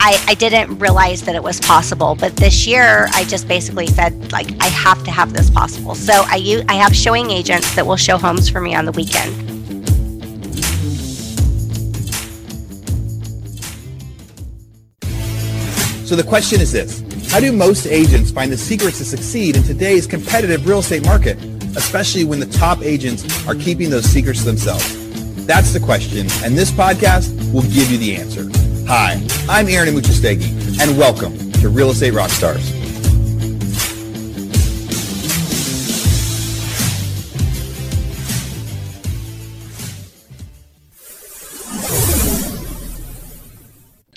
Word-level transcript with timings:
I, 0.00 0.22
I 0.28 0.34
didn't 0.34 0.78
realize 0.78 1.22
that 1.22 1.34
it 1.34 1.42
was 1.42 1.60
possible. 1.60 2.14
But 2.14 2.36
this 2.36 2.66
year, 2.66 3.08
I 3.12 3.24
just 3.24 3.48
basically 3.48 3.86
said, 3.86 4.32
like, 4.32 4.50
I 4.60 4.66
have 4.66 5.02
to 5.04 5.10
have 5.10 5.32
this 5.32 5.50
possible. 5.50 5.94
So 5.94 6.12
I, 6.14 6.64
I 6.68 6.74
have 6.74 6.94
showing 6.94 7.30
agents 7.30 7.74
that 7.74 7.86
will 7.86 7.96
show 7.96 8.16
homes 8.16 8.48
for 8.48 8.60
me 8.60 8.74
on 8.74 8.84
the 8.84 8.92
weekend. 8.92 9.34
So 16.06 16.16
the 16.16 16.24
question 16.24 16.62
is 16.62 16.72
this 16.72 17.02
How 17.30 17.38
do 17.40 17.52
most 17.52 17.86
agents 17.86 18.30
find 18.30 18.50
the 18.50 18.56
secrets 18.56 18.98
to 18.98 19.04
succeed 19.04 19.56
in 19.56 19.62
today's 19.62 20.06
competitive 20.06 20.66
real 20.66 20.78
estate 20.78 21.04
market, 21.04 21.36
especially 21.76 22.24
when 22.24 22.40
the 22.40 22.46
top 22.46 22.80
agents 22.82 23.46
are 23.46 23.54
keeping 23.54 23.90
those 23.90 24.06
secrets 24.06 24.40
to 24.40 24.46
themselves? 24.46 25.46
That's 25.46 25.72
the 25.72 25.80
question, 25.80 26.28
and 26.44 26.56
this 26.56 26.70
podcast 26.70 27.52
will 27.52 27.62
give 27.62 27.90
you 27.90 27.98
the 27.98 28.16
answer. 28.16 28.48
Hi, 28.90 29.22
I'm 29.50 29.68
Aaron 29.68 29.90
Amuchastegui, 29.90 30.80
and 30.80 30.96
welcome 30.96 31.52
to 31.60 31.68
Real 31.68 31.90
Estate 31.90 32.14
Rockstars. 32.14 32.72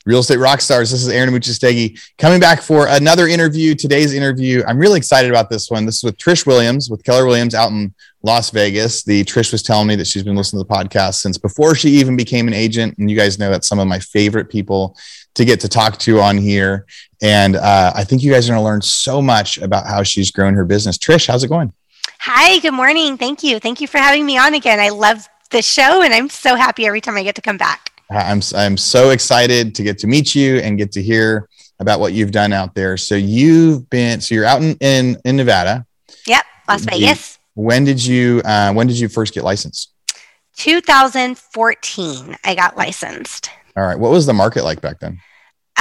Real 0.06 0.20
Estate 0.20 0.40
Rockstars. 0.40 0.92
This 0.92 0.94
is 0.94 1.10
Aaron 1.10 1.34
Amuchastegui 1.34 2.00
coming 2.18 2.40
back 2.40 2.62
for 2.62 2.88
another 2.88 3.28
interview. 3.28 3.76
Today's 3.76 4.14
interview, 4.14 4.64
I'm 4.66 4.78
really 4.78 4.98
excited 5.00 5.30
about 5.30 5.50
this 5.50 5.70
one. 5.70 5.86
This 5.86 5.98
is 5.98 6.04
with 6.06 6.18
Trish 6.18 6.48
Williams, 6.48 6.90
with 6.90 7.04
Keller 7.04 7.26
Williams 7.26 7.54
out 7.54 7.72
in 7.72 7.94
Las 8.24 8.52
Vegas. 8.52 9.04
The 9.04 9.24
Trish 9.24 9.52
was 9.52 9.64
telling 9.64 9.88
me 9.88 9.96
that 9.96 10.08
she's 10.08 10.24
been 10.24 10.36
listening 10.36 10.64
to 10.64 10.68
the 10.68 10.74
podcast 10.74 11.16
since 11.16 11.38
before 11.38 11.76
she 11.76 11.90
even 11.90 12.16
became 12.16 12.48
an 12.48 12.54
agent. 12.54 12.98
And 12.98 13.10
you 13.10 13.18
guys 13.18 13.40
know 13.40 13.50
that's 13.50 13.68
some 13.68 13.80
of 13.80 13.88
my 13.88 14.00
favorite 14.00 14.50
people 14.50 14.96
to 15.36 15.46
get 15.46 15.60
to 15.62 15.70
talk 15.70 15.98
to 16.00 16.20
on 16.20 16.38
here. 16.38 16.86
And 17.22 17.56
uh, 17.56 17.94
I 17.96 18.04
think 18.04 18.24
you 18.24 18.32
guys 18.32 18.50
are 18.50 18.54
going 18.54 18.62
to 18.62 18.66
learn 18.66 18.82
so 18.82 19.22
much 19.22 19.58
about 19.58 19.88
how 19.88 20.04
she's 20.04 20.32
grown 20.32 20.54
her 20.56 20.66
business. 20.66 20.98
Trish, 20.98 21.28
how's 21.28 21.44
it 21.44 21.50
going? 21.50 21.74
Hi, 22.20 22.60
good 22.60 22.74
morning. 22.74 23.18
Thank 23.18 23.44
you. 23.44 23.60
Thank 23.60 23.82
you 23.82 23.88
for 23.88 23.98
having 23.98 24.26
me 24.26 24.38
on 24.38 24.54
again. 24.54 24.80
I 24.80 24.90
love 24.90 25.28
the 25.50 25.62
show 25.62 26.02
and 26.02 26.14
I'm 26.14 26.30
so 26.30 26.56
happy 26.56 26.86
every 26.86 27.02
time 27.02 27.18
I 27.18 27.24
get 27.24 27.36
to 27.36 27.42
come 27.42 27.58
back. 27.58 27.92
I'm 28.12 28.42
I'm 28.56 28.76
so 28.76 29.12
excited 29.12 29.74
to 29.76 29.84
get 29.84 29.98
to 30.00 30.08
meet 30.08 30.36
you 30.36 30.58
and 30.58 30.78
get 30.78 30.92
to 30.94 31.02
hear 31.02 31.48
about 31.80 32.00
what 32.00 32.14
you've 32.14 32.32
done 32.32 32.52
out 32.52 32.76
there. 32.76 32.98
So 32.98 33.16
you've 33.16 33.90
been 33.90 34.20
so 34.20 34.36
you're 34.36 34.46
out 34.46 34.62
in 34.62 34.76
in, 34.82 35.18
in 35.24 35.38
Nevada. 35.38 35.86
Yep, 36.28 36.46
Las 36.68 36.84
Vegas. 36.84 37.40
When 37.54 37.84
did 37.84 38.04
you 38.04 38.42
uh, 38.46 38.74
when 38.74 38.88
did 38.88 39.00
you 39.00 39.08
first 39.08 39.34
get 39.34 39.44
licensed? 39.44 39.94
2014. 40.58 42.38
I 42.44 42.56
got 42.56 42.78
licensed. 42.78 43.50
All 43.76 43.84
right. 43.84 43.98
What 43.98 44.12
was 44.12 44.26
the 44.26 44.34
market 44.34 44.64
like 44.64 44.82
back 44.82 45.00
then? 45.00 45.20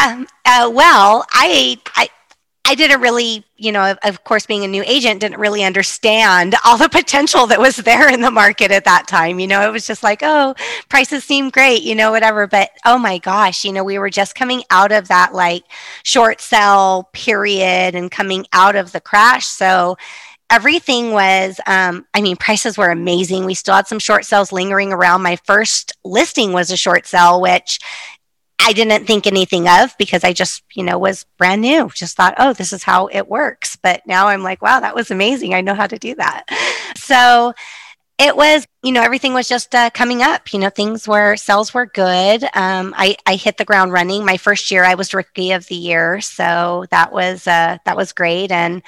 Um, 0.00 0.26
uh, 0.44 0.70
well, 0.72 1.26
I, 1.32 1.78
I 1.96 2.08
I 2.70 2.76
didn't 2.76 3.00
really, 3.00 3.44
you 3.56 3.72
know, 3.72 3.90
of, 3.90 3.98
of, 4.04 4.22
course, 4.22 4.46
being 4.46 4.62
a 4.62 4.68
new 4.68 4.84
agent, 4.86 5.22
didn't 5.22 5.40
really 5.40 5.64
understand 5.64 6.54
all 6.64 6.78
the 6.78 6.88
potential 6.88 7.48
that 7.48 7.58
was 7.58 7.74
there 7.78 8.08
in 8.08 8.20
the 8.20 8.30
market 8.30 8.70
at 8.70 8.84
that 8.84 9.08
time. 9.08 9.40
You 9.40 9.48
know, 9.48 9.66
it 9.66 9.72
was 9.72 9.88
just 9.88 10.04
like, 10.04 10.20
oh, 10.22 10.54
prices 10.88 11.24
seem 11.24 11.50
great, 11.50 11.82
you 11.82 11.96
know, 11.96 12.12
whatever. 12.12 12.46
But 12.46 12.70
oh 12.86 12.96
my 12.96 13.18
gosh, 13.18 13.64
you 13.64 13.72
know, 13.72 13.82
we 13.82 13.98
were 13.98 14.08
just 14.08 14.36
coming 14.36 14.62
out 14.70 14.92
of 14.92 15.08
that 15.08 15.34
like 15.34 15.64
short 16.04 16.40
sell 16.40 17.08
period 17.12 17.96
and 17.96 18.08
coming 18.08 18.46
out 18.52 18.76
of 18.76 18.92
the 18.92 19.00
crash. 19.00 19.46
So 19.46 19.96
everything 20.50 21.12
was 21.12 21.60
um, 21.66 22.06
i 22.14 22.20
mean 22.20 22.36
prices 22.36 22.76
were 22.76 22.90
amazing 22.90 23.44
we 23.44 23.54
still 23.54 23.74
had 23.74 23.86
some 23.86 23.98
short 23.98 24.24
sales 24.24 24.52
lingering 24.52 24.92
around 24.92 25.22
my 25.22 25.36
first 25.44 25.92
listing 26.04 26.52
was 26.52 26.70
a 26.70 26.76
short 26.76 27.06
sale 27.06 27.40
which 27.40 27.78
I 28.62 28.72
didn't 28.72 29.06
think 29.06 29.26
anything 29.26 29.66
of 29.68 29.96
because 29.98 30.22
I 30.22 30.32
just, 30.32 30.62
you 30.74 30.82
know, 30.84 30.98
was 30.98 31.24
brand 31.38 31.62
new. 31.62 31.88
Just 31.94 32.16
thought, 32.16 32.34
oh, 32.38 32.52
this 32.52 32.72
is 32.72 32.82
how 32.82 33.06
it 33.06 33.26
works. 33.26 33.76
But 33.76 34.02
now 34.06 34.28
I'm 34.28 34.42
like, 34.42 34.60
wow, 34.60 34.80
that 34.80 34.94
was 34.94 35.10
amazing. 35.10 35.54
I 35.54 35.62
know 35.62 35.74
how 35.74 35.86
to 35.86 35.98
do 35.98 36.14
that. 36.16 36.44
So 36.96 37.54
it 38.18 38.36
was, 38.36 38.66
you 38.82 38.92
know, 38.92 39.02
everything 39.02 39.32
was 39.32 39.48
just 39.48 39.74
uh, 39.74 39.90
coming 39.90 40.22
up. 40.22 40.52
You 40.52 40.58
know, 40.58 40.68
things 40.68 41.08
were, 41.08 41.36
sales 41.36 41.72
were 41.72 41.86
good. 41.86 42.44
Um, 42.54 42.94
I, 42.96 43.16
I 43.26 43.36
hit 43.36 43.56
the 43.56 43.64
ground 43.64 43.92
running. 43.92 44.24
My 44.24 44.36
first 44.36 44.70
year, 44.70 44.84
I 44.84 44.94
was 44.94 45.14
rookie 45.14 45.52
of 45.52 45.66
the 45.66 45.76
year. 45.76 46.20
So 46.20 46.84
that 46.90 47.12
was, 47.12 47.46
uh, 47.46 47.78
that 47.84 47.96
was 47.96 48.12
great. 48.12 48.52
And, 48.52 48.82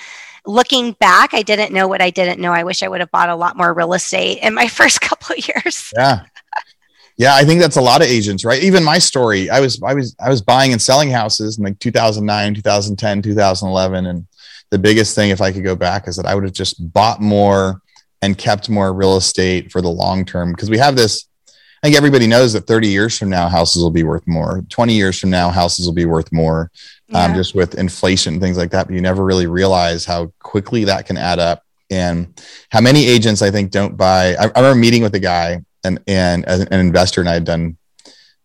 looking 0.46 0.92
back, 0.92 1.34
I 1.34 1.42
didn't 1.42 1.72
know 1.72 1.88
what 1.88 2.00
I 2.00 2.10
didn't 2.10 2.40
know. 2.40 2.52
I 2.52 2.64
wish 2.64 2.82
I 2.82 2.88
would 2.88 3.00
have 3.00 3.10
bought 3.10 3.28
a 3.28 3.36
lot 3.36 3.56
more 3.56 3.72
real 3.72 3.94
estate 3.94 4.38
in 4.42 4.54
my 4.54 4.68
first 4.78 5.00
couple 5.00 5.36
of 5.36 5.48
years. 5.48 5.92
Yeah. 5.96 6.24
Yeah, 7.18 7.34
I 7.34 7.44
think 7.44 7.60
that's 7.60 7.76
a 7.76 7.80
lot 7.80 8.00
of 8.00 8.08
agents, 8.08 8.44
right? 8.44 8.62
Even 8.62 8.82
my 8.82 8.98
story, 8.98 9.50
I 9.50 9.60
was 9.60 9.80
I 9.82 9.92
was 9.94 10.16
I 10.18 10.30
was 10.30 10.40
buying 10.40 10.72
and 10.72 10.80
selling 10.80 11.10
houses 11.10 11.58
in 11.58 11.64
like 11.64 11.78
2009, 11.78 12.54
2010, 12.54 13.22
2011 13.22 14.06
and 14.06 14.26
the 14.70 14.78
biggest 14.78 15.14
thing 15.14 15.28
if 15.28 15.42
I 15.42 15.52
could 15.52 15.62
go 15.62 15.76
back 15.76 16.08
is 16.08 16.16
that 16.16 16.24
I 16.24 16.34
would 16.34 16.44
have 16.44 16.54
just 16.54 16.92
bought 16.94 17.20
more 17.20 17.82
and 18.22 18.38
kept 18.38 18.70
more 18.70 18.94
real 18.94 19.18
estate 19.18 19.70
for 19.70 19.82
the 19.82 19.90
long 19.90 20.24
term 20.24 20.52
because 20.52 20.70
we 20.70 20.78
have 20.78 20.96
this 20.96 21.28
I 21.82 21.88
think 21.88 21.96
everybody 21.96 22.26
knows 22.26 22.52
that 22.52 22.66
30 22.66 22.88
years 22.88 23.18
from 23.18 23.28
now 23.28 23.48
houses 23.48 23.82
will 23.82 23.90
be 23.90 24.04
worth 24.04 24.26
more. 24.26 24.62
20 24.68 24.94
years 24.94 25.18
from 25.18 25.30
now 25.30 25.50
houses 25.50 25.84
will 25.84 25.94
be 25.94 26.04
worth 26.04 26.30
more 26.32 26.70
um, 27.12 27.14
yeah. 27.14 27.24
um, 27.24 27.34
just 27.34 27.54
with 27.54 27.74
inflation 27.74 28.34
and 28.34 28.42
things 28.42 28.56
like 28.56 28.70
that, 28.70 28.86
but 28.86 28.94
you 28.94 29.00
never 29.00 29.24
really 29.24 29.46
realize 29.46 30.04
how 30.04 30.32
quickly 30.38 30.84
that 30.84 31.06
can 31.06 31.16
add 31.16 31.38
up 31.38 31.64
and 31.90 32.40
how 32.70 32.80
many 32.80 33.06
agents 33.06 33.42
I 33.42 33.50
think 33.50 33.70
don't 33.70 33.96
buy 33.96 34.34
I, 34.34 34.44
I 34.44 34.60
remember 34.60 34.76
meeting 34.76 35.02
with 35.02 35.14
a 35.14 35.20
guy 35.20 35.62
and 35.84 36.00
and 36.06 36.44
as 36.46 36.60
an 36.60 36.80
investor, 36.80 37.20
and 37.20 37.28
I 37.28 37.34
had 37.34 37.44
done 37.44 37.76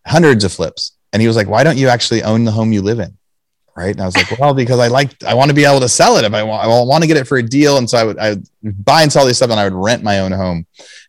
hundreds 0.05 0.43
of 0.43 0.51
flips. 0.51 0.93
And 1.13 1.21
he 1.21 1.27
was 1.27 1.37
like, 1.37 1.47
"Why 1.47 1.63
don't 1.63 1.77
you 1.77 1.87
actually 1.87 2.23
own 2.23 2.43
the 2.43 2.51
home 2.51 2.73
you 2.73 2.81
live 2.81 2.99
in?" 2.99 3.17
Right? 3.75 3.91
And 3.91 4.01
I 4.01 4.05
was 4.05 4.17
like, 4.17 4.39
"Well, 4.39 4.53
because 4.53 4.79
I 4.79 4.87
like 4.87 5.23
I 5.23 5.33
want 5.33 5.49
to 5.49 5.55
be 5.55 5.65
able 5.65 5.79
to 5.79 5.89
sell 5.89 6.17
it 6.17 6.25
if 6.25 6.33
I 6.33 6.43
want. 6.43 6.63
I 6.63 6.67
want 6.67 7.03
to 7.03 7.07
get 7.07 7.17
it 7.17 7.27
for 7.27 7.37
a 7.37 7.43
deal." 7.43 7.77
And 7.77 7.89
so 7.89 7.97
I 7.97 8.03
would 8.03 8.19
I 8.19 8.29
would 8.31 8.85
buy 8.85 9.03
and 9.03 9.11
sell 9.11 9.25
these 9.25 9.37
stuff, 9.37 9.51
and 9.51 9.59
I 9.59 9.63
would 9.63 9.73
rent 9.73 10.03
my 10.03 10.19
own 10.19 10.31
home. 10.31 10.65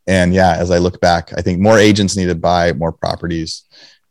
And 0.08 0.34
yeah, 0.34 0.56
as 0.56 0.70
I 0.70 0.78
look 0.78 1.00
back, 1.00 1.32
I 1.36 1.42
think 1.42 1.60
more 1.60 1.78
agents 1.78 2.16
need 2.16 2.26
to 2.26 2.34
buy 2.34 2.72
more 2.72 2.92
properties 2.92 3.64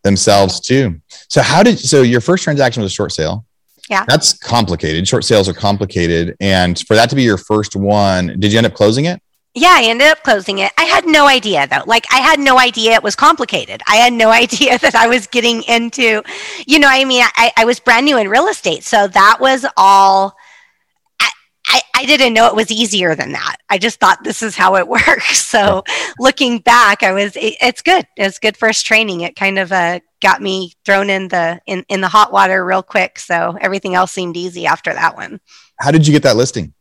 themselves 0.04 0.62
too. 0.62 1.02
So 1.28 1.42
how 1.42 1.64
did 1.64 1.80
so 1.80 2.04
your 2.04 2.22
first 2.22 2.44
transaction 2.44 2.84
was 2.84 2.92
a 2.92 2.96
short 2.96 3.12
sale? 3.12 3.46
Yeah. 3.90 4.06
That's 4.08 4.34
complicated. 4.34 5.08
Short 5.08 5.24
sales 5.24 5.50
are 5.50 5.54
complicated. 5.54 6.36
And 6.40 6.78
for 6.88 6.94
that 6.96 7.10
to 7.10 7.16
be 7.16 7.24
your 7.24 7.38
first 7.38 7.76
one, 7.76 8.40
did 8.40 8.52
you 8.52 8.58
end 8.60 8.68
up 8.68 8.74
closing 8.74 9.06
it? 9.06 9.22
Yeah, 9.56 9.74
I 9.74 9.86
ended 9.86 10.10
up 10.10 10.22
closing 10.22 10.60
it. 10.60 10.72
I 10.78 10.84
had 10.84 11.08
no 11.08 11.26
idea 11.26 11.66
though. 11.66 11.82
Like 11.88 12.06
I 12.12 12.20
had 12.20 12.40
no 12.40 12.60
idea 12.60 12.94
it 12.94 13.02
was 13.02 13.16
complicated. 13.16 13.82
I 13.88 13.96
had 13.96 14.14
no 14.14 14.30
idea 14.44 14.78
that 14.78 14.94
I 14.94 15.08
was 15.08 15.26
getting 15.26 15.64
into, 15.64 16.22
you 16.68 16.78
know, 16.78 16.88
I 16.88 17.06
mean, 17.06 17.26
I, 17.36 17.52
I 17.58 17.66
was 17.66 17.80
brand 17.80 18.06
new 18.06 18.20
in 18.20 18.30
real 18.30 18.48
estate. 18.50 18.84
So 18.84 19.08
that 19.08 19.38
was 19.40 19.66
all 19.76 20.37
I, 21.68 21.82
I, 21.96 22.06
didn't 22.06 22.34
know 22.34 22.48
it 22.48 22.56
was 22.56 22.72
easier 22.72 23.14
than 23.14 23.34
that. 23.34 23.58
I 23.70 23.78
just 23.78 24.00
thought 24.00 24.24
this 24.24 24.42
is 24.42 24.56
how 24.56 24.76
it 24.76 24.88
works. 24.88 25.46
So 25.46 25.84
looking 26.20 26.60
back, 26.60 27.04
I 27.04 27.12
was 27.12 27.36
it, 27.36 27.56
it's 27.62 27.82
good. 27.82 28.06
It's 28.16 28.40
good 28.40 28.58
first 28.58 28.86
training. 28.86 29.22
It 29.22 29.36
kind 29.36 29.60
of 29.60 29.72
uh, 29.72 30.00
got 30.22 30.42
me 30.42 30.74
thrown 30.86 31.10
in 31.10 31.28
the 31.28 31.60
in, 31.66 31.86
in 31.90 32.02
the 32.02 32.08
hot 32.08 32.32
water 32.32 32.66
real 32.66 32.84
quick. 32.84 33.20
So 33.20 33.58
everything 33.60 33.96
else 33.96 34.12
seemed 34.12 34.38
easy 34.38 34.66
after 34.66 34.94
that 34.94 35.16
one. 35.16 35.40
How 35.80 35.92
did 35.92 36.08
you 36.08 36.14
get 36.14 36.24
that 36.24 36.38
listing? 36.38 36.74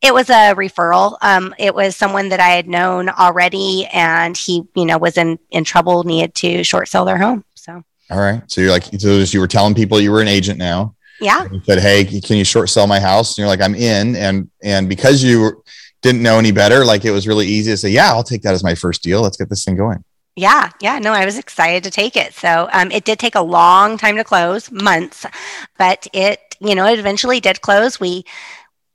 It 0.00 0.14
was 0.14 0.30
a 0.30 0.54
referral. 0.54 1.16
Um, 1.22 1.54
it 1.58 1.74
was 1.74 1.96
someone 1.96 2.28
that 2.28 2.38
I 2.38 2.50
had 2.50 2.68
known 2.68 3.08
already, 3.08 3.86
and 3.86 4.36
he, 4.36 4.62
you 4.76 4.84
know, 4.84 4.98
was 4.98 5.16
in 5.16 5.38
in 5.50 5.64
trouble, 5.64 6.04
needed 6.04 6.34
to 6.36 6.62
short 6.62 6.88
sell 6.88 7.04
their 7.04 7.18
home. 7.18 7.44
So. 7.54 7.82
All 8.10 8.18
right. 8.20 8.42
So 8.46 8.60
you're 8.60 8.70
like, 8.70 8.84
so 8.84 9.18
you 9.18 9.40
were 9.40 9.46
telling 9.46 9.74
people 9.74 10.00
you 10.00 10.10
were 10.10 10.22
an 10.22 10.28
agent 10.28 10.58
now. 10.58 10.94
Yeah. 11.20 11.48
You 11.50 11.60
said, 11.64 11.78
hey, 11.80 12.04
can 12.04 12.36
you 12.36 12.44
short 12.44 12.68
sell 12.70 12.86
my 12.86 13.00
house? 13.00 13.32
And 13.32 13.38
you're 13.38 13.48
like, 13.48 13.60
I'm 13.60 13.74
in, 13.74 14.16
and 14.16 14.50
and 14.62 14.88
because 14.88 15.22
you 15.22 15.64
didn't 16.02 16.22
know 16.22 16.38
any 16.38 16.52
better, 16.52 16.84
like 16.84 17.04
it 17.04 17.10
was 17.10 17.26
really 17.26 17.46
easy 17.46 17.72
to 17.72 17.76
say, 17.76 17.90
yeah, 17.90 18.08
I'll 18.10 18.22
take 18.22 18.42
that 18.42 18.54
as 18.54 18.62
my 18.62 18.74
first 18.74 19.02
deal. 19.02 19.22
Let's 19.22 19.36
get 19.36 19.48
this 19.48 19.64
thing 19.64 19.76
going. 19.76 20.04
Yeah, 20.36 20.70
yeah, 20.80 21.00
no, 21.00 21.12
I 21.12 21.24
was 21.24 21.36
excited 21.36 21.82
to 21.82 21.90
take 21.90 22.14
it. 22.14 22.32
So 22.32 22.68
um, 22.72 22.92
it 22.92 23.04
did 23.04 23.18
take 23.18 23.34
a 23.34 23.42
long 23.42 23.98
time 23.98 24.14
to 24.16 24.22
close, 24.22 24.70
months, 24.70 25.26
but 25.76 26.06
it, 26.12 26.38
you 26.60 26.76
know, 26.76 26.86
it 26.86 27.00
eventually 27.00 27.40
did 27.40 27.60
close. 27.60 27.98
We 27.98 28.24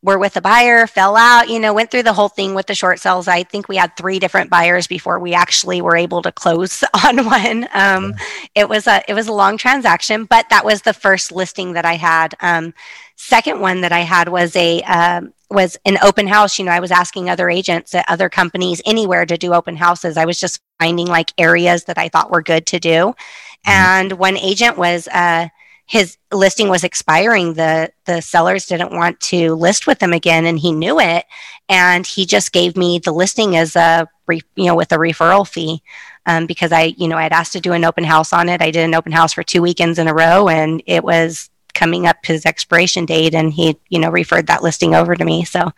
were 0.03 0.19
with 0.19 0.35
a 0.35 0.41
buyer, 0.41 0.85
fell 0.85 1.15
out, 1.15 1.49
you 1.49 1.59
know, 1.59 1.73
went 1.73 1.89
through 1.89 2.03
the 2.03 2.13
whole 2.13 2.27
thing 2.27 2.53
with 2.53 2.67
the 2.67 2.75
short 2.75 2.99
sales. 2.99 3.29
I 3.29 3.43
think 3.43 3.69
we 3.69 3.77
had 3.77 3.95
three 3.95 4.19
different 4.19 4.49
buyers 4.49 4.85
before 4.85 5.17
we 5.17 5.33
actually 5.33 5.81
were 5.81 5.95
able 5.95 6.21
to 6.21 6.31
close 6.31 6.83
on 7.05 7.25
one. 7.25 7.67
Um, 7.73 8.13
it 8.53 8.67
was 8.67 8.85
a 8.85 9.01
it 9.07 9.13
was 9.13 9.27
a 9.27 9.33
long 9.33 9.57
transaction, 9.57 10.25
but 10.25 10.49
that 10.49 10.65
was 10.65 10.81
the 10.81 10.93
first 10.93 11.31
listing 11.31 11.73
that 11.73 11.85
I 11.85 11.93
had. 11.95 12.35
Um, 12.41 12.73
second 13.15 13.61
one 13.61 13.79
that 13.81 13.93
I 13.93 14.01
had 14.01 14.27
was 14.27 14.53
a 14.57 14.81
um, 14.81 15.33
was 15.49 15.77
an 15.85 15.97
open 16.03 16.27
house. 16.27 16.59
You 16.59 16.65
know, 16.65 16.71
I 16.71 16.81
was 16.81 16.91
asking 16.91 17.29
other 17.29 17.49
agents 17.49 17.95
at 17.95 18.05
other 18.09 18.27
companies 18.27 18.81
anywhere 18.85 19.25
to 19.25 19.37
do 19.37 19.53
open 19.53 19.77
houses. 19.77 20.17
I 20.17 20.25
was 20.25 20.37
just 20.37 20.59
finding 20.79 21.07
like 21.07 21.31
areas 21.37 21.85
that 21.85 21.97
I 21.97 22.09
thought 22.09 22.29
were 22.29 22.43
good 22.43 22.65
to 22.67 22.79
do, 22.79 22.89
mm-hmm. 22.89 23.71
and 23.71 24.11
one 24.13 24.37
agent 24.37 24.77
was. 24.77 25.07
Uh, 25.07 25.47
his 25.85 26.17
listing 26.31 26.69
was 26.69 26.83
expiring 26.83 27.53
the 27.53 27.91
the 28.05 28.21
sellers 28.21 28.65
didn't 28.65 28.95
want 28.95 29.19
to 29.19 29.53
list 29.53 29.85
with 29.85 30.01
him 30.01 30.13
again 30.13 30.45
and 30.45 30.59
he 30.59 30.71
knew 30.71 30.99
it 30.99 31.25
and 31.67 32.07
he 32.07 32.25
just 32.25 32.51
gave 32.53 32.77
me 32.77 32.99
the 32.99 33.11
listing 33.11 33.55
as 33.55 33.75
a 33.75 34.07
you 34.55 34.65
know 34.65 34.75
with 34.75 34.91
a 34.91 34.97
referral 34.97 35.47
fee 35.47 35.81
um, 36.25 36.45
because 36.45 36.71
I, 36.71 36.93
you 36.97 37.07
know, 37.07 37.17
I 37.17 37.23
had 37.23 37.33
asked 37.33 37.53
to 37.53 37.59
do 37.59 37.73
an 37.73 37.83
open 37.83 38.03
house 38.03 38.33
on 38.33 38.49
it. 38.49 38.61
I 38.61 38.71
did 38.71 38.83
an 38.85 38.95
open 38.95 39.11
house 39.11 39.33
for 39.33 39.43
two 39.43 39.61
weekends 39.61 39.99
in 39.99 40.07
a 40.07 40.13
row, 40.13 40.47
and 40.47 40.81
it 40.85 41.03
was 41.03 41.49
coming 41.73 42.05
up 42.05 42.17
his 42.25 42.45
expiration 42.45 43.05
date, 43.05 43.35
and 43.35 43.51
he, 43.51 43.77
you 43.89 43.99
know, 43.99 44.09
referred 44.09 44.47
that 44.47 44.63
listing 44.63 44.95
over 44.95 45.15
to 45.15 45.25
me. 45.25 45.43
So, 45.43 45.71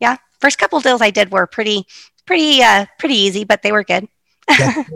yeah, 0.00 0.16
first 0.40 0.58
couple 0.58 0.80
deals 0.80 1.00
I 1.00 1.10
did 1.10 1.30
were 1.30 1.46
pretty, 1.46 1.86
pretty, 2.26 2.62
uh, 2.62 2.86
pretty 2.98 3.16
easy, 3.16 3.44
but 3.44 3.62
they 3.62 3.72
were 3.72 3.84
good. 3.84 4.08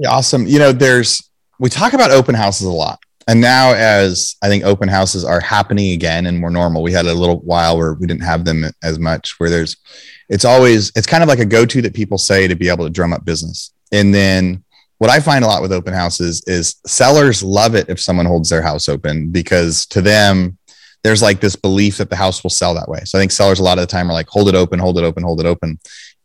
awesome. 0.07 0.47
You 0.47 0.59
know, 0.59 0.73
there's 0.73 1.31
we 1.59 1.71
talk 1.71 1.93
about 1.93 2.11
open 2.11 2.35
houses 2.35 2.67
a 2.67 2.73
lot. 2.73 3.01
And 3.29 3.43
now, 3.43 3.75
as 3.75 4.37
I 4.43 4.49
think 4.49 4.65
open 4.65 4.89
houses 4.89 5.23
are 5.23 5.41
happening 5.41 5.93
again 5.93 6.25
and 6.25 6.39
more 6.39 6.51
normal, 6.51 6.83
we 6.83 6.93
had 6.93 7.05
a 7.05 7.13
little 7.13 7.41
while 7.41 7.77
where 7.77 7.93
we 7.93 8.07
didn't 8.07 8.23
have 8.23 8.47
them 8.47 8.65
as 8.83 8.99
much. 8.99 9.35
Where 9.39 9.51
there's, 9.51 9.77
it's 10.31 10.47
always, 10.47 10.91
it's 10.97 11.07
kind 11.07 11.23
of 11.23 11.29
like 11.29 11.39
a 11.39 11.45
go 11.45 11.67
to 11.67 11.83
that 11.83 11.95
people 11.95 12.17
say 12.17 12.49
to 12.49 12.55
be 12.55 12.71
able 12.71 12.87
to 12.87 12.91
drum 12.91 13.13
up 13.13 13.27
business. 13.27 13.73
And 13.93 14.15
then 14.15 14.65
what 14.97 15.11
I 15.11 15.21
find 15.21 15.45
a 15.45 15.47
lot 15.47 15.61
with 15.61 15.73
open 15.73 15.93
houses 15.93 16.43
is 16.47 16.77
sellers 16.87 17.43
love 17.43 17.75
it 17.75 17.91
if 17.91 18.01
someone 18.01 18.27
holds 18.27 18.49
their 18.49 18.63
house 18.63 18.89
open 18.89 19.31
because 19.31 19.85
to 19.87 20.01
them, 20.01 20.57
there's 21.05 21.23
like 21.23 21.41
this 21.41 21.55
belief 21.55 21.99
that 21.99 22.11
the 22.11 22.17
house 22.17 22.43
will 22.43 22.51
sell 22.51 22.75
that 22.75 22.89
way. 22.89 23.01
So 23.05 23.19
I 23.19 23.21
think 23.21 23.31
sellers 23.31 23.61
a 23.61 23.63
lot 23.63 23.79
of 23.79 23.83
the 23.83 23.93
time 23.93 24.11
are 24.11 24.15
like, 24.15 24.29
hold 24.29 24.49
it 24.49 24.55
open, 24.55 24.79
hold 24.79 24.99
it 24.99 25.05
open, 25.05 25.23
hold 25.23 25.41
it 25.41 25.47
open 25.47 25.79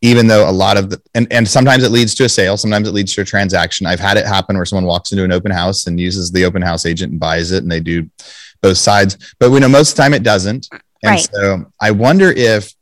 even 0.03 0.27
though 0.27 0.47
a 0.47 0.51
lot 0.51 0.77
of 0.77 0.89
the 0.89 1.01
and, 1.15 1.31
and 1.31 1.47
sometimes 1.47 1.83
it 1.83 1.91
leads 1.91 2.13
to 2.13 2.25
a 2.25 2.29
sale 2.29 2.57
sometimes 2.57 2.87
it 2.87 2.93
leads 2.93 3.15
to 3.15 3.21
a 3.21 3.25
transaction 3.25 3.87
i've 3.87 3.99
had 3.99 4.17
it 4.17 4.25
happen 4.25 4.55
where 4.55 4.65
someone 4.65 4.85
walks 4.85 5.11
into 5.11 5.23
an 5.23 5.31
open 5.31 5.49
house 5.49 5.87
and 5.87 5.99
uses 5.99 6.31
the 6.31 6.45
open 6.45 6.61
house 6.61 6.85
agent 6.85 7.11
and 7.11 7.19
buys 7.19 7.51
it 7.51 7.63
and 7.63 7.71
they 7.71 7.79
do 7.79 8.07
both 8.61 8.77
sides 8.77 9.33
but 9.39 9.49
we 9.49 9.59
know 9.59 9.69
most 9.69 9.91
of 9.91 9.95
the 9.95 10.01
time 10.03 10.13
it 10.13 10.21
doesn't 10.21 10.67
and 10.71 11.11
right. 11.11 11.29
so 11.33 11.65
i 11.81 11.89
wonder 11.89 12.31
if 12.31 12.75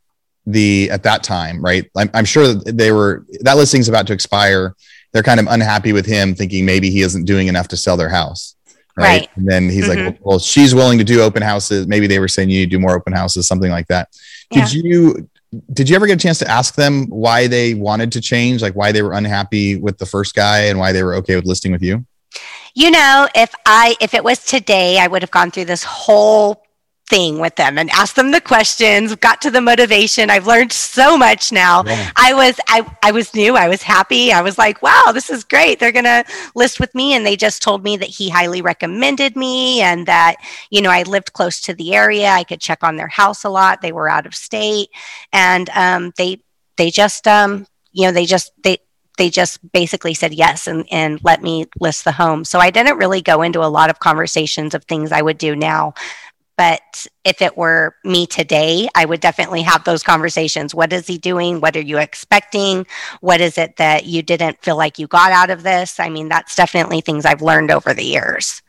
the 0.46 0.90
at 0.90 1.04
that 1.04 1.22
time 1.22 1.64
right 1.64 1.88
I'm, 1.96 2.10
I'm 2.12 2.24
sure 2.24 2.52
that 2.52 2.76
they 2.76 2.90
were 2.90 3.24
that 3.40 3.56
listing's 3.56 3.88
about 3.88 4.08
to 4.08 4.12
expire 4.12 4.74
they're 5.12 5.22
kind 5.22 5.38
of 5.38 5.46
unhappy 5.48 5.92
with 5.92 6.06
him 6.06 6.34
thinking 6.34 6.66
maybe 6.66 6.90
he 6.90 7.02
isn't 7.02 7.24
doing 7.24 7.46
enough 7.46 7.68
to 7.68 7.76
sell 7.76 7.96
their 7.96 8.08
house 8.08 8.56
right, 8.96 9.06
right. 9.06 9.28
and 9.36 9.48
then 9.48 9.68
he's 9.68 9.86
mm-hmm. 9.86 10.06
like 10.06 10.14
well, 10.20 10.32
well, 10.32 10.38
she's 10.40 10.74
willing 10.74 10.98
to 10.98 11.04
do 11.04 11.20
open 11.20 11.42
houses 11.42 11.86
maybe 11.86 12.08
they 12.08 12.18
were 12.18 12.26
saying 12.26 12.50
you 12.50 12.60
need 12.60 12.70
to 12.70 12.76
do 12.76 12.80
more 12.80 12.96
open 12.96 13.12
houses 13.12 13.46
something 13.46 13.70
like 13.70 13.86
that 13.86 14.08
yeah. 14.50 14.64
did 14.64 14.74
you 14.74 15.28
did 15.72 15.88
you 15.88 15.96
ever 15.96 16.06
get 16.06 16.14
a 16.14 16.22
chance 16.22 16.38
to 16.38 16.50
ask 16.50 16.74
them 16.74 17.06
why 17.08 17.46
they 17.46 17.74
wanted 17.74 18.12
to 18.12 18.20
change, 18.20 18.62
like 18.62 18.74
why 18.74 18.92
they 18.92 19.02
were 19.02 19.12
unhappy 19.12 19.76
with 19.76 19.98
the 19.98 20.06
first 20.06 20.34
guy 20.34 20.60
and 20.62 20.78
why 20.78 20.92
they 20.92 21.02
were 21.02 21.14
okay 21.16 21.36
with 21.36 21.44
listing 21.44 21.72
with 21.72 21.82
you? 21.82 22.04
You 22.74 22.90
know, 22.90 23.28
if 23.34 23.54
I 23.66 23.96
if 24.00 24.14
it 24.14 24.24
was 24.24 24.44
today, 24.44 24.98
I 24.98 25.06
would 25.06 25.22
have 25.22 25.30
gone 25.30 25.50
through 25.50 25.66
this 25.66 25.84
whole 25.84 26.61
thing 27.12 27.38
with 27.38 27.54
them 27.56 27.76
and 27.76 27.90
asked 27.90 28.16
them 28.16 28.30
the 28.30 28.40
questions, 28.40 29.14
got 29.16 29.42
to 29.42 29.50
the 29.50 29.60
motivation. 29.60 30.30
I've 30.30 30.46
learned 30.46 30.72
so 30.72 31.18
much 31.18 31.52
now. 31.52 31.84
Yeah. 31.84 32.10
I 32.16 32.32
was 32.32 32.58
I 32.68 32.90
I 33.02 33.12
was 33.12 33.34
new, 33.34 33.54
I 33.54 33.68
was 33.68 33.82
happy. 33.82 34.32
I 34.32 34.40
was 34.40 34.56
like, 34.56 34.80
wow, 34.80 35.12
this 35.12 35.28
is 35.28 35.44
great. 35.44 35.78
They're 35.78 35.92
going 35.92 36.06
to 36.06 36.24
list 36.54 36.80
with 36.80 36.94
me 36.94 37.12
and 37.12 37.26
they 37.26 37.36
just 37.36 37.60
told 37.60 37.84
me 37.84 37.98
that 37.98 38.08
he 38.08 38.30
highly 38.30 38.62
recommended 38.62 39.36
me 39.36 39.82
and 39.82 40.06
that, 40.06 40.36
you 40.70 40.80
know, 40.80 40.88
I 40.88 41.02
lived 41.02 41.34
close 41.34 41.60
to 41.62 41.74
the 41.74 41.94
area. 41.94 42.30
I 42.30 42.44
could 42.44 42.62
check 42.62 42.82
on 42.82 42.96
their 42.96 43.08
house 43.08 43.44
a 43.44 43.50
lot. 43.50 43.82
They 43.82 43.92
were 43.92 44.08
out 44.08 44.24
of 44.24 44.34
state 44.34 44.88
and 45.34 45.68
um, 45.74 46.14
they 46.16 46.42
they 46.78 46.90
just 46.90 47.28
um, 47.28 47.66
you 47.92 48.06
know, 48.06 48.12
they 48.12 48.24
just 48.24 48.52
they 48.64 48.78
they 49.18 49.28
just 49.28 49.60
basically 49.72 50.14
said 50.14 50.32
yes 50.32 50.66
and, 50.66 50.86
and 50.90 51.20
let 51.22 51.42
me 51.42 51.66
list 51.78 52.04
the 52.04 52.12
home. 52.12 52.44
So 52.44 52.58
I 52.58 52.70
didn't 52.70 52.96
really 52.96 53.20
go 53.20 53.42
into 53.42 53.60
a 53.60 53.68
lot 53.68 53.90
of 53.90 54.00
conversations 54.00 54.74
of 54.74 54.84
things 54.84 55.12
I 55.12 55.20
would 55.20 55.38
do 55.38 55.54
now. 55.54 55.92
But 56.56 57.06
if 57.24 57.40
it 57.40 57.56
were 57.56 57.96
me 58.04 58.26
today, 58.26 58.88
I 58.94 59.04
would 59.04 59.20
definitely 59.20 59.62
have 59.62 59.84
those 59.84 60.02
conversations. 60.02 60.74
What 60.74 60.92
is 60.92 61.06
he 61.06 61.18
doing? 61.18 61.60
What 61.60 61.76
are 61.76 61.80
you 61.80 61.98
expecting? 61.98 62.86
What 63.20 63.40
is 63.40 63.58
it 63.58 63.76
that 63.76 64.04
you 64.04 64.22
didn't 64.22 64.62
feel 64.62 64.76
like 64.76 64.98
you 64.98 65.06
got 65.06 65.32
out 65.32 65.50
of 65.50 65.62
this? 65.62 65.98
I 65.98 66.08
mean, 66.08 66.28
that's 66.28 66.54
definitely 66.54 67.00
things 67.00 67.24
I've 67.24 67.42
learned 67.42 67.70
over 67.70 67.94
the 67.94 68.04
years. 68.04 68.62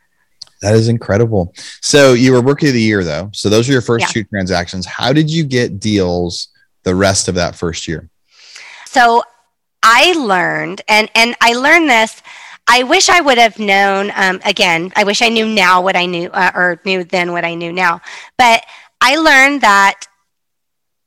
That 0.62 0.74
is 0.74 0.88
incredible. 0.88 1.52
So 1.82 2.14
you 2.14 2.32
were 2.32 2.40
rookie 2.40 2.68
of 2.68 2.72
the 2.72 2.80
year 2.80 3.04
though. 3.04 3.28
So 3.34 3.50
those 3.50 3.68
are 3.68 3.72
your 3.72 3.82
first 3.82 4.06
yeah. 4.06 4.12
two 4.12 4.24
transactions. 4.24 4.86
How 4.86 5.12
did 5.12 5.30
you 5.30 5.44
get 5.44 5.78
deals 5.78 6.48
the 6.84 6.94
rest 6.94 7.28
of 7.28 7.34
that 7.34 7.54
first 7.54 7.86
year? 7.86 8.08
So 8.86 9.22
I 9.82 10.12
learned 10.12 10.80
and 10.88 11.10
and 11.14 11.36
I 11.42 11.52
learned 11.52 11.90
this 11.90 12.22
I 12.66 12.82
wish 12.82 13.08
I 13.08 13.20
would 13.20 13.38
have 13.38 13.58
known. 13.58 14.10
Um, 14.14 14.40
again, 14.44 14.92
I 14.96 15.04
wish 15.04 15.22
I 15.22 15.28
knew 15.28 15.46
now 15.46 15.82
what 15.82 15.96
I 15.96 16.06
knew, 16.06 16.28
uh, 16.30 16.50
or 16.54 16.80
knew 16.84 17.04
then 17.04 17.32
what 17.32 17.44
I 17.44 17.54
knew 17.54 17.72
now. 17.72 18.00
But 18.38 18.64
I 19.00 19.16
learned 19.16 19.60
that 19.60 20.06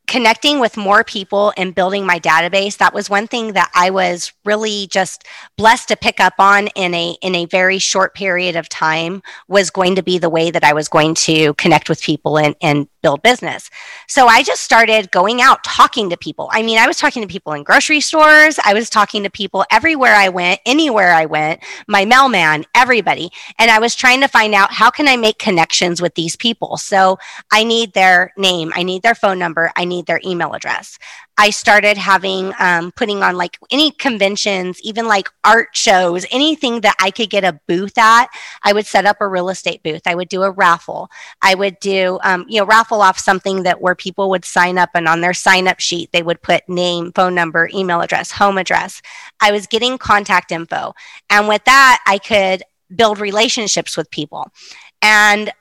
connecting 0.08 0.60
with 0.60 0.78
more 0.78 1.04
people 1.04 1.54
and 1.58 1.76
building 1.76 2.06
my 2.06 2.20
database 2.20 2.78
that 2.78 2.94
was 2.94 3.10
one 3.10 3.28
thing 3.28 3.54
that 3.54 3.70
i 3.76 3.90
was 3.90 4.32
really 4.46 4.88
just 4.88 5.26
blessed 5.58 5.88
to 5.90 5.96
pick 5.96 6.20
up 6.20 6.34
on 6.40 6.68
in 6.76 6.94
a 6.94 7.18
in 7.22 7.36
a 7.36 7.46
very 7.46 7.78
short 7.78 8.16
period 8.16 8.56
of 8.56 8.70
time 8.70 9.22
was 9.48 9.70
going 9.70 9.96
to 9.96 10.04
be 10.04 10.18
the 10.18 10.30
way 10.30 10.50
that 10.50 10.64
i 10.64 10.74
was 10.74 10.88
going 10.88 11.14
to 11.14 11.54
connect 11.56 11.90
with 11.90 12.02
people 12.02 12.38
and, 12.38 12.56
and 12.62 12.88
build 13.02 13.22
business. 13.22 13.70
So 14.08 14.28
i 14.28 14.44
just 14.44 14.64
started 14.64 15.12
going 15.12 15.42
out 15.42 15.64
talking 15.64 16.10
to 16.10 16.18
people. 16.18 16.50
I 16.52 16.62
mean 16.62 16.78
i 16.78 16.86
was 16.86 16.98
talking 16.98 17.22
to 17.22 17.28
people 17.28 17.54
in 17.54 17.64
grocery 17.64 18.02
stores. 18.02 18.60
I 18.66 18.74
was 18.74 18.90
talking 18.90 19.24
to 19.24 19.30
people 19.30 19.64
everywhere 19.72 20.14
i 20.14 20.28
went 20.28 20.60
anywhere 20.66 21.14
i 21.14 21.26
went 21.26 21.64
my 21.88 22.04
mailman 22.04 22.66
everybody. 22.76 23.30
And 23.60 23.72
i 23.72 23.80
was 23.80 23.96
trying 23.96 24.20
to 24.22 24.28
find 24.28 24.54
out 24.54 24.74
how 24.74 24.90
can 24.90 25.08
i 25.08 25.16
make 25.16 25.40
connections 25.40 26.02
with 26.02 26.16
these 26.16 26.36
people? 26.36 26.76
So 26.76 27.18
i 27.52 27.64
need 27.64 27.94
their 27.94 28.34
name. 28.38 28.74
I 28.76 28.84
need 28.84 29.04
their 29.04 29.16
phone 29.16 29.40
number. 29.40 29.72
I 29.78 29.86
need 29.86 29.97
their 30.06 30.22
email 30.24 30.54
address. 30.54 30.98
I 31.40 31.52
started 31.52 31.98
having, 31.98 32.54
um, 32.60 32.92
putting 32.92 33.22
on 33.22 33.36
like 33.36 33.58
any 33.72 33.92
conventions, 33.92 34.80
even 34.82 35.08
like 35.08 35.30
art 35.44 35.70
shows, 35.74 36.26
anything 36.32 36.82
that 36.82 36.96
I 37.00 37.12
could 37.12 37.30
get 37.30 37.44
a 37.44 37.60
booth 37.68 37.98
at. 37.98 38.28
I 38.64 38.74
would 38.74 38.86
set 38.86 39.06
up 39.06 39.18
a 39.20 39.28
real 39.28 39.50
estate 39.50 39.84
booth. 39.84 40.02
I 40.06 40.16
would 40.16 40.30
do 40.30 40.44
a 40.44 40.52
raffle. 40.52 41.10
I 41.42 41.56
would 41.56 41.80
do, 41.80 42.20
um, 42.24 42.46
you 42.48 42.60
know, 42.60 42.66
raffle 42.66 43.02
off 43.02 43.20
something 43.20 43.64
that 43.64 43.82
where 43.82 43.96
people 43.96 44.30
would 44.30 44.46
sign 44.46 44.78
up 44.78 44.90
and 44.94 45.08
on 45.08 45.22
their 45.22 45.34
sign 45.34 45.68
up 45.68 45.80
sheet, 45.80 46.12
they 46.12 46.24
would 46.24 46.42
put 46.42 46.68
name, 46.68 47.12
phone 47.14 47.36
number, 47.36 47.70
email 47.74 48.02
address, 48.02 48.32
home 48.32 48.58
address. 48.58 49.02
I 49.40 49.52
was 49.52 49.68
getting 49.68 49.98
contact 49.98 50.52
info. 50.52 50.94
And 51.30 51.48
with 51.48 51.64
that, 51.66 52.04
I 52.06 52.18
could 52.18 52.64
build 52.96 53.20
relationships 53.20 53.98
with 53.98 54.10
people. 54.12 54.52
And 55.02 55.52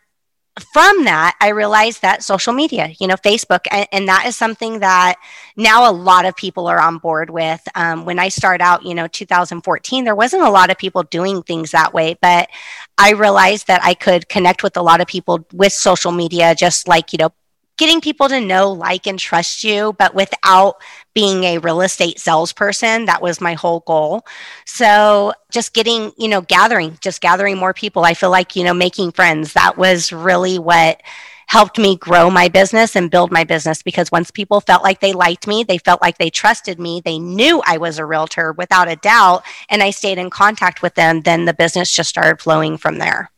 from 0.58 1.04
that, 1.04 1.36
I 1.40 1.48
realized 1.48 2.00
that 2.00 2.22
social 2.22 2.54
media, 2.54 2.94
you 2.98 3.06
know, 3.06 3.16
Facebook, 3.16 3.66
and, 3.70 3.86
and, 3.92 4.08
that 4.08 4.24
is 4.26 4.36
something 4.36 4.80
that 4.80 5.16
now 5.56 5.90
a 5.90 5.92
lot 5.92 6.24
of 6.24 6.34
people 6.34 6.66
are 6.66 6.80
on 6.80 6.96
board 6.96 7.28
with. 7.28 7.60
Um, 7.74 8.06
when 8.06 8.18
I 8.18 8.28
start 8.28 8.62
out, 8.62 8.84
you 8.84 8.94
know, 8.94 9.06
2014, 9.06 10.04
there 10.04 10.14
wasn't 10.14 10.44
a 10.44 10.50
lot 10.50 10.70
of 10.70 10.78
people 10.78 11.02
doing 11.02 11.42
things 11.42 11.72
that 11.72 11.92
way, 11.92 12.16
but 12.22 12.48
I 12.96 13.12
realized 13.12 13.66
that 13.66 13.84
I 13.84 13.92
could 13.92 14.30
connect 14.30 14.62
with 14.62 14.78
a 14.78 14.82
lot 14.82 15.02
of 15.02 15.06
people 15.06 15.46
with 15.52 15.72
social 15.72 16.12
media, 16.12 16.54
just 16.54 16.88
like, 16.88 17.12
you 17.12 17.18
know, 17.18 17.32
getting 17.76 18.00
people 18.00 18.28
to 18.28 18.40
know, 18.40 18.72
like, 18.72 19.06
and 19.06 19.18
trust 19.18 19.62
you, 19.62 19.94
but 19.98 20.14
without 20.14 20.76
being 21.16 21.44
a 21.44 21.56
real 21.56 21.80
estate 21.80 22.20
salesperson. 22.20 23.06
That 23.06 23.22
was 23.22 23.40
my 23.40 23.54
whole 23.54 23.80
goal. 23.80 24.26
So 24.66 25.32
just 25.50 25.72
getting, 25.72 26.12
you 26.18 26.28
know, 26.28 26.42
gathering, 26.42 26.98
just 27.00 27.22
gathering 27.22 27.56
more 27.56 27.72
people. 27.72 28.04
I 28.04 28.12
feel 28.12 28.28
like, 28.28 28.54
you 28.54 28.62
know, 28.62 28.74
making 28.74 29.12
friends, 29.12 29.54
that 29.54 29.78
was 29.78 30.12
really 30.12 30.58
what 30.58 31.00
helped 31.46 31.78
me 31.78 31.96
grow 31.96 32.28
my 32.28 32.48
business 32.48 32.94
and 32.94 33.10
build 33.10 33.32
my 33.32 33.44
business 33.44 33.82
because 33.82 34.12
once 34.12 34.30
people 34.30 34.60
felt 34.60 34.82
like 34.82 35.00
they 35.00 35.14
liked 35.14 35.46
me, 35.46 35.64
they 35.64 35.78
felt 35.78 36.02
like 36.02 36.18
they 36.18 36.28
trusted 36.28 36.78
me, 36.78 37.00
they 37.02 37.18
knew 37.18 37.62
I 37.64 37.78
was 37.78 37.98
a 37.98 38.04
realtor 38.04 38.52
without 38.52 38.90
a 38.90 38.96
doubt, 38.96 39.42
and 39.70 39.82
I 39.82 39.92
stayed 39.92 40.18
in 40.18 40.28
contact 40.28 40.82
with 40.82 40.96
them, 40.96 41.22
then 41.22 41.46
the 41.46 41.54
business 41.54 41.90
just 41.90 42.10
started 42.10 42.42
flowing 42.42 42.76
from 42.76 42.98
there. 42.98 43.30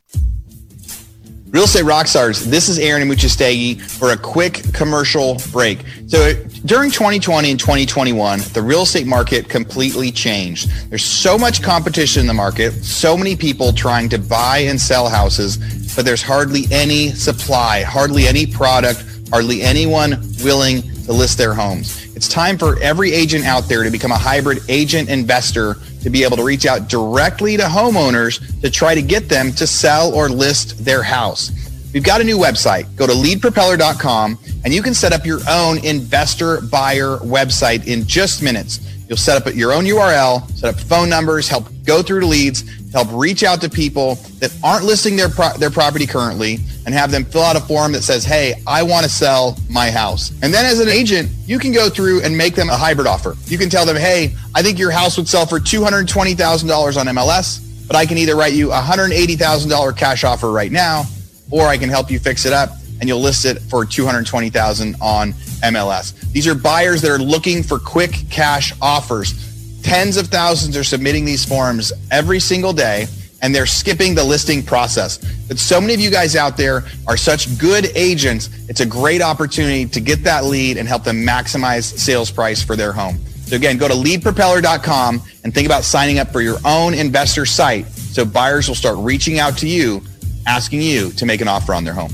Real 1.50 1.64
Estate 1.64 1.84
Rockstars, 1.84 2.44
this 2.44 2.68
is 2.68 2.78
Aaron 2.78 3.08
Amuchastegui 3.08 3.80
for 3.80 4.10
a 4.10 4.18
quick 4.18 4.62
commercial 4.74 5.38
break. 5.50 5.82
So 6.06 6.34
during 6.66 6.90
2020 6.90 7.50
and 7.50 7.58
2021, 7.58 8.40
the 8.52 8.60
real 8.60 8.82
estate 8.82 9.06
market 9.06 9.48
completely 9.48 10.12
changed. 10.12 10.68
There's 10.90 11.06
so 11.06 11.38
much 11.38 11.62
competition 11.62 12.20
in 12.20 12.26
the 12.26 12.34
market, 12.34 12.72
so 12.72 13.16
many 13.16 13.34
people 13.34 13.72
trying 13.72 14.10
to 14.10 14.18
buy 14.18 14.58
and 14.58 14.78
sell 14.78 15.08
houses, 15.08 15.56
but 15.96 16.04
there's 16.04 16.20
hardly 16.20 16.64
any 16.70 17.12
supply, 17.12 17.82
hardly 17.82 18.26
any 18.26 18.44
product, 18.44 19.02
hardly 19.30 19.62
anyone 19.62 20.22
willing 20.44 20.82
to 21.06 21.14
list 21.14 21.38
their 21.38 21.54
homes. 21.54 22.14
It's 22.14 22.28
time 22.28 22.58
for 22.58 22.78
every 22.80 23.12
agent 23.12 23.46
out 23.46 23.70
there 23.70 23.84
to 23.84 23.90
become 23.90 24.12
a 24.12 24.18
hybrid 24.18 24.58
agent 24.68 25.08
investor 25.08 25.76
to 26.02 26.10
be 26.10 26.24
able 26.24 26.36
to 26.36 26.44
reach 26.44 26.66
out 26.66 26.88
directly 26.88 27.56
to 27.56 27.64
homeowners 27.64 28.60
to 28.60 28.70
try 28.70 28.94
to 28.94 29.02
get 29.02 29.28
them 29.28 29.52
to 29.52 29.66
sell 29.66 30.14
or 30.14 30.28
list 30.28 30.84
their 30.84 31.02
house. 31.02 31.50
We've 31.92 32.04
got 32.04 32.20
a 32.20 32.24
new 32.24 32.38
website. 32.38 32.94
Go 32.96 33.06
to 33.06 33.12
leadpropeller.com 33.12 34.38
and 34.64 34.74
you 34.74 34.82
can 34.82 34.94
set 34.94 35.12
up 35.12 35.24
your 35.24 35.40
own 35.48 35.84
investor 35.84 36.60
buyer 36.60 37.16
website 37.18 37.86
in 37.86 38.06
just 38.06 38.42
minutes. 38.42 38.80
You'll 39.08 39.16
set 39.16 39.40
up 39.40 39.54
your 39.54 39.72
own 39.72 39.84
URL, 39.84 40.50
set 40.50 40.74
up 40.74 40.80
phone 40.80 41.08
numbers, 41.08 41.48
help 41.48 41.66
go 41.84 42.02
through 42.02 42.20
the 42.20 42.26
leads, 42.26 42.77
help 42.92 43.08
reach 43.12 43.42
out 43.42 43.60
to 43.60 43.68
people 43.68 44.16
that 44.38 44.52
aren't 44.62 44.84
listing 44.84 45.16
their 45.16 45.28
pro- 45.28 45.56
their 45.58 45.70
property 45.70 46.06
currently 46.06 46.58
and 46.86 46.94
have 46.94 47.10
them 47.10 47.24
fill 47.24 47.42
out 47.42 47.56
a 47.56 47.60
form 47.60 47.92
that 47.92 48.02
says, 48.02 48.24
"Hey, 48.24 48.54
I 48.66 48.82
want 48.82 49.04
to 49.04 49.10
sell 49.10 49.58
my 49.68 49.90
house." 49.90 50.32
And 50.42 50.52
then 50.52 50.64
as 50.64 50.80
an 50.80 50.88
agent, 50.88 51.30
you 51.46 51.58
can 51.58 51.72
go 51.72 51.88
through 51.90 52.22
and 52.22 52.36
make 52.36 52.54
them 52.54 52.70
a 52.70 52.76
hybrid 52.76 53.06
offer. 53.06 53.36
You 53.46 53.58
can 53.58 53.68
tell 53.68 53.84
them, 53.84 53.96
"Hey, 53.96 54.34
I 54.54 54.62
think 54.62 54.78
your 54.78 54.90
house 54.90 55.16
would 55.16 55.28
sell 55.28 55.46
for 55.46 55.60
$220,000 55.60 56.96
on 56.96 57.08
MLS, 57.08 57.60
but 57.86 57.96
I 57.96 58.06
can 58.06 58.18
either 58.18 58.36
write 58.36 58.54
you 58.54 58.72
a 58.72 58.80
$180,000 58.80 59.92
cash 59.92 60.24
offer 60.24 60.50
right 60.50 60.72
now, 60.72 61.06
or 61.50 61.66
I 61.66 61.76
can 61.76 61.90
help 61.90 62.10
you 62.10 62.18
fix 62.18 62.46
it 62.46 62.52
up 62.52 62.76
and 63.00 63.08
you'll 63.08 63.20
list 63.20 63.44
it 63.44 63.62
for 63.68 63.84
220,000 63.84 64.96
on 65.00 65.34
MLS." 65.62 66.14
These 66.32 66.46
are 66.46 66.54
buyers 66.54 67.02
that 67.02 67.10
are 67.10 67.18
looking 67.18 67.62
for 67.62 67.78
quick 67.78 68.24
cash 68.30 68.72
offers 68.80 69.34
Tens 69.82 70.16
of 70.16 70.28
thousands 70.28 70.76
are 70.76 70.84
submitting 70.84 71.24
these 71.24 71.44
forms 71.44 71.92
every 72.10 72.40
single 72.40 72.72
day 72.72 73.06
and 73.42 73.54
they're 73.54 73.66
skipping 73.66 74.14
the 74.14 74.24
listing 74.24 74.62
process. 74.62 75.18
But 75.46 75.58
so 75.58 75.80
many 75.80 75.94
of 75.94 76.00
you 76.00 76.10
guys 76.10 76.36
out 76.36 76.56
there 76.56 76.84
are 77.06 77.16
such 77.16 77.58
good 77.58 77.86
agents. 77.94 78.50
It's 78.68 78.80
a 78.80 78.86
great 78.86 79.22
opportunity 79.22 79.86
to 79.86 80.00
get 80.00 80.24
that 80.24 80.44
lead 80.44 80.76
and 80.76 80.88
help 80.88 81.04
them 81.04 81.24
maximize 81.24 81.84
sales 81.84 82.30
price 82.30 82.62
for 82.62 82.76
their 82.76 82.92
home. 82.92 83.18
So 83.46 83.56
again, 83.56 83.78
go 83.78 83.88
to 83.88 83.94
leadpropeller.com 83.94 85.22
and 85.44 85.54
think 85.54 85.66
about 85.66 85.84
signing 85.84 86.18
up 86.18 86.30
for 86.32 86.42
your 86.42 86.58
own 86.64 86.92
investor 86.94 87.46
site 87.46 87.86
so 87.86 88.24
buyers 88.24 88.68
will 88.68 88.74
start 88.74 88.96
reaching 88.98 89.38
out 89.38 89.56
to 89.58 89.68
you, 89.68 90.02
asking 90.46 90.82
you 90.82 91.12
to 91.12 91.24
make 91.24 91.40
an 91.40 91.48
offer 91.48 91.72
on 91.72 91.84
their 91.84 91.94
home. 91.94 92.12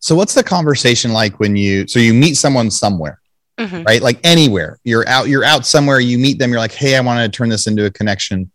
So 0.00 0.16
what's 0.16 0.34
the 0.34 0.42
conversation 0.42 1.12
like 1.12 1.38
when 1.38 1.56
you 1.56 1.86
so 1.86 2.00
you 2.00 2.14
meet 2.14 2.34
someone 2.34 2.70
somewhere? 2.70 3.19
Mm-hmm. 3.60 3.82
right? 3.82 4.02
Like 4.02 4.18
anywhere 4.24 4.78
you're 4.84 5.06
out, 5.08 5.28
you're 5.28 5.44
out 5.44 5.66
somewhere, 5.66 6.00
you 6.00 6.18
meet 6.18 6.38
them, 6.38 6.50
you're 6.50 6.60
like, 6.60 6.72
hey, 6.72 6.96
I 6.96 7.00
want 7.00 7.20
to 7.20 7.36
turn 7.36 7.48
this 7.48 7.66
into 7.66 7.84
a 7.84 7.90
connection. 7.90 8.50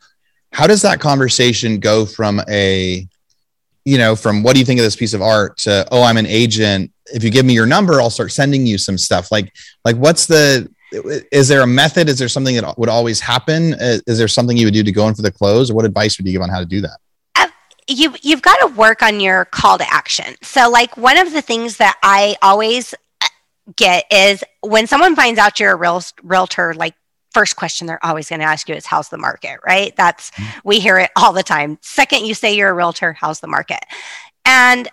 How 0.51 0.67
does 0.67 0.81
that 0.81 0.99
conversation 0.99 1.79
go 1.79 2.05
from 2.05 2.41
a, 2.49 3.07
you 3.83 3.97
know, 3.97 4.15
from 4.15 4.41
what 4.41 4.53
do 4.53 4.59
you 4.59 4.65
think 4.65 4.79
of 4.79 4.83
this 4.83 4.95
piece 4.95 5.13
of 5.13 5.21
art 5.21 5.57
to, 5.59 5.87
oh, 5.91 6.01
I'm 6.01 6.17
an 6.17 6.25
agent. 6.25 6.91
If 7.13 7.23
you 7.23 7.29
give 7.29 7.45
me 7.45 7.53
your 7.53 7.67
number, 7.67 8.01
I'll 8.01 8.09
start 8.09 8.31
sending 8.31 8.65
you 8.65 8.77
some 8.77 8.97
stuff. 8.97 9.31
Like, 9.31 9.53
like 9.83 9.95
what's 9.97 10.25
the, 10.25 10.69
is 11.31 11.47
there 11.47 11.61
a 11.61 11.67
method? 11.67 12.09
Is 12.09 12.17
there 12.17 12.29
something 12.29 12.55
that 12.55 12.77
would 12.79 12.89
always 12.89 13.19
happen? 13.19 13.75
Is 13.79 14.17
there 14.17 14.27
something 14.27 14.57
you 14.57 14.65
would 14.65 14.73
do 14.73 14.83
to 14.83 14.91
go 14.91 15.07
in 15.07 15.13
for 15.13 15.21
the 15.21 15.31
close? 15.31 15.69
Or 15.69 15.75
what 15.75 15.85
advice 15.85 16.17
would 16.17 16.25
you 16.25 16.31
give 16.31 16.41
on 16.41 16.49
how 16.49 16.59
to 16.59 16.65
do 16.65 16.81
that? 16.81 16.97
you 17.87 18.15
you've 18.21 18.41
got 18.41 18.57
to 18.57 18.67
work 18.67 19.03
on 19.03 19.19
your 19.19 19.45
call 19.45 19.77
to 19.77 19.93
action. 19.93 20.35
So 20.41 20.69
like 20.69 20.97
one 20.97 21.17
of 21.17 21.31
the 21.33 21.41
things 21.41 21.77
that 21.77 21.97
I 22.01 22.35
always 22.41 22.95
get 23.75 24.05
is 24.11 24.43
when 24.61 24.87
someone 24.87 25.15
finds 25.15 25.39
out 25.39 25.59
you're 25.59 25.71
a 25.71 25.75
real 25.75 26.01
realtor, 26.23 26.73
like 26.73 26.95
first 27.31 27.55
question 27.55 27.87
they're 27.87 28.03
always 28.05 28.29
going 28.29 28.39
to 28.39 28.45
ask 28.45 28.69
you 28.69 28.75
is 28.75 28.85
how's 28.85 29.09
the 29.09 29.17
market, 29.17 29.59
right? 29.65 29.95
That's 29.95 30.31
mm-hmm. 30.31 30.59
we 30.63 30.79
hear 30.79 30.97
it 30.97 31.11
all 31.15 31.33
the 31.33 31.43
time. 31.43 31.77
Second, 31.81 32.25
you 32.25 32.33
say 32.33 32.55
you're 32.55 32.69
a 32.69 32.73
realtor, 32.73 33.13
how's 33.13 33.39
the 33.39 33.47
market? 33.47 33.83
And 34.45 34.89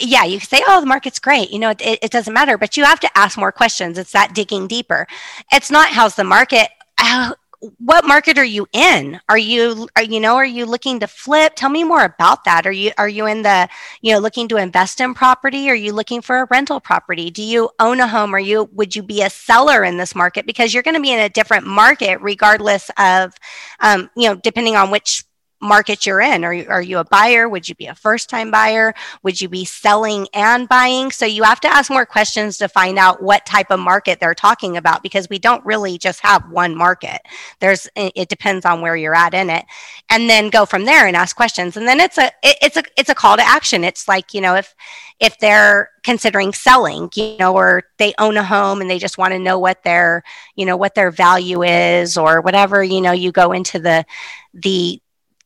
yeah, 0.00 0.24
you 0.24 0.40
say, 0.40 0.62
oh, 0.66 0.80
the 0.80 0.86
market's 0.86 1.18
great. 1.18 1.50
You 1.50 1.58
know, 1.58 1.70
it, 1.70 1.80
it, 1.80 2.10
doesn't 2.10 2.32
matter, 2.32 2.56
but 2.56 2.76
you 2.76 2.84
have 2.84 3.00
to 3.00 3.18
ask 3.18 3.36
more 3.36 3.52
questions. 3.52 3.98
It's 3.98 4.12
that 4.12 4.34
digging 4.34 4.66
deeper. 4.66 5.06
It's 5.52 5.70
not 5.70 5.90
how's 5.90 6.14
the 6.14 6.24
market. 6.24 6.68
How, 6.96 7.34
what 7.78 8.06
market 8.06 8.38
are 8.38 8.44
you 8.44 8.66
in? 8.72 9.20
Are 9.28 9.38
you 9.38 9.88
are 9.96 10.02
you 10.02 10.20
know 10.20 10.36
are 10.36 10.44
you 10.44 10.66
looking 10.66 11.00
to 11.00 11.06
flip? 11.06 11.54
Tell 11.56 11.70
me 11.70 11.84
more 11.84 12.04
about 12.04 12.44
that. 12.44 12.66
Are 12.66 12.72
you 12.72 12.92
are 12.98 13.08
you 13.08 13.26
in 13.26 13.42
the 13.42 13.68
you 14.02 14.12
know 14.12 14.18
looking 14.18 14.48
to 14.48 14.56
invest 14.56 15.00
in 15.00 15.14
property? 15.14 15.68
Are 15.70 15.74
you 15.74 15.92
looking 15.92 16.22
for 16.22 16.40
a 16.40 16.46
rental 16.50 16.80
property? 16.80 17.30
Do 17.30 17.42
you 17.42 17.70
own 17.78 18.00
a 18.00 18.08
home? 18.08 18.34
Are 18.34 18.40
you 18.40 18.68
would 18.72 18.94
you 18.94 19.02
be 19.02 19.22
a 19.22 19.30
seller 19.30 19.84
in 19.84 19.96
this 19.96 20.14
market? 20.14 20.46
Because 20.46 20.74
you're 20.74 20.82
going 20.82 20.96
to 20.96 21.00
be 21.00 21.12
in 21.12 21.20
a 21.20 21.28
different 21.28 21.66
market 21.66 22.20
regardless 22.20 22.90
of 22.98 23.34
um, 23.80 24.10
you 24.16 24.28
know 24.28 24.34
depending 24.36 24.76
on 24.76 24.90
which 24.90 25.24
market 25.60 26.04
you're 26.04 26.20
in. 26.20 26.44
Are 26.44 26.52
you, 26.52 26.66
are 26.68 26.82
you 26.82 26.98
a 26.98 27.04
buyer? 27.04 27.48
Would 27.48 27.68
you 27.68 27.74
be 27.74 27.86
a 27.86 27.94
first 27.94 28.28
time 28.28 28.50
buyer? 28.50 28.94
Would 29.22 29.40
you 29.40 29.48
be 29.48 29.64
selling 29.64 30.28
and 30.34 30.68
buying? 30.68 31.10
So 31.10 31.24
you 31.24 31.42
have 31.44 31.60
to 31.60 31.68
ask 31.68 31.90
more 31.90 32.06
questions 32.06 32.58
to 32.58 32.68
find 32.68 32.98
out 32.98 33.22
what 33.22 33.46
type 33.46 33.70
of 33.70 33.80
market 33.80 34.20
they're 34.20 34.34
talking 34.34 34.76
about 34.76 35.02
because 35.02 35.28
we 35.28 35.38
don't 35.38 35.64
really 35.64 35.98
just 35.98 36.20
have 36.20 36.50
one 36.50 36.76
market. 36.76 37.20
There's 37.60 37.88
it 37.96 38.28
depends 38.28 38.66
on 38.66 38.80
where 38.80 38.96
you're 38.96 39.14
at 39.14 39.34
in 39.34 39.50
it. 39.50 39.64
And 40.10 40.28
then 40.28 40.50
go 40.50 40.66
from 40.66 40.84
there 40.84 41.06
and 41.06 41.16
ask 41.16 41.34
questions. 41.34 41.76
And 41.76 41.88
then 41.88 42.00
it's 42.00 42.18
a 42.18 42.26
it, 42.42 42.56
it's 42.60 42.76
a 42.76 42.82
it's 42.96 43.10
a 43.10 43.14
call 43.14 43.36
to 43.36 43.42
action. 43.42 43.84
It's 43.84 44.08
like, 44.08 44.34
you 44.34 44.40
know, 44.40 44.54
if 44.54 44.74
if 45.18 45.38
they're 45.38 45.90
considering 46.04 46.52
selling, 46.52 47.10
you 47.14 47.36
know, 47.38 47.54
or 47.54 47.84
they 47.98 48.12
own 48.18 48.36
a 48.36 48.44
home 48.44 48.80
and 48.80 48.90
they 48.90 48.98
just 48.98 49.16
want 49.18 49.32
to 49.32 49.38
know 49.38 49.58
what 49.58 49.82
their, 49.82 50.22
you 50.54 50.66
know, 50.66 50.76
what 50.76 50.94
their 50.94 51.10
value 51.10 51.62
is 51.62 52.18
or 52.18 52.42
whatever, 52.42 52.84
you 52.84 53.00
know, 53.00 53.12
you 53.12 53.32
go 53.32 53.52
into 53.52 53.78
the 53.78 54.04
the 54.52 55.00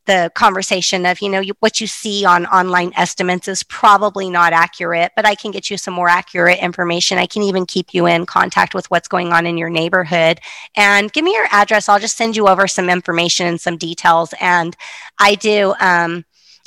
the 0.06 0.30
conversation 0.34 1.06
of 1.06 1.20
you 1.20 1.28
know 1.28 1.40
you, 1.40 1.54
what 1.60 1.80
you 1.80 1.86
see 1.86 2.24
on 2.24 2.46
online 2.46 2.92
estimates 2.96 3.48
is 3.48 3.62
probably 3.64 4.30
not 4.30 4.52
accurate 4.52 5.12
but 5.14 5.26
i 5.26 5.34
can 5.34 5.50
get 5.50 5.70
you 5.70 5.76
some 5.76 5.94
more 5.94 6.08
accurate 6.08 6.58
information. 6.58 7.18
I 7.18 7.26
can 7.26 7.42
even 7.42 7.66
keep 7.66 7.92
you 7.92 8.06
in 8.06 8.26
contact 8.26 8.74
with 8.74 8.90
what's 8.90 9.08
going 9.08 9.32
on 9.32 9.46
in 9.46 9.58
your 9.58 9.70
neighborhood. 9.70 10.40
And 10.76 11.12
give 11.12 11.24
me 11.24 11.32
your 11.32 11.48
address. 11.50 11.88
I'll 11.88 11.98
just 11.98 12.16
send 12.16 12.36
you 12.36 12.48
over 12.48 12.68
some 12.68 12.88
information 12.88 13.46
and 13.46 13.60
some 13.60 13.76
details. 13.76 14.32
And 14.40 14.76
i 15.18 15.34
do 15.34 15.74
um, 15.80 16.24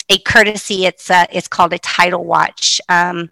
a 0.10 0.18
courtesy. 0.20 0.86
It's 0.86 1.10
uh, 1.10 1.26
it's 1.32 1.48
called 1.48 1.74
a 1.74 1.80
title 1.80 2.24
watch. 2.26 2.82
Um, 2.90 3.32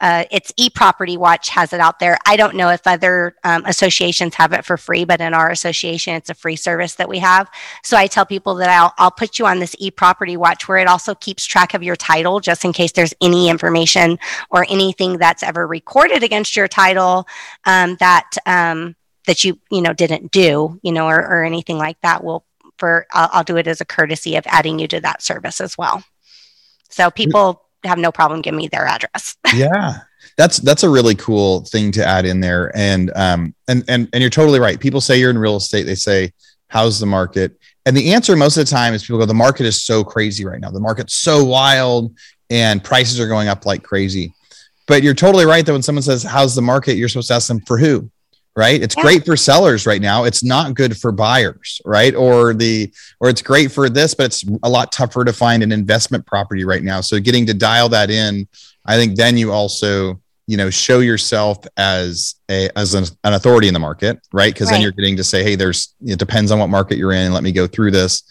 uh, 0.00 0.24
it's 0.30 0.52
eProperty 0.52 1.16
Watch 1.16 1.48
has 1.50 1.72
it 1.72 1.80
out 1.80 1.98
there. 1.98 2.18
I 2.26 2.36
don't 2.36 2.54
know 2.54 2.68
if 2.68 2.86
other 2.86 3.34
um, 3.44 3.64
associations 3.64 4.34
have 4.34 4.52
it 4.52 4.64
for 4.64 4.76
free, 4.76 5.04
but 5.04 5.20
in 5.20 5.32
our 5.32 5.50
association, 5.50 6.14
it's 6.14 6.28
a 6.28 6.34
free 6.34 6.56
service 6.56 6.96
that 6.96 7.08
we 7.08 7.18
have. 7.18 7.50
So 7.82 7.96
I 7.96 8.06
tell 8.06 8.26
people 8.26 8.56
that 8.56 8.68
I'll, 8.68 8.92
I'll 8.98 9.10
put 9.10 9.38
you 9.38 9.46
on 9.46 9.58
this 9.58 9.74
eProperty 9.76 10.36
Watch 10.36 10.68
where 10.68 10.78
it 10.78 10.88
also 10.88 11.14
keeps 11.14 11.46
track 11.46 11.72
of 11.72 11.82
your 11.82 11.96
title 11.96 12.40
just 12.40 12.64
in 12.64 12.72
case 12.72 12.92
there's 12.92 13.14
any 13.22 13.48
information 13.48 14.18
or 14.50 14.66
anything 14.68 15.16
that's 15.18 15.42
ever 15.42 15.66
recorded 15.66 16.22
against 16.22 16.56
your 16.56 16.68
title 16.68 17.26
um, 17.64 17.96
that 18.00 18.30
um, 18.44 18.96
that 19.26 19.44
you 19.44 19.58
you 19.70 19.80
know 19.80 19.92
didn't 19.92 20.30
do 20.30 20.78
you 20.82 20.92
know 20.92 21.06
or, 21.08 21.18
or 21.18 21.44
anything 21.44 21.78
like 21.78 22.00
that. 22.02 22.22
We'll 22.22 22.44
for 22.78 23.06
I'll, 23.12 23.30
I'll 23.32 23.44
do 23.44 23.56
it 23.56 23.66
as 23.66 23.80
a 23.80 23.86
courtesy 23.86 24.36
of 24.36 24.44
adding 24.46 24.78
you 24.78 24.88
to 24.88 25.00
that 25.00 25.22
service 25.22 25.60
as 25.60 25.78
well. 25.78 26.04
So 26.90 27.10
people 27.10 27.65
have 27.88 27.98
no 27.98 28.12
problem 28.12 28.42
giving 28.42 28.58
me 28.58 28.68
their 28.68 28.86
address. 28.86 29.36
yeah. 29.54 30.00
That's 30.36 30.58
that's 30.58 30.82
a 30.82 30.90
really 30.90 31.14
cool 31.14 31.64
thing 31.64 31.92
to 31.92 32.04
add 32.04 32.26
in 32.26 32.40
there. 32.40 32.70
And 32.76 33.10
um 33.14 33.54
and 33.68 33.84
and 33.88 34.08
and 34.12 34.20
you're 34.20 34.30
totally 34.30 34.60
right. 34.60 34.78
People 34.78 35.00
say 35.00 35.18
you're 35.18 35.30
in 35.30 35.38
real 35.38 35.56
estate, 35.56 35.84
they 35.84 35.94
say, 35.94 36.32
how's 36.68 36.98
the 37.00 37.06
market? 37.06 37.58
And 37.86 37.96
the 37.96 38.12
answer 38.12 38.36
most 38.36 38.56
of 38.56 38.66
the 38.66 38.70
time 38.70 38.92
is 38.92 39.02
people 39.02 39.18
go, 39.18 39.26
the 39.26 39.34
market 39.34 39.64
is 39.64 39.82
so 39.82 40.04
crazy 40.04 40.44
right 40.44 40.60
now. 40.60 40.70
The 40.70 40.80
market's 40.80 41.14
so 41.14 41.44
wild 41.44 42.14
and 42.50 42.82
prices 42.82 43.18
are 43.20 43.28
going 43.28 43.48
up 43.48 43.64
like 43.64 43.82
crazy. 43.82 44.32
But 44.86 45.02
you're 45.02 45.14
totally 45.14 45.46
right 45.46 45.64
that 45.64 45.72
when 45.72 45.82
someone 45.82 46.02
says, 46.02 46.22
How's 46.22 46.54
the 46.54 46.62
market? 46.62 46.96
You're 46.96 47.08
supposed 47.08 47.28
to 47.28 47.34
ask 47.34 47.48
them 47.48 47.60
for 47.60 47.78
who? 47.78 48.10
Right? 48.56 48.82
It's 48.82 48.96
yeah. 48.96 49.02
great 49.02 49.26
for 49.26 49.36
sellers 49.36 49.86
right 49.86 50.00
now. 50.00 50.24
It's 50.24 50.42
not 50.42 50.74
good 50.74 50.96
for 50.96 51.12
buyers 51.12 51.80
right? 51.84 52.14
Or 52.14 52.54
the 52.54 52.92
or 53.20 53.28
it's 53.28 53.42
great 53.42 53.70
for 53.70 53.88
this 53.88 54.14
but 54.14 54.26
it's 54.26 54.44
a 54.62 54.68
lot 54.68 54.90
tougher 54.90 55.24
to 55.24 55.32
find 55.32 55.62
an 55.62 55.72
investment 55.72 56.26
property 56.26 56.64
right 56.64 56.82
now. 56.82 57.00
So 57.00 57.20
getting 57.20 57.46
to 57.46 57.54
dial 57.54 57.88
that 57.90 58.10
in 58.10 58.48
i 58.88 58.96
think 58.96 59.16
then 59.16 59.36
you 59.36 59.52
also 59.52 60.20
you 60.46 60.56
know 60.56 60.70
show 60.70 61.00
yourself 61.00 61.58
as 61.76 62.36
a 62.48 62.70
as 62.76 62.94
an, 62.94 63.04
an 63.24 63.34
authority 63.34 63.68
in 63.68 63.74
the 63.74 63.80
market 63.80 64.18
right? 64.32 64.52
Because 64.52 64.68
right. 64.68 64.74
then 64.74 64.82
you're 64.82 64.92
getting 64.92 65.16
to 65.16 65.24
say 65.24 65.42
hey 65.42 65.54
there's 65.54 65.94
it 66.04 66.18
depends 66.18 66.50
on 66.50 66.58
what 66.58 66.68
market 66.68 66.98
you're 66.98 67.12
in. 67.12 67.32
Let 67.32 67.42
me 67.42 67.52
go 67.52 67.66
through 67.66 67.90
this. 67.90 68.22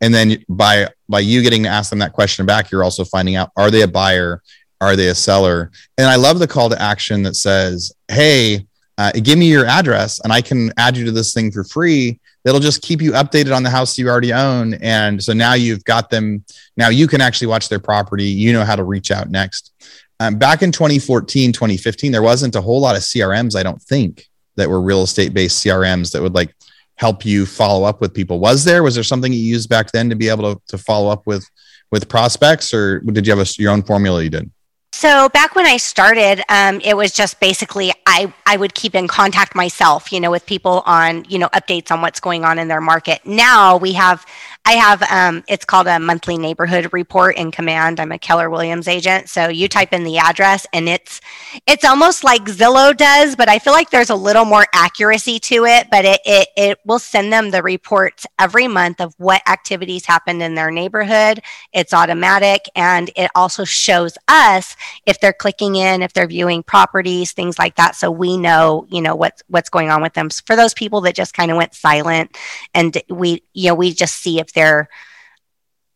And 0.00 0.14
then 0.14 0.44
by 0.48 0.88
by 1.08 1.20
you 1.20 1.42
getting 1.42 1.64
to 1.64 1.68
ask 1.68 1.90
them 1.90 1.98
that 1.98 2.12
question 2.12 2.46
back 2.46 2.70
you're 2.70 2.84
also 2.84 3.04
finding 3.04 3.36
out 3.36 3.50
are 3.56 3.70
they 3.70 3.82
a 3.82 3.88
buyer? 3.88 4.42
Are 4.80 4.96
they 4.96 5.08
a 5.08 5.14
seller? 5.14 5.70
And 5.98 6.06
i 6.06 6.16
love 6.16 6.38
the 6.38 6.46
call 6.46 6.70
to 6.70 6.80
action 6.80 7.22
that 7.24 7.36
says 7.36 7.92
hey 8.08 8.66
uh, 8.98 9.12
give 9.12 9.38
me 9.38 9.46
your 9.46 9.66
address 9.66 10.20
and 10.20 10.32
I 10.32 10.40
can 10.40 10.72
add 10.76 10.96
you 10.96 11.04
to 11.04 11.10
this 11.10 11.34
thing 11.34 11.50
for 11.50 11.64
free. 11.64 12.20
That'll 12.44 12.60
just 12.60 12.82
keep 12.82 13.00
you 13.00 13.12
updated 13.12 13.54
on 13.54 13.62
the 13.62 13.70
house 13.70 13.98
you 13.98 14.08
already 14.08 14.32
own. 14.32 14.74
And 14.74 15.22
so 15.22 15.32
now 15.32 15.54
you've 15.54 15.84
got 15.84 16.10
them. 16.10 16.44
Now 16.76 16.88
you 16.88 17.06
can 17.06 17.20
actually 17.20 17.46
watch 17.46 17.68
their 17.68 17.80
property. 17.80 18.24
You 18.24 18.52
know 18.52 18.64
how 18.64 18.76
to 18.76 18.84
reach 18.84 19.10
out 19.10 19.30
next. 19.30 19.72
Um, 20.20 20.36
back 20.36 20.62
in 20.62 20.70
2014, 20.70 21.52
2015, 21.52 22.12
there 22.12 22.22
wasn't 22.22 22.54
a 22.54 22.60
whole 22.60 22.80
lot 22.80 22.96
of 22.96 23.02
CRMs, 23.02 23.56
I 23.56 23.62
don't 23.62 23.82
think, 23.82 24.28
that 24.56 24.70
were 24.70 24.80
real 24.80 25.02
estate 25.02 25.34
based 25.34 25.64
CRMs 25.64 26.12
that 26.12 26.22
would 26.22 26.34
like 26.34 26.54
help 26.96 27.24
you 27.24 27.46
follow 27.46 27.84
up 27.84 28.00
with 28.00 28.14
people. 28.14 28.38
Was 28.38 28.64
there? 28.64 28.82
Was 28.82 28.94
there 28.94 29.02
something 29.02 29.32
you 29.32 29.38
used 29.38 29.68
back 29.68 29.90
then 29.90 30.08
to 30.10 30.14
be 30.14 30.28
able 30.28 30.54
to, 30.54 30.62
to 30.68 30.78
follow 30.78 31.10
up 31.10 31.26
with 31.26 31.48
with 31.90 32.08
prospects, 32.08 32.74
or 32.74 32.98
did 33.00 33.26
you 33.26 33.36
have 33.36 33.46
a, 33.46 33.62
your 33.62 33.70
own 33.70 33.82
formula 33.82 34.22
you 34.22 34.30
did? 34.30 34.50
So 34.96 35.28
back 35.30 35.56
when 35.56 35.66
I 35.66 35.76
started, 35.76 36.40
um, 36.48 36.80
it 36.84 36.96
was 36.96 37.10
just 37.10 37.40
basically 37.40 37.92
I 38.06 38.32
I 38.46 38.56
would 38.56 38.74
keep 38.74 38.94
in 38.94 39.08
contact 39.08 39.56
myself, 39.56 40.12
you 40.12 40.20
know, 40.20 40.30
with 40.30 40.46
people 40.46 40.84
on 40.86 41.24
you 41.28 41.36
know 41.36 41.48
updates 41.48 41.90
on 41.90 42.00
what's 42.00 42.20
going 42.20 42.44
on 42.44 42.60
in 42.60 42.68
their 42.68 42.80
market. 42.80 43.20
Now 43.26 43.76
we 43.76 43.94
have 43.94 44.24
I 44.66 44.72
have 44.72 45.02
um, 45.10 45.44
it's 45.46 45.66
called 45.66 45.86
a 45.86 46.00
monthly 46.00 46.38
neighborhood 46.38 46.90
report 46.94 47.36
in 47.36 47.50
command. 47.50 48.00
I'm 48.00 48.12
a 48.12 48.18
Keller 48.18 48.48
Williams 48.48 48.88
agent, 48.88 49.28
so 49.28 49.48
you 49.48 49.68
type 49.68 49.92
in 49.92 50.04
the 50.04 50.16
address, 50.16 50.66
and 50.72 50.88
it's 50.88 51.20
it's 51.66 51.84
almost 51.84 52.24
like 52.24 52.44
Zillow 52.46 52.96
does, 52.96 53.36
but 53.36 53.50
I 53.50 53.58
feel 53.58 53.74
like 53.74 53.90
there's 53.90 54.08
a 54.08 54.14
little 54.14 54.46
more 54.46 54.64
accuracy 54.72 55.38
to 55.40 55.66
it. 55.66 55.88
But 55.90 56.06
it 56.06 56.20
it, 56.24 56.48
it 56.56 56.78
will 56.86 56.98
send 56.98 57.30
them 57.30 57.50
the 57.50 57.62
reports 57.62 58.26
every 58.38 58.66
month 58.66 59.02
of 59.02 59.14
what 59.18 59.46
activities 59.46 60.06
happened 60.06 60.42
in 60.42 60.54
their 60.54 60.70
neighborhood. 60.70 61.42
It's 61.74 61.92
automatic, 61.92 62.62
and 62.74 63.10
it 63.16 63.30
also 63.34 63.64
shows 63.64 64.16
us 64.28 64.76
if 65.04 65.20
they're 65.20 65.34
clicking 65.34 65.76
in, 65.76 66.00
if 66.00 66.14
they're 66.14 66.26
viewing 66.26 66.62
properties, 66.62 67.32
things 67.32 67.58
like 67.58 67.76
that, 67.76 67.96
so 67.96 68.10
we 68.10 68.38
know 68.38 68.86
you 68.88 69.02
know 69.02 69.14
what's 69.14 69.42
what's 69.48 69.68
going 69.68 69.90
on 69.90 70.00
with 70.00 70.14
them. 70.14 70.30
For 70.30 70.56
those 70.56 70.72
people 70.72 71.02
that 71.02 71.14
just 71.14 71.34
kind 71.34 71.50
of 71.50 71.58
went 71.58 71.74
silent, 71.74 72.38
and 72.72 72.96
we 73.10 73.42
you 73.52 73.68
know 73.68 73.74
we 73.74 73.92
just 73.92 74.16
see 74.16 74.40
if 74.40 74.53
they're 74.54 74.88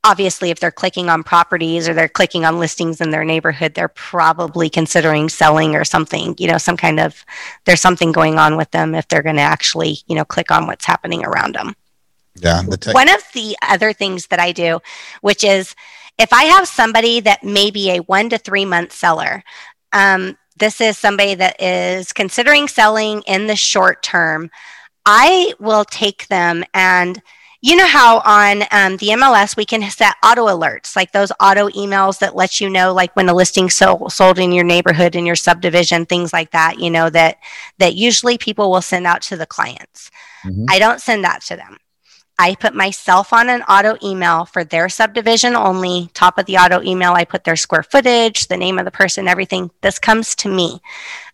obviously 0.05 0.51
if 0.51 0.61
they're 0.61 0.71
clicking 0.71 1.09
on 1.09 1.23
properties 1.23 1.89
or 1.89 1.95
they're 1.95 2.09
clicking 2.09 2.45
on 2.45 2.59
listings 2.59 3.01
in 3.01 3.11
their 3.11 3.25
neighborhood 3.25 3.75
they're 3.75 3.89
probably 3.89 4.71
considering 4.71 5.29
selling 5.29 5.75
or 5.75 5.85
something 5.85 6.35
you 6.39 6.47
know 6.47 6.59
some 6.59 6.77
kind 6.77 7.01
of 7.01 7.25
there's 7.65 7.81
something 7.81 8.13
going 8.13 8.39
on 8.39 8.57
with 8.57 8.71
them 8.71 8.95
if 8.95 9.07
they're 9.09 9.23
going 9.23 9.37
to 9.37 9.43
actually 9.43 9.99
you 10.07 10.15
know 10.15 10.25
click 10.25 10.51
on 10.51 10.67
what's 10.67 10.85
happening 10.85 11.25
around 11.25 11.55
them. 11.55 11.75
Yeah 12.37 12.63
the 12.63 12.77
tech- 12.77 12.95
one 12.95 13.09
of 13.09 13.23
the 13.35 13.57
other 13.63 13.93
things 13.93 14.29
that 14.29 14.39
i 14.41 14.53
do 14.53 14.79
which 15.21 15.43
is 15.43 15.75
if 16.17 16.33
i 16.33 16.45
have 16.45 16.69
somebody 16.69 17.21
that 17.21 17.43
may 17.43 17.71
be 17.71 17.91
a 17.91 17.99
one 18.01 18.29
to 18.31 18.39
three 18.39 18.65
month 18.65 18.93
seller 18.93 19.43
um, 19.93 20.37
this 20.59 20.81
is 20.81 20.99
somebody 20.99 21.35
that 21.35 21.61
is 21.61 22.13
considering 22.13 22.69
selling 22.69 23.23
in 23.23 23.47
the 23.49 23.57
short 23.57 24.03
term 24.03 24.49
i 25.05 25.53
will 25.59 25.85
take 25.85 26.29
them 26.29 26.65
and 26.73 27.21
you 27.61 27.75
know 27.77 27.87
how 27.87 28.21
on 28.25 28.63
um, 28.71 28.97
the 28.99 29.09
MLS 29.09 29.57
we 29.57 29.65
can 29.65 29.89
set 29.91 30.15
auto 30.25 30.47
alerts, 30.47 30.95
like 30.95 31.11
those 31.13 31.33
auto 31.41 31.69
emails 31.71 32.19
that 32.21 32.37
let 32.37 32.61
you 32.61 32.71
know, 32.71 32.93
like 32.93 33.15
when 33.17 33.29
a 33.29 33.35
listing 33.35 33.69
sold, 33.69 34.13
sold 34.13 34.39
in 34.39 34.53
your 34.53 34.65
neighborhood, 34.65 35.17
in 35.17 35.27
your 35.27 35.37
subdivision, 35.37 36.07
things 36.07 36.33
like 36.33 36.53
that. 36.53 36.79
You 36.79 36.91
know 36.91 37.11
that 37.11 37.39
that 37.79 37.95
usually 37.95 38.39
people 38.39 38.71
will 38.71 38.83
send 38.83 39.07
out 39.07 39.23
to 39.23 39.37
the 39.37 39.47
clients. 39.47 40.11
Mm-hmm. 40.45 40.67
I 40.69 40.79
don't 40.79 41.01
send 41.01 41.25
that 41.25 41.43
to 41.43 41.57
them. 41.57 41.79
I 42.39 42.55
put 42.55 42.75
myself 42.75 43.33
on 43.33 43.49
an 43.49 43.63
auto 43.63 43.97
email 44.03 44.45
for 44.45 44.63
their 44.63 44.89
subdivision 44.89 45.57
only. 45.57 46.09
Top 46.15 46.39
of 46.39 46.47
the 46.47 46.57
auto 46.57 46.81
email, 46.83 47.13
I 47.13 47.25
put 47.25 47.45
their 47.45 47.57
square 47.57 47.83
footage, 47.83 48.47
the 48.47 48.57
name 48.57 48.79
of 48.79 48.85
the 48.85 48.93
person, 48.93 49.27
everything. 49.27 49.71
This 49.81 49.99
comes 49.99 50.37
to 50.37 50.49
me. 50.49 50.81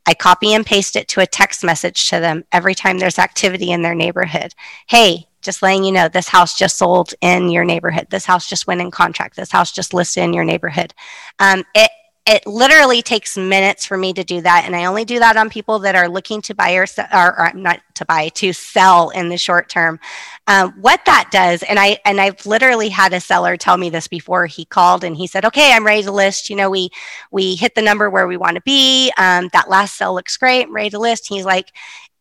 I 0.07 0.15
copy 0.15 0.55
and 0.55 0.65
paste 0.65 0.97
it 0.97 1.09
to 1.09 1.21
a 1.21 1.27
text 1.27 1.63
message 1.63 2.09
to 2.09 2.21
them 2.21 2.45
every 2.53 2.75
time 2.75 2.99
there's 2.99 3.19
activity 3.19 3.71
in 3.71 3.83
their 3.83 3.95
neighborhood. 3.95 4.55
Hey, 4.89 5.29
just 5.43 5.63
letting 5.63 5.85
you 5.85 5.93
know 5.93 6.09
this 6.09 6.29
house 6.29 6.59
just 6.59 6.79
sold 6.79 7.13
in 7.21 7.51
your 7.51 7.65
neighborhood. 7.65 8.07
This 8.09 8.25
house 8.25 8.49
just 8.49 8.67
went 8.67 8.81
in 8.81 8.91
contract. 8.91 9.37
This 9.37 9.53
house 9.53 9.73
just 9.73 9.93
listed 9.93 10.25
in 10.25 10.33
your 10.33 10.45
neighborhood. 10.45 10.95
Um, 11.39 11.65
it 11.75 11.91
it 12.27 12.47
literally 12.47 13.03
takes 13.03 13.37
minutes 13.37 13.85
for 13.85 13.99
me 13.99 14.13
to 14.13 14.25
do 14.25 14.41
that 14.41 14.65
and 14.65 14.75
i 14.75 14.87
only 14.87 15.05
do 15.05 15.19
that 15.19 15.37
on 15.37 15.51
people 15.51 15.79
that 15.79 15.95
are 15.95 16.09
looking 16.09 16.41
to 16.41 16.55
buy 16.55 16.75
or, 16.75 16.87
or, 17.13 17.41
or 17.41 17.53
not 17.55 17.81
to 17.95 18.05
buy 18.07 18.29
to 18.31 18.53
sell 18.53 19.11
in 19.11 19.29
the 19.29 19.37
short 19.37 19.69
term 19.69 20.01
um, 20.47 20.73
what 20.81 21.01
that 21.07 21.29
does 21.31 21.63
and 21.65 21.79
i 21.79 21.99
and 22.05 22.21
i've 22.21 22.45
literally 22.47 22.89
had 22.89 23.13
a 23.13 23.21
seller 23.21 23.57
tell 23.57 23.77
me 23.77 23.91
this 23.91 24.09
before 24.09 24.47
he 24.47 24.65
called 24.65 25.05
and 25.05 25.17
he 25.17 25.27
said 25.27 25.45
okay 25.45 25.73
i'm 25.73 25.85
ready 25.85 26.03
to 26.03 26.13
list 26.13 26.49
you 26.49 26.57
know 26.57 26.71
we 26.71 26.89
we 27.31 27.55
hit 27.57 27.75
the 27.75 27.83
number 27.83 28.09
where 28.09 28.27
we 28.27 28.37
want 28.37 28.55
to 28.55 28.63
be 28.63 29.13
um, 29.19 29.49
that 29.53 29.69
last 29.69 29.97
sell 29.97 30.15
looks 30.15 30.37
great 30.37 30.65
i'm 30.65 30.75
ready 30.75 30.91
to 30.91 30.99
list 30.99 31.29
he's 31.29 31.45
like 31.45 31.71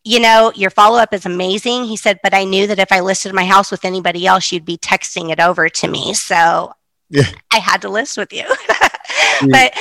you 0.06 0.20
know, 0.20 0.52
your 0.54 0.68
follow 0.68 0.98
up 0.98 1.14
is 1.14 1.24
amazing. 1.24 1.84
He 1.84 1.96
said, 1.96 2.20
but 2.22 2.34
I 2.34 2.44
knew 2.44 2.66
that 2.66 2.78
if 2.78 2.92
I 2.92 3.00
listed 3.00 3.32
my 3.32 3.46
house 3.46 3.70
with 3.70 3.86
anybody 3.86 4.26
else, 4.26 4.52
you'd 4.52 4.66
be 4.66 4.76
texting 4.76 5.30
it 5.30 5.40
over 5.40 5.70
to 5.70 5.88
me. 5.88 6.12
So 6.12 6.74
yeah. 7.08 7.30
I 7.50 7.56
had 7.56 7.80
to 7.80 7.88
list 7.88 8.18
with 8.18 8.30
you. 8.30 8.44
but, 9.40 9.72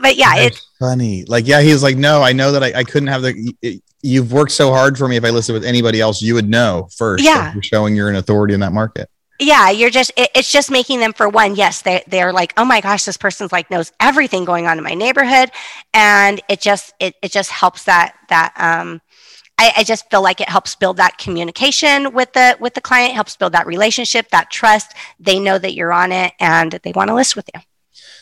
but 0.00 0.16
yeah, 0.16 0.34
That's 0.36 0.56
it's 0.56 0.66
funny. 0.78 1.24
Like, 1.24 1.46
yeah, 1.46 1.60
he's 1.60 1.82
like, 1.82 1.96
no, 1.96 2.22
I 2.22 2.32
know 2.32 2.52
that 2.52 2.62
I, 2.62 2.80
I 2.80 2.84
couldn't 2.84 3.08
have 3.08 3.22
the, 3.22 3.80
you've 4.02 4.32
worked 4.32 4.52
so 4.52 4.70
hard 4.72 4.98
for 4.98 5.08
me. 5.08 5.16
If 5.16 5.24
I 5.24 5.30
listed 5.30 5.54
with 5.54 5.64
anybody 5.64 6.00
else, 6.00 6.22
you 6.22 6.34
would 6.34 6.48
know 6.48 6.88
first. 6.96 7.24
Yeah. 7.24 7.52
You're 7.52 7.62
showing 7.62 7.96
you're 7.96 8.10
an 8.10 8.16
authority 8.16 8.54
in 8.54 8.60
that 8.60 8.72
market 8.72 9.08
yeah 9.38 9.70
you're 9.70 9.90
just 9.90 10.10
it, 10.16 10.30
it's 10.34 10.50
just 10.50 10.70
making 10.70 11.00
them 11.00 11.12
for 11.12 11.28
one 11.28 11.54
yes 11.54 11.82
they, 11.82 12.02
they're 12.06 12.32
like 12.32 12.52
oh 12.56 12.64
my 12.64 12.80
gosh 12.80 13.04
this 13.04 13.16
person's 13.16 13.52
like 13.52 13.70
knows 13.70 13.92
everything 14.00 14.44
going 14.44 14.66
on 14.66 14.78
in 14.78 14.84
my 14.84 14.94
neighborhood 14.94 15.50
and 15.92 16.40
it 16.48 16.60
just 16.60 16.94
it, 17.00 17.14
it 17.22 17.30
just 17.30 17.50
helps 17.50 17.84
that 17.84 18.14
that 18.28 18.52
um 18.56 19.00
I, 19.58 19.72
I, 19.78 19.84
just 19.84 20.10
feel 20.10 20.20
like 20.20 20.42
it 20.42 20.50
helps 20.50 20.74
build 20.74 20.98
that 20.98 21.16
communication 21.16 22.12
with 22.12 22.30
the 22.34 22.58
with 22.60 22.74
the 22.74 22.82
client, 22.82 23.14
helps 23.14 23.38
build 23.38 23.52
that 23.54 23.66
relationship, 23.66 24.28
that 24.28 24.50
trust. 24.50 24.92
They 25.18 25.38
know 25.38 25.56
that 25.56 25.72
you're 25.72 25.94
on 25.94 26.12
it 26.12 26.34
and 26.38 26.72
they 26.82 26.92
want 26.92 27.08
to 27.08 27.14
list 27.14 27.36
with 27.36 27.48
you. 27.54 27.62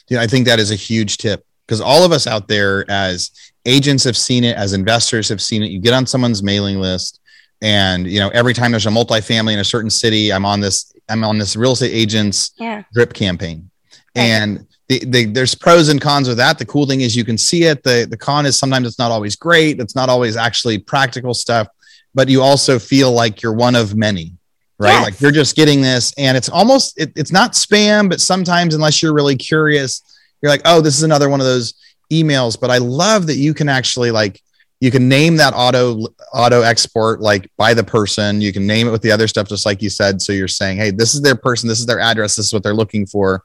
Yeah, 0.09 0.21
I 0.21 0.27
think 0.27 0.47
that 0.47 0.59
is 0.59 0.71
a 0.71 0.77
huge 0.77 1.19
tip 1.19 1.45
because 1.67 1.81
all 1.81 2.05
of 2.05 2.13
us 2.13 2.27
out 2.27 2.49
there 2.49 2.85
as 2.91 3.31
agents 3.65 4.05
have 4.05 4.17
seen 4.17 4.45
it, 4.45 4.57
as 4.57 4.73
investors 4.73 5.29
have 5.29 5.41
seen 5.41 5.63
it. 5.63 5.71
You 5.71 5.81
get 5.81 5.95
on 5.95 6.07
someone's 6.07 6.43
mailing 6.43 6.79
list, 6.79 7.21
and 7.63 8.07
you 8.07 8.21
know 8.21 8.29
every 8.31 8.55
time 8.55 8.71
there's 8.71 8.87
a 8.87 8.91
multifamily 8.91 9.55
in 9.55 9.59
a 9.59 9.65
certain 9.65 9.91
city, 9.91 10.33
I'm 10.33 10.45
on 10.45 10.61
this 10.61 10.95
I'm 11.09 11.25
on 11.25 11.39
this 11.39 11.57
real 11.57 11.73
estate 11.73 11.93
agent's 11.93 12.53
yeah. 12.59 12.83
drip 12.93 13.13
campaign, 13.13 13.71
and 14.15 14.67
the, 14.89 14.99
the, 15.07 15.25
there's 15.25 15.55
pros 15.55 15.89
and 15.89 16.01
cons 16.01 16.29
with 16.29 16.37
that. 16.37 16.59
The 16.59 16.67
cool 16.67 16.87
thing 16.87 17.01
is 17.01 17.17
you 17.17 17.25
can 17.25 17.39
see 17.39 17.65
it. 17.65 17.83
The, 17.83 18.07
the 18.09 18.17
con 18.17 18.45
is 18.47 18.59
sometimes 18.59 18.87
it's 18.87 18.99
not 18.99 19.11
always 19.11 19.35
great. 19.35 19.81
It's 19.81 19.95
not 19.95 20.09
always 20.09 20.37
actually 20.37 20.79
practical 20.79 21.33
stuff, 21.33 21.69
but 22.15 22.29
you 22.29 22.43
also 22.43 22.79
feel 22.79 23.11
like 23.11 23.43
you're 23.43 23.55
one 23.55 23.75
of 23.75 23.95
many, 23.95 24.33
right? 24.79 24.93
Yes. 24.93 25.05
Like 25.05 25.21
you're 25.21 25.33
just 25.33 25.57
getting 25.57 25.81
this 25.81 26.13
and 26.19 26.37
it's 26.37 26.49
almost, 26.49 27.01
it, 27.01 27.13
it's 27.17 27.33
not 27.33 27.53
spam, 27.53 28.09
but 28.09 28.21
sometimes 28.21 28.75
unless 28.75 29.03
you're 29.03 29.15
really 29.15 29.37
curious, 29.37 30.03
you're 30.43 30.51
like, 30.51 30.63
oh, 30.65 30.81
this 30.81 30.97
is 30.97 31.03
another 31.03 31.29
one 31.29 31.41
of 31.41 31.47
those 31.47 31.75
emails. 32.13 32.59
But 32.61 32.71
I 32.71 32.79
love 32.79 33.27
that 33.29 33.37
you 33.37 33.55
can 33.55 33.69
actually 33.69 34.11
like, 34.11 34.41
you 34.81 34.91
can 34.91 35.09
name 35.09 35.37
that 35.37 35.55
auto 35.55 36.09
auto 36.35 36.61
export 36.61 37.21
like 37.21 37.49
by 37.57 37.73
the 37.73 37.85
person 37.85 38.43
you 38.43 38.53
can 38.53 38.67
name 38.67 38.87
it 38.87 38.91
with 38.91 39.01
the 39.01 39.11
other 39.11 39.27
stuff 39.27 39.49
just 39.49 39.65
like 39.65 39.81
you 39.81 39.89
said 39.89 40.21
so 40.21 40.31
you're 40.31 40.47
saying 40.47 40.77
hey 40.77 40.91
this 40.91 41.15
is 41.15 41.23
their 41.23 41.37
person 41.37 41.69
this 41.69 41.79
is 41.79 41.87
their 41.87 42.01
address 42.01 42.37
this 42.37 42.47
is 42.47 42.53
what 42.53 42.63
they're 42.63 42.75
looking 42.75 43.07
for 43.07 43.45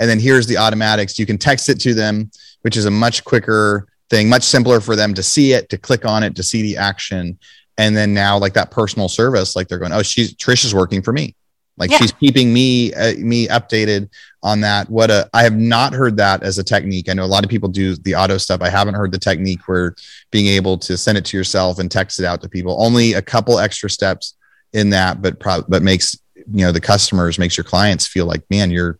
and 0.00 0.08
then 0.08 0.18
here's 0.18 0.46
the 0.46 0.56
automatics. 0.56 1.18
You 1.18 1.26
can 1.26 1.38
text 1.38 1.68
it 1.68 1.78
to 1.80 1.94
them, 1.94 2.30
which 2.62 2.76
is 2.76 2.86
a 2.86 2.90
much 2.90 3.22
quicker 3.22 3.86
thing, 4.08 4.28
much 4.28 4.42
simpler 4.42 4.80
for 4.80 4.96
them 4.96 5.12
to 5.14 5.22
see 5.22 5.52
it, 5.52 5.68
to 5.68 5.78
click 5.78 6.06
on 6.06 6.22
it, 6.22 6.34
to 6.36 6.42
see 6.42 6.62
the 6.62 6.78
action. 6.78 7.38
And 7.80 7.96
then 7.96 8.12
now, 8.12 8.36
like 8.36 8.52
that 8.52 8.70
personal 8.70 9.08
service, 9.08 9.56
like 9.56 9.66
they're 9.66 9.78
going, 9.78 9.92
oh, 9.92 10.02
she's 10.02 10.34
Trish 10.34 10.66
is 10.66 10.74
working 10.74 11.00
for 11.00 11.14
me. 11.14 11.34
Like 11.78 11.90
yeah. 11.90 11.96
she's 11.96 12.12
keeping 12.12 12.52
me 12.52 12.92
uh, 12.92 13.14
me 13.16 13.48
updated 13.48 14.10
on 14.42 14.60
that. 14.60 14.90
What 14.90 15.10
a 15.10 15.30
I 15.32 15.44
have 15.44 15.56
not 15.56 15.94
heard 15.94 16.18
that 16.18 16.42
as 16.42 16.58
a 16.58 16.62
technique. 16.62 17.08
I 17.08 17.14
know 17.14 17.24
a 17.24 17.34
lot 17.34 17.42
of 17.42 17.48
people 17.48 17.70
do 17.70 17.96
the 17.96 18.14
auto 18.16 18.36
stuff. 18.36 18.60
I 18.60 18.68
haven't 18.68 18.96
heard 18.96 19.12
the 19.12 19.18
technique 19.18 19.66
where 19.66 19.94
being 20.30 20.46
able 20.46 20.76
to 20.76 20.98
send 20.98 21.16
it 21.16 21.24
to 21.24 21.38
yourself 21.38 21.78
and 21.78 21.90
text 21.90 22.20
it 22.20 22.26
out 22.26 22.42
to 22.42 22.50
people. 22.50 22.76
Only 22.84 23.14
a 23.14 23.22
couple 23.22 23.58
extra 23.58 23.88
steps 23.88 24.34
in 24.74 24.90
that, 24.90 25.22
but 25.22 25.40
pro- 25.40 25.64
but 25.66 25.82
makes 25.82 26.18
you 26.34 26.66
know 26.66 26.72
the 26.72 26.82
customers 26.82 27.38
makes 27.38 27.56
your 27.56 27.64
clients 27.64 28.06
feel 28.06 28.26
like 28.26 28.42
man, 28.50 28.70
you're 28.70 28.98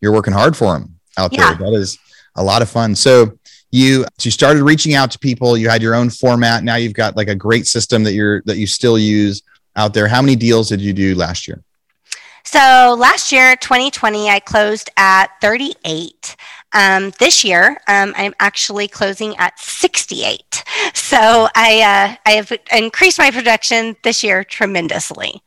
you're 0.00 0.12
working 0.12 0.34
hard 0.34 0.56
for 0.56 0.72
them 0.72 0.98
out 1.16 1.32
yeah. 1.32 1.54
there. 1.54 1.70
That 1.70 1.76
is 1.76 1.96
a 2.34 2.42
lot 2.42 2.60
of 2.60 2.68
fun. 2.68 2.96
So 2.96 3.38
you 3.76 4.04
so 4.18 4.26
you 4.26 4.30
started 4.30 4.62
reaching 4.62 4.94
out 4.94 5.10
to 5.12 5.18
people. 5.18 5.56
You 5.56 5.68
had 5.68 5.82
your 5.82 5.94
own 5.94 6.10
format. 6.10 6.64
Now 6.64 6.76
you've 6.76 6.94
got 6.94 7.16
like 7.16 7.28
a 7.28 7.34
great 7.34 7.66
system 7.66 8.02
that 8.04 8.14
you're 8.14 8.42
that 8.46 8.56
you 8.56 8.66
still 8.66 8.98
use 8.98 9.42
out 9.76 9.94
there. 9.94 10.08
How 10.08 10.22
many 10.22 10.36
deals 10.36 10.68
did 10.68 10.80
you 10.80 10.92
do 10.92 11.14
last 11.14 11.46
year? 11.46 11.62
So 12.44 12.96
last 12.96 13.32
year, 13.32 13.56
2020, 13.56 14.30
I 14.30 14.38
closed 14.38 14.88
at 14.96 15.26
38. 15.40 16.36
Um, 16.72 17.12
this 17.18 17.42
year, 17.42 17.76
um, 17.88 18.14
I'm 18.16 18.34
actually 18.38 18.86
closing 18.88 19.36
at 19.36 19.58
68. 19.58 20.64
So 20.94 21.48
I 21.54 21.82
uh, 21.82 22.16
I 22.26 22.32
have 22.32 22.52
increased 22.72 23.18
my 23.18 23.30
production 23.30 23.96
this 24.02 24.22
year 24.24 24.44
tremendously. 24.44 25.40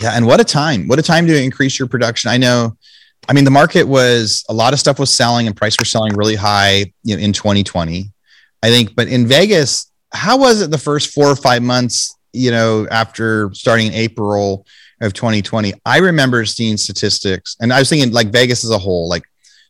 Yeah, 0.00 0.12
and 0.14 0.26
what 0.26 0.40
a 0.40 0.44
time! 0.44 0.88
What 0.88 0.98
a 0.98 1.02
time 1.02 1.26
to 1.26 1.42
increase 1.42 1.78
your 1.78 1.88
production. 1.88 2.30
I 2.30 2.36
know 2.36 2.76
I 3.28 3.32
mean, 3.32 3.44
the 3.44 3.50
market 3.50 3.84
was 3.84 4.44
a 4.48 4.54
lot 4.54 4.72
of 4.72 4.80
stuff 4.80 4.98
was 4.98 5.14
selling 5.14 5.46
and 5.46 5.56
price 5.56 5.78
were 5.78 5.84
selling 5.84 6.14
really 6.14 6.34
high 6.34 6.92
you 7.02 7.16
know, 7.16 7.22
in 7.22 7.32
2020. 7.32 8.10
I 8.62 8.68
think, 8.68 8.94
but 8.94 9.08
in 9.08 9.26
Vegas, 9.26 9.90
how 10.12 10.38
was 10.38 10.62
it 10.62 10.70
the 10.70 10.78
first 10.78 11.12
four 11.12 11.26
or 11.26 11.36
five 11.36 11.62
months, 11.62 12.16
you 12.32 12.50
know, 12.50 12.86
after 12.90 13.52
starting 13.52 13.88
in 13.88 13.94
April 13.94 14.66
of 15.00 15.12
2020? 15.12 15.74
I 15.84 15.98
remember 15.98 16.44
seeing 16.44 16.76
statistics 16.76 17.56
and 17.60 17.72
I 17.72 17.78
was 17.78 17.88
thinking 17.88 18.12
like 18.12 18.28
Vegas 18.28 18.64
as 18.64 18.70
a 18.70 18.78
whole, 18.78 19.08
like 19.08 19.24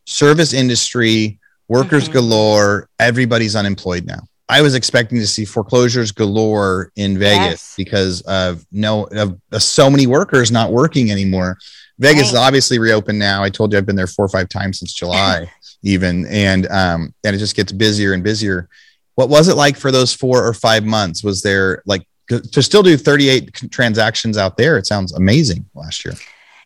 service 0.06 0.52
industry, 0.52 1.38
workers 1.68 2.04
mm-hmm. 2.04 2.12
galore, 2.12 2.88
everybody's 2.98 3.56
unemployed 3.56 4.04
now. 4.06 4.20
I 4.48 4.60
was 4.60 4.74
expecting 4.74 5.18
to 5.18 5.26
see 5.26 5.44
foreclosures 5.44 6.12
galore 6.12 6.92
in 6.96 7.18
Vegas 7.18 7.50
yes. 7.50 7.74
because 7.76 8.20
of 8.22 8.64
no 8.70 9.04
of, 9.04 9.40
of 9.52 9.62
so 9.62 9.88
many 9.88 10.06
workers 10.06 10.52
not 10.52 10.70
working 10.70 11.10
anymore. 11.10 11.56
Vegas 11.98 12.28
is 12.28 12.35
obviously 12.35 12.78
reopened 12.78 13.18
now. 13.18 13.42
I 13.42 13.50
told 13.50 13.72
you 13.72 13.78
I've 13.78 13.87
been 13.87 13.96
there 13.96 14.07
four 14.07 14.24
or 14.24 14.28
five 14.28 14.48
times 14.48 14.80
since 14.80 14.92
July, 14.92 15.50
even, 15.83 16.26
and 16.26 16.66
um, 16.68 17.14
and 17.24 17.37
it 17.37 17.38
just 17.38 17.57
gets 17.57 17.72
busier 17.72 18.12
and 18.12 18.22
busier. 18.22 18.68
What 19.14 19.28
was 19.28 19.48
it 19.48 19.54
like 19.54 19.76
for 19.76 19.92
those 19.92 20.12
four 20.12 20.44
or 20.44 20.54
five 20.54 20.85
months? 20.85 21.22
Was 21.22 21.42
there 21.42 21.83
like 21.87 22.07
to 22.28 22.62
still 22.62 22.83
do 22.83 22.96
38 22.96 23.70
transactions 23.70 24.37
out 24.37 24.57
there? 24.57 24.76
It 24.76 24.87
sounds 24.87 25.12
amazing 25.12 25.66
last 25.74 26.04
year. 26.04 26.14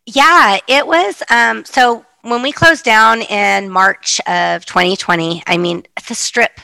Yeah, 0.06 0.58
it 0.66 0.86
was. 0.86 1.22
Um, 1.30 1.64
so 1.66 2.06
when 2.22 2.40
we 2.42 2.52
closed 2.52 2.84
down 2.84 3.22
in 3.22 3.68
March 3.68 4.20
of 4.26 4.64
2020, 4.64 5.42
I 5.46 5.58
mean, 5.58 5.84
the 6.08 6.14
strip 6.14 6.60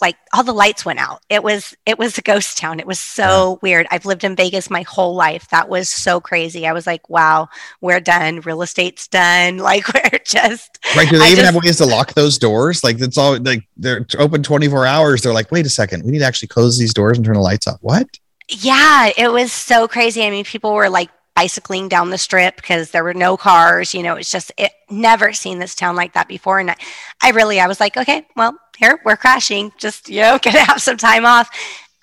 like 0.00 0.16
all 0.34 0.42
the 0.42 0.52
lights 0.52 0.84
went 0.84 0.98
out. 0.98 1.22
It 1.30 1.42
was 1.42 1.74
it 1.86 1.98
was 1.98 2.18
a 2.18 2.22
ghost 2.22 2.58
town. 2.58 2.80
It 2.80 2.86
was 2.86 2.98
so 2.98 3.52
yeah. 3.52 3.58
weird. 3.62 3.86
I've 3.90 4.04
lived 4.04 4.24
in 4.24 4.36
Vegas 4.36 4.68
my 4.68 4.82
whole 4.82 5.14
life. 5.14 5.48
That 5.50 5.68
was 5.68 5.88
so 5.88 6.20
crazy. 6.20 6.66
I 6.66 6.72
was 6.72 6.86
like, 6.86 7.08
wow, 7.08 7.48
we're 7.80 8.00
done. 8.00 8.40
Real 8.40 8.62
estate's 8.62 9.08
done. 9.08 9.58
Like 9.66 9.92
we're 9.92 10.20
just 10.24 10.78
Right. 10.96 11.08
Do 11.08 11.18
they 11.18 11.24
I 11.24 11.28
even 11.28 11.38
just, 11.38 11.54
have 11.54 11.64
ways 11.64 11.76
to 11.78 11.86
lock 11.86 12.14
those 12.14 12.38
doors? 12.38 12.84
Like 12.84 13.00
it's 13.00 13.18
all 13.18 13.36
like 13.38 13.66
they're 13.76 14.06
open 14.16 14.44
24 14.44 14.86
hours. 14.86 15.22
They're 15.22 15.32
like, 15.32 15.50
wait 15.50 15.66
a 15.66 15.70
second, 15.70 16.04
we 16.04 16.12
need 16.12 16.20
to 16.20 16.24
actually 16.24 16.48
close 16.48 16.78
these 16.78 16.94
doors 16.94 17.18
and 17.18 17.26
turn 17.26 17.34
the 17.34 17.40
lights 17.40 17.66
off. 17.66 17.78
What? 17.80 18.06
Yeah, 18.48 19.10
it 19.16 19.32
was 19.32 19.52
so 19.52 19.88
crazy. 19.88 20.24
I 20.24 20.30
mean, 20.30 20.44
people 20.44 20.72
were 20.72 20.88
like 20.88 21.10
bicycling 21.36 21.88
down 21.88 22.10
the 22.10 22.18
strip 22.18 22.56
because 22.56 22.90
there 22.90 23.04
were 23.04 23.14
no 23.14 23.36
cars. 23.36 23.94
You 23.94 24.02
know, 24.02 24.14
it's 24.14 24.30
just 24.30 24.50
it 24.56 24.72
never 24.90 25.32
seen 25.32 25.58
this 25.58 25.74
town 25.74 25.94
like 25.96 26.14
that 26.14 26.28
before. 26.28 26.58
And 26.58 26.70
I, 26.70 26.76
I 27.22 27.30
really 27.30 27.60
I 27.60 27.68
was 27.68 27.78
like, 27.78 27.96
okay, 27.96 28.26
well, 28.36 28.56
here 28.76 29.00
we're 29.04 29.16
crashing. 29.16 29.72
Just 29.78 30.08
you 30.08 30.20
know, 30.20 30.38
gonna 30.42 30.60
have 30.60 30.80
some 30.80 30.96
time 30.96 31.24
off. 31.24 31.50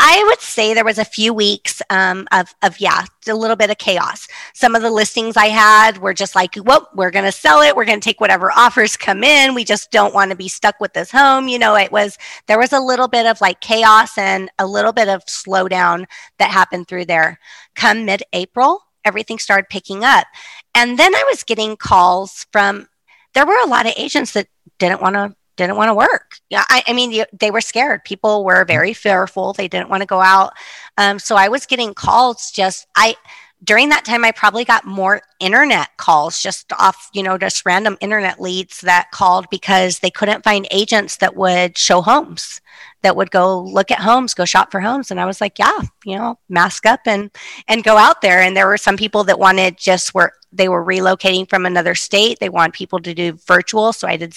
I 0.06 0.22
would 0.28 0.42
say 0.42 0.74
there 0.74 0.84
was 0.84 0.98
a 0.98 1.06
few 1.06 1.34
weeks 1.34 1.82
um, 1.90 2.28
of, 2.34 2.54
of, 2.62 2.78
yeah, 2.78 3.06
a 3.26 3.34
little 3.34 3.56
bit 3.56 3.70
of 3.70 3.78
chaos. 3.78 4.28
Some 4.54 4.76
of 4.76 4.82
the 4.82 4.90
listings 4.90 5.38
I 5.38 5.46
had 5.46 6.00
were 6.00 6.14
just 6.14 6.36
like, 6.36 6.56
well, 6.62 6.90
we're 6.94 7.10
going 7.10 7.24
to 7.24 7.32
sell 7.32 7.62
it. 7.62 7.74
We're 7.74 7.86
going 7.86 8.02
to 8.02 8.04
take 8.04 8.20
whatever 8.20 8.52
offers 8.52 8.98
come 8.98 9.24
in. 9.24 9.56
We 9.56 9.64
just 9.64 9.92
don't 9.92 10.14
want 10.14 10.32
to 10.32 10.36
be 10.36 10.50
stuck 10.50 10.82
with 10.82 10.92
this 10.92 11.10
home. 11.10 11.48
You 11.48 11.58
know, 11.58 11.76
it 11.76 11.90
was, 11.90 12.18
there 12.48 12.60
was 12.60 12.74
a 12.74 12.82
little 12.82 13.08
bit 13.08 13.26
of 13.26 13.40
like 13.40 13.62
chaos 13.62 14.18
and 14.18 14.52
a 14.60 14.68
little 14.68 14.92
bit 14.92 15.08
of 15.08 15.24
slowdown 15.24 16.06
that 16.38 16.52
happened 16.52 16.90
through 16.90 17.06
there. 17.06 17.40
Come 17.76 18.04
mid 18.04 18.24
April, 18.34 18.82
everything 19.06 19.40
started 19.40 19.70
picking 19.70 20.04
up. 20.04 20.28
And 20.76 21.00
then 21.00 21.16
I 21.16 21.24
was 21.30 21.44
getting 21.44 21.78
calls 21.78 22.46
from, 22.52 22.90
there 23.36 23.46
were 23.46 23.62
a 23.64 23.70
lot 23.70 23.86
of 23.86 23.94
agents 23.96 24.34
that 24.34 24.48
didn't 24.80 25.02
want 25.02 25.16
to 25.16 25.34
didn't 25.56 25.76
want 25.78 25.90
to 25.90 25.94
work. 25.94 26.38
Yeah, 26.50 26.64
I, 26.70 26.84
I 26.88 26.94
mean, 26.94 27.24
they 27.40 27.52
were 27.52 27.62
scared. 27.62 28.04
People 28.06 28.44
were 28.44 28.66
very 28.66 28.94
fearful. 28.94 29.54
They 29.54 29.68
didn't 29.68 29.90
want 29.90 30.02
to 30.02 30.08
go 30.08 30.20
out. 30.20 30.54
Um, 30.98 31.20
so 31.20 31.36
I 31.36 31.48
was 31.48 31.66
getting 31.66 31.94
calls. 31.94 32.52
Just 32.52 32.88
I 32.96 33.16
during 33.64 33.90
that 33.90 34.04
time, 34.04 34.26
I 34.26 34.32
probably 34.32 34.66
got 34.66 34.86
more 34.86 35.22
internet 35.40 35.90
calls, 35.98 36.42
just 36.42 36.72
off, 36.74 37.10
you 37.14 37.24
know, 37.24 37.38
just 37.38 37.66
random 37.66 37.98
internet 38.02 38.42
leads 38.42 38.82
that 38.82 39.10
called 39.12 39.46
because 39.50 40.00
they 40.00 40.10
couldn't 40.10 40.44
find 40.44 40.68
agents 40.70 41.18
that 41.18 41.36
would 41.36 41.78
show 41.78 42.02
homes, 42.02 42.60
that 43.04 43.16
would 43.16 43.32
go 43.32 43.62
look 43.62 43.90
at 43.90 44.00
homes, 44.00 44.34
go 44.34 44.44
shop 44.44 44.72
for 44.72 44.82
homes. 44.82 45.12
And 45.12 45.20
I 45.20 45.26
was 45.26 45.40
like, 45.40 45.60
yeah, 45.60 45.80
you 46.04 46.18
know, 46.18 46.38
mask 46.50 46.86
up 46.86 47.02
and 47.06 47.32
and 47.68 47.84
go 47.84 47.98
out 47.98 48.22
there. 48.22 48.42
And 48.42 48.56
there 48.56 48.68
were 48.68 48.78
some 48.78 48.98
people 48.98 49.24
that 49.26 49.40
wanted 49.40 49.78
just 49.78 50.14
were 50.14 50.34
they 50.52 50.68
were 50.68 50.86
relocating 50.86 51.50
from 51.50 51.66
another 51.66 51.96
state. 51.96 52.40
They 52.40 52.50
want 52.50 52.74
people 52.74 53.00
to 53.00 53.14
do 53.14 53.34
virtual, 53.48 53.94
so 53.94 54.08
I 54.08 54.18
did 54.18 54.36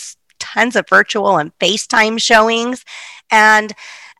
tons 0.55 0.77
of 0.77 0.89
virtual 0.89 1.39
and 1.39 1.57
FaceTime 1.59 2.21
showings. 2.21 2.85
And 3.31 3.73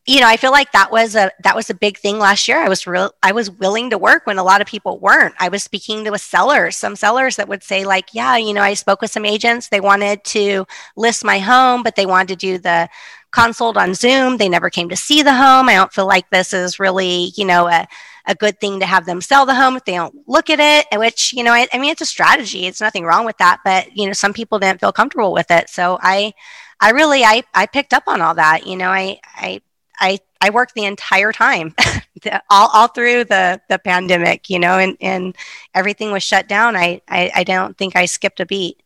you 0.07 0.21
know, 0.21 0.29
I 0.29 0.37
feel 0.37 0.53
like 0.53 0.71
that 0.71 0.93
was 0.93 1.17
a 1.17 1.33
that 1.43 1.57
was 1.57 1.69
a 1.69 1.75
big 1.75 1.99
thing 1.99 2.19
last 2.19 2.47
year. 2.47 2.59
I 2.59 2.69
was 2.69 2.87
real 2.87 3.13
I 3.25 3.33
was 3.33 3.51
willing 3.51 3.91
to 3.91 3.99
work 3.99 4.25
when 4.27 4.39
a 4.39 4.45
lot 4.45 4.61
of 4.61 4.69
people 4.69 4.99
weren't. 5.01 5.35
I 5.41 5.49
was 5.49 5.65
speaking 5.65 6.05
to 6.05 6.13
a 6.13 6.19
seller, 6.19 6.71
some 6.71 6.95
sellers 6.95 7.37
that 7.37 7.49
would 7.49 7.65
say 7.65 7.85
like, 7.85 8.15
yeah, 8.15 8.37
you 8.37 8.55
know, 8.55 8.63
I 8.63 8.75
spoke 8.75 9.01
with 9.01 9.11
some 9.11 9.25
agents. 9.25 9.69
They 9.69 9.81
wanted 9.81 10.23
to 10.25 10.65
list 10.97 11.25
my 11.25 11.41
home, 11.41 11.83
but 11.83 11.97
they 11.97 12.07
wanted 12.07 12.29
to 12.29 12.37
do 12.37 12.59
the 12.59 12.89
consult 13.33 13.77
on 13.77 13.95
Zoom. 13.95 14.37
They 14.37 14.49
never 14.49 14.71
came 14.71 14.89
to 14.91 14.97
see 14.97 15.23
the 15.23 15.35
home. 15.35 15.69
I 15.69 15.75
don't 15.75 15.93
feel 15.93 16.07
like 16.07 16.31
this 16.31 16.55
is 16.55 16.79
really, 16.79 17.33
you 17.37 17.45
know, 17.45 17.67
a 17.67 17.89
a 18.27 18.35
good 18.35 18.59
thing 18.61 18.81
to 18.81 18.87
have 18.87 19.07
them 19.07 19.21
sell 19.21 19.47
the 19.47 19.55
home 19.55 19.77
if 19.77 19.85
they 19.85 19.93
don't 19.93 20.17
look 20.27 20.51
at 20.51 20.61
it 20.61 20.99
which 20.99 21.33
you 21.33 21.43
know 21.43 21.53
I, 21.53 21.69
I, 21.73 21.79
mean 21.79 21.91
it's 21.91 22.01
a 22.01 22.07
strategy 22.07 22.67
it's 22.67 22.81
nothing 22.81 23.05
wrong 23.05 23.25
with 23.25 23.39
that 23.39 23.61
but 23.65 23.97
you 23.97 24.07
know 24.07 24.13
some 24.13 24.33
people 24.33 24.59
didn't 24.59 24.81
feel 24.81 24.93
comfortable 24.93 25.33
with 25.33 25.51
it 25.51 25.69
so 25.69 25.99
i 26.03 26.33
i 26.81 26.91
really 26.91 27.25
i 27.25 27.43
i 27.55 27.67
picked 27.67 27.93
up 27.93 28.05
on 28.07 28.21
all 28.21 28.35
that 28.35 28.67
you 28.67 28.77
know 28.77 28.91
i 28.91 29.19
i 29.37 29.61
i 30.01 30.19
I 30.41 30.51
worked 30.51 30.75
the 30.75 30.85
entire 30.85 31.33
time, 31.33 31.75
all, 32.51 32.69
all 32.73 32.89
through 32.89 33.25
the, 33.25 33.61
the 33.69 33.79
pandemic, 33.79 34.51
you 34.51 34.59
know, 34.59 34.79
and, 34.79 34.97
and 35.01 35.37
everything 35.75 36.13
was 36.13 36.23
shut 36.23 36.47
down. 36.47 36.77
I, 36.77 37.01
I, 37.09 37.31
I 37.37 37.45
don't 37.45 37.77
think 37.77 37.97
I 37.97 38.05
skipped 38.05 38.41
a 38.41 38.47
beat. 38.47 38.83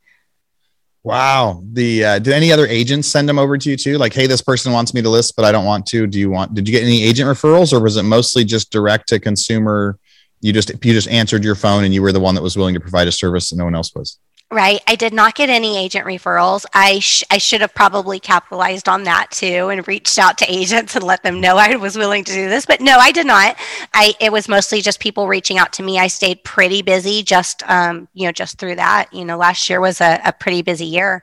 Wow. 1.03 1.63
The 1.73 2.05
uh, 2.05 2.19
did 2.19 2.35
any 2.35 2.53
other 2.53 2.67
agents 2.67 3.09
send 3.09 3.29
them 3.29 3.39
over 3.39 3.57
to 3.57 3.71
you 3.71 3.77
too? 3.77 3.97
Like, 3.97 4.13
hey, 4.13 4.27
this 4.27 4.43
person 4.43 4.73
wants 4.73 4.93
me 4.93 5.01
to 5.01 5.09
list, 5.09 5.35
but 5.35 5.45
I 5.45 5.53
don't 5.53 5.65
want 5.65 5.87
to. 5.87 6.07
Do 6.07 6.19
you 6.19 6.31
want? 6.31 6.55
Did 6.55 6.69
you 6.69 6.73
get 6.73 6.83
any 6.83 7.03
agent 7.03 7.29
referrals, 7.29 7.73
or 7.73 7.81
was 7.81 7.97
it 7.97 8.03
mostly 8.03 8.45
just 8.45 8.71
direct 8.71 9.09
to 9.09 9.19
consumer? 9.19 9.99
You 10.43 10.53
just 10.53 10.71
you 10.71 10.93
just 10.93 11.09
answered 11.09 11.43
your 11.43 11.55
phone, 11.55 11.85
and 11.85 11.95
you 11.95 12.03
were 12.03 12.13
the 12.13 12.21
one 12.21 12.35
that 12.35 12.43
was 12.43 12.57
willing 12.57 12.75
to 12.75 12.81
provide 12.81 13.09
a 13.09 13.13
service, 13.13 13.51
and 13.51 13.59
no 13.59 13.65
one 13.65 13.75
else 13.75 13.95
was. 13.95 14.19
Right. 14.53 14.81
I 14.89 14.97
did 14.97 15.15
not 15.15 15.37
get 15.37 15.49
any 15.49 15.79
agent 15.79 16.05
referrals. 16.05 16.65
I 16.75 16.99
sh- 16.99 17.23
I 17.31 17.39
should 17.39 17.61
have 17.61 17.73
probably 17.73 18.19
capitalized 18.19 18.89
on 18.89 19.05
that 19.05 19.31
too 19.31 19.69
and 19.69 19.87
reached 19.87 20.19
out 20.19 20.39
to 20.39 20.53
agents 20.53 20.97
and 20.97 21.05
let 21.05 21.23
them 21.23 21.41
know 21.41 21.57
I 21.57 21.77
was 21.77 21.97
willing 21.97 22.25
to 22.25 22.33
do 22.33 22.49
this. 22.49 22.67
But 22.67 22.81
no, 22.81 22.99
I 22.99 23.13
did 23.13 23.27
not. 23.27 23.57
I 23.95 24.15
it 24.19 24.33
was 24.33 24.49
mostly 24.49 24.81
just 24.81 24.99
people 24.99 25.29
reaching 25.29 25.57
out 25.57 25.73
to 25.75 25.85
me. 25.85 26.01
I 26.01 26.09
stayed 26.09 26.43
pretty 26.43 26.83
busy 26.83 27.23
just 27.23 27.63
um, 27.71 28.09
you 28.13 28.27
know, 28.27 28.33
just 28.33 28.59
through 28.59 28.75
that. 28.75 29.13
You 29.13 29.25
know, 29.25 29.37
last 29.37 29.71
year 29.71 29.81
was 29.81 30.01
a, 30.01 30.21
a 30.25 30.33
pretty 30.33 30.63
busy 30.63 30.87
year. 30.87 31.23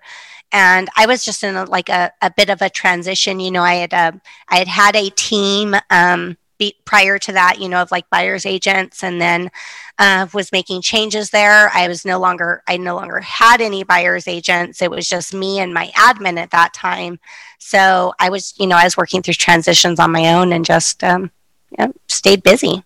And 0.54 0.88
I 0.96 1.06
was 1.06 1.26
just 1.26 1.44
in 1.44 1.58
a, 1.58 1.66
like 1.66 1.90
a, 1.90 2.14
a 2.22 2.32
bit 2.32 2.50
of 2.50 2.62
a 2.62 2.70
transition. 2.70 3.42
You 3.42 3.52
know, 3.52 3.64
I 3.64 3.76
had 3.76 3.94
uh, 3.94 4.12
I 4.48 4.60
had 4.60 4.70
had 4.70 4.96
a 4.96 5.10
team 5.10 5.76
um, 5.90 6.38
be, 6.58 6.76
prior 6.86 7.18
to 7.20 7.32
that, 7.34 7.60
you 7.60 7.70
know, 7.70 7.82
of 7.82 7.92
like 7.92 8.10
buyers 8.10 8.46
agents, 8.46 9.04
and 9.04 9.22
then 9.22 9.50
uh, 10.00 10.28
was 10.34 10.52
making 10.52 10.82
changes 10.82 11.30
there. 11.30 11.70
I 11.74 11.88
was 11.88 12.06
no 12.06 12.20
longer, 12.20 12.64
I 12.68 12.78
no 12.78 12.96
longer 12.96 13.20
had 13.22 13.62
any 13.62 13.84
buyers 13.84 14.28
agents. 14.28 14.82
It 14.82 14.92
was 14.92 15.08
just 15.08 15.34
me 15.34 15.60
and 15.60 15.74
my 15.74 15.88
admin 15.96 16.38
at 16.38 16.52
that 16.52 16.74
time. 16.74 17.20
So 17.60 18.14
I 18.20 18.30
was, 18.30 18.54
you 18.60 18.68
know, 18.68 18.76
I 18.76 18.84
was 18.84 18.98
working 18.98 19.22
through 19.22 19.36
transitions 19.36 20.00
on 20.00 20.12
my 20.12 20.34
own 20.34 20.54
and 20.54 20.64
just 20.64 21.04
um, 21.04 21.32
stayed 22.08 22.44
busy. 22.44 22.84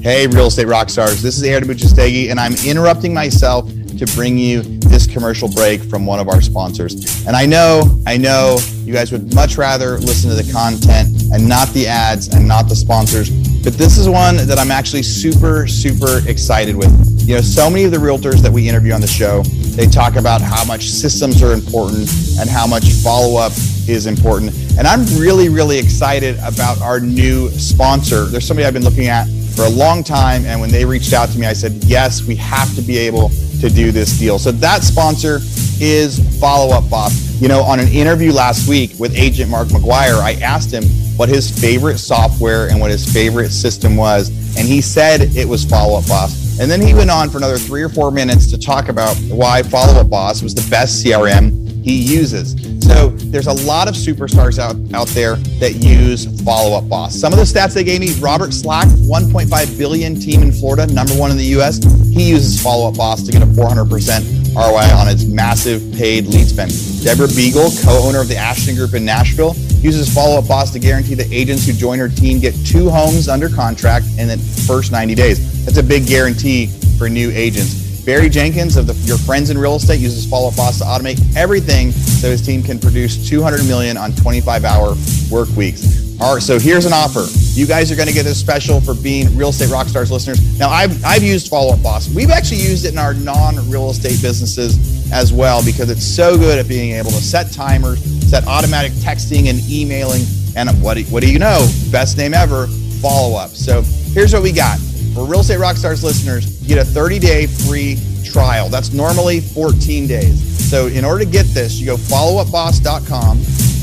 Hey, 0.00 0.26
real 0.28 0.46
estate 0.46 0.68
rock 0.68 0.90
stars. 0.90 1.22
This 1.22 1.36
is 1.36 1.42
Aaron 1.42 1.64
Amuchastegui, 1.64 2.30
and 2.30 2.38
I'm 2.38 2.54
interrupting 2.64 3.12
myself 3.12 3.68
to 3.98 4.06
bring 4.14 4.38
you 4.38 4.62
this 4.62 5.06
commercial 5.06 5.48
break 5.48 5.82
from 5.82 6.06
one 6.06 6.20
of 6.20 6.28
our 6.28 6.40
sponsors. 6.40 7.26
And 7.26 7.36
I 7.36 7.46
know, 7.46 7.82
I 8.06 8.16
know 8.16 8.58
you 8.84 8.92
guys 8.92 9.12
would 9.12 9.34
much 9.34 9.58
rather 9.58 9.98
listen 9.98 10.30
to 10.30 10.36
the 10.36 10.50
content 10.52 11.08
and 11.32 11.48
not 11.48 11.68
the 11.68 11.86
ads 11.86 12.28
and 12.28 12.46
not 12.46 12.68
the 12.68 12.76
sponsors, 12.76 13.30
but 13.62 13.74
this 13.74 13.98
is 13.98 14.08
one 14.08 14.36
that 14.36 14.58
I'm 14.58 14.70
actually 14.70 15.02
super, 15.02 15.66
super 15.66 16.22
excited 16.28 16.76
with. 16.76 16.90
You 17.28 17.34
know, 17.34 17.40
so 17.42 17.68
many 17.68 17.84
of 17.84 17.90
the 17.90 17.98
realtors 17.98 18.40
that 18.40 18.50
we 18.50 18.68
interview 18.68 18.92
on 18.92 19.00
the 19.00 19.06
show, 19.06 19.42
they 19.42 19.86
talk 19.86 20.16
about 20.16 20.40
how 20.40 20.64
much 20.64 20.88
systems 20.88 21.42
are 21.42 21.52
important 21.52 22.08
and 22.40 22.48
how 22.48 22.66
much 22.66 22.90
follow 23.02 23.38
up 23.38 23.52
is 23.88 24.06
important. 24.06 24.54
And 24.78 24.86
I'm 24.86 25.04
really, 25.20 25.48
really 25.48 25.78
excited 25.78 26.38
about 26.38 26.80
our 26.80 27.00
new 27.00 27.50
sponsor. 27.50 28.24
There's 28.26 28.46
somebody 28.46 28.64
I've 28.64 28.72
been 28.72 28.84
looking 28.84 29.08
at 29.08 29.26
for 29.54 29.64
a 29.64 29.70
long 29.70 30.04
time. 30.04 30.46
And 30.46 30.60
when 30.60 30.70
they 30.70 30.84
reached 30.84 31.12
out 31.12 31.30
to 31.30 31.38
me, 31.38 31.46
I 31.46 31.52
said, 31.52 31.72
yes, 31.84 32.24
we 32.24 32.36
have 32.36 32.74
to 32.76 32.80
be 32.80 32.96
able 32.96 33.28
to 33.60 33.68
do 33.68 33.92
this 33.92 34.18
deal. 34.18 34.38
So 34.38 34.52
that 34.52 34.82
sponsor 34.82 35.40
is 35.80 36.18
Follow 36.40 36.74
Up 36.74 36.88
Boss. 36.90 37.40
You 37.40 37.48
know, 37.48 37.60
on 37.62 37.78
an 37.78 37.88
interview 37.88 38.32
last 38.32 38.68
week 38.68 38.92
with 38.98 39.16
agent 39.16 39.50
Mark 39.50 39.68
McGuire, 39.68 40.20
I 40.20 40.34
asked 40.42 40.72
him 40.72 40.84
what 41.16 41.28
his 41.28 41.50
favorite 41.50 41.98
software 41.98 42.68
and 42.68 42.80
what 42.80 42.90
his 42.90 43.10
favorite 43.12 43.50
system 43.50 43.96
was. 43.96 44.30
And 44.56 44.66
he 44.66 44.80
said 44.80 45.20
it 45.36 45.46
was 45.46 45.64
Follow 45.64 45.98
Up 45.98 46.06
Boss. 46.06 46.47
And 46.60 46.68
then 46.70 46.80
he 46.80 46.92
went 46.92 47.10
on 47.10 47.30
for 47.30 47.38
another 47.38 47.56
three 47.56 47.82
or 47.82 47.88
four 47.88 48.10
minutes 48.10 48.50
to 48.50 48.58
talk 48.58 48.88
about 48.88 49.16
why 49.28 49.62
Follow 49.62 50.00
Up 50.00 50.10
Boss 50.10 50.42
was 50.42 50.54
the 50.54 50.68
best 50.68 51.04
CRM 51.04 51.68
he 51.84 51.96
uses. 51.96 52.52
So 52.84 53.10
there's 53.10 53.46
a 53.46 53.52
lot 53.52 53.86
of 53.86 53.94
superstars 53.94 54.58
out, 54.58 54.76
out 54.94 55.08
there 55.08 55.36
that 55.60 55.76
use 55.76 56.26
Follow 56.42 56.76
Up 56.76 56.88
Boss. 56.88 57.14
Some 57.14 57.32
of 57.32 57.38
the 57.38 57.44
stats 57.44 57.74
they 57.74 57.84
gave 57.84 58.00
me, 58.00 58.12
Robert 58.18 58.52
Slack, 58.52 58.88
1.5 58.88 59.78
billion 59.78 60.18
team 60.18 60.42
in 60.42 60.50
Florida, 60.50 60.86
number 60.92 61.14
one 61.14 61.30
in 61.30 61.36
the 61.36 61.58
US. 61.60 61.78
He 62.12 62.30
uses 62.30 62.60
Follow 62.60 62.88
Up 62.88 62.96
Boss 62.96 63.22
to 63.22 63.30
get 63.30 63.42
a 63.42 63.46
400% 63.46 64.54
ROI 64.56 64.98
on 64.98 65.08
its 65.08 65.24
massive 65.26 65.80
paid 65.94 66.26
lead 66.26 66.48
spend. 66.48 66.72
Deborah 67.04 67.28
Beagle, 67.28 67.70
co-owner 67.84 68.20
of 68.20 68.28
the 68.28 68.36
Ashton 68.36 68.74
Group 68.74 68.94
in 68.94 69.04
Nashville, 69.04 69.54
uses 69.82 70.12
Follow 70.12 70.38
Up 70.38 70.48
Boss 70.48 70.70
to 70.72 70.78
guarantee 70.78 71.14
that 71.14 71.30
agents 71.32 71.66
who 71.66 71.72
join 71.72 71.98
her 71.98 72.08
team 72.08 72.40
get 72.40 72.54
two 72.66 72.90
homes 72.90 73.28
under 73.28 73.48
contract 73.48 74.06
in 74.18 74.28
the 74.28 74.36
first 74.66 74.92
90 74.92 75.14
days. 75.14 75.64
That's 75.64 75.78
a 75.78 75.82
big 75.82 76.06
guarantee 76.06 76.66
for 76.98 77.08
new 77.08 77.30
agents. 77.32 77.88
Barry 78.04 78.28
Jenkins 78.30 78.76
of 78.76 78.86
the, 78.86 78.94
Your 79.06 79.18
Friends 79.18 79.50
in 79.50 79.58
Real 79.58 79.76
Estate 79.76 80.00
uses 80.00 80.24
Follow 80.24 80.48
Up 80.48 80.56
Boss 80.56 80.78
to 80.78 80.84
automate 80.84 81.20
everything 81.36 81.92
so 81.92 82.30
his 82.30 82.40
team 82.40 82.62
can 82.62 82.78
produce 82.78 83.28
200 83.28 83.66
million 83.66 83.96
on 83.96 84.12
25-hour 84.12 84.96
work 85.30 85.54
weeks. 85.56 86.18
All 86.20 86.34
right, 86.34 86.42
so 86.42 86.58
here's 86.58 86.84
an 86.84 86.92
offer. 86.92 87.26
You 87.52 87.66
guys 87.66 87.92
are 87.92 87.96
going 87.96 88.08
to 88.08 88.14
get 88.14 88.24
this 88.24 88.40
special 88.40 88.80
for 88.80 88.94
being 88.94 89.36
Real 89.36 89.50
Estate 89.50 89.70
rock 89.70 89.86
stars 89.86 90.10
listeners. 90.10 90.58
Now, 90.58 90.68
I've, 90.68 91.04
I've 91.04 91.22
used 91.22 91.48
Follow 91.48 91.74
Up 91.74 91.82
Boss. 91.82 92.12
We've 92.12 92.30
actually 92.30 92.60
used 92.60 92.86
it 92.86 92.92
in 92.92 92.98
our 92.98 93.14
non-real 93.14 93.90
estate 93.90 94.20
businesses 94.20 95.12
as 95.12 95.32
well 95.32 95.64
because 95.64 95.90
it's 95.90 96.02
so 96.02 96.36
good 96.36 96.58
at 96.58 96.66
being 96.66 96.94
able 96.94 97.10
to 97.10 97.22
set 97.22 97.52
timers, 97.52 98.02
set 98.28 98.46
automatic 98.46 98.92
texting 98.92 99.48
and 99.48 99.58
emailing, 99.70 100.22
and 100.56 100.70
what 100.82 100.94
do, 100.94 101.04
what 101.04 101.22
do 101.22 101.32
you 101.32 101.38
know? 101.38 101.66
Best 101.90 102.16
name 102.18 102.34
ever, 102.34 102.66
Follow 103.00 103.36
Up. 103.38 103.50
So 103.50 103.82
here's 104.12 104.32
what 104.32 104.42
we 104.42 104.52
got. 104.52 104.78
for 105.14 105.24
Real 105.24 105.40
Estate 105.40 105.58
Rockstars 105.58 106.02
listeners, 106.02 106.46
get 106.66 106.78
a 106.78 106.84
30 106.84 107.18
day 107.18 107.46
free 107.46 107.98
trial. 108.24 108.68
That's 108.68 108.92
normally 108.92 109.40
14 109.40 110.06
days. 110.06 110.44
So, 110.68 110.86
in 110.88 111.04
order 111.04 111.24
to 111.24 111.30
get 111.30 111.46
this, 111.46 111.80
you 111.80 111.86
go 111.86 111.96
followupboss.com 111.96 113.38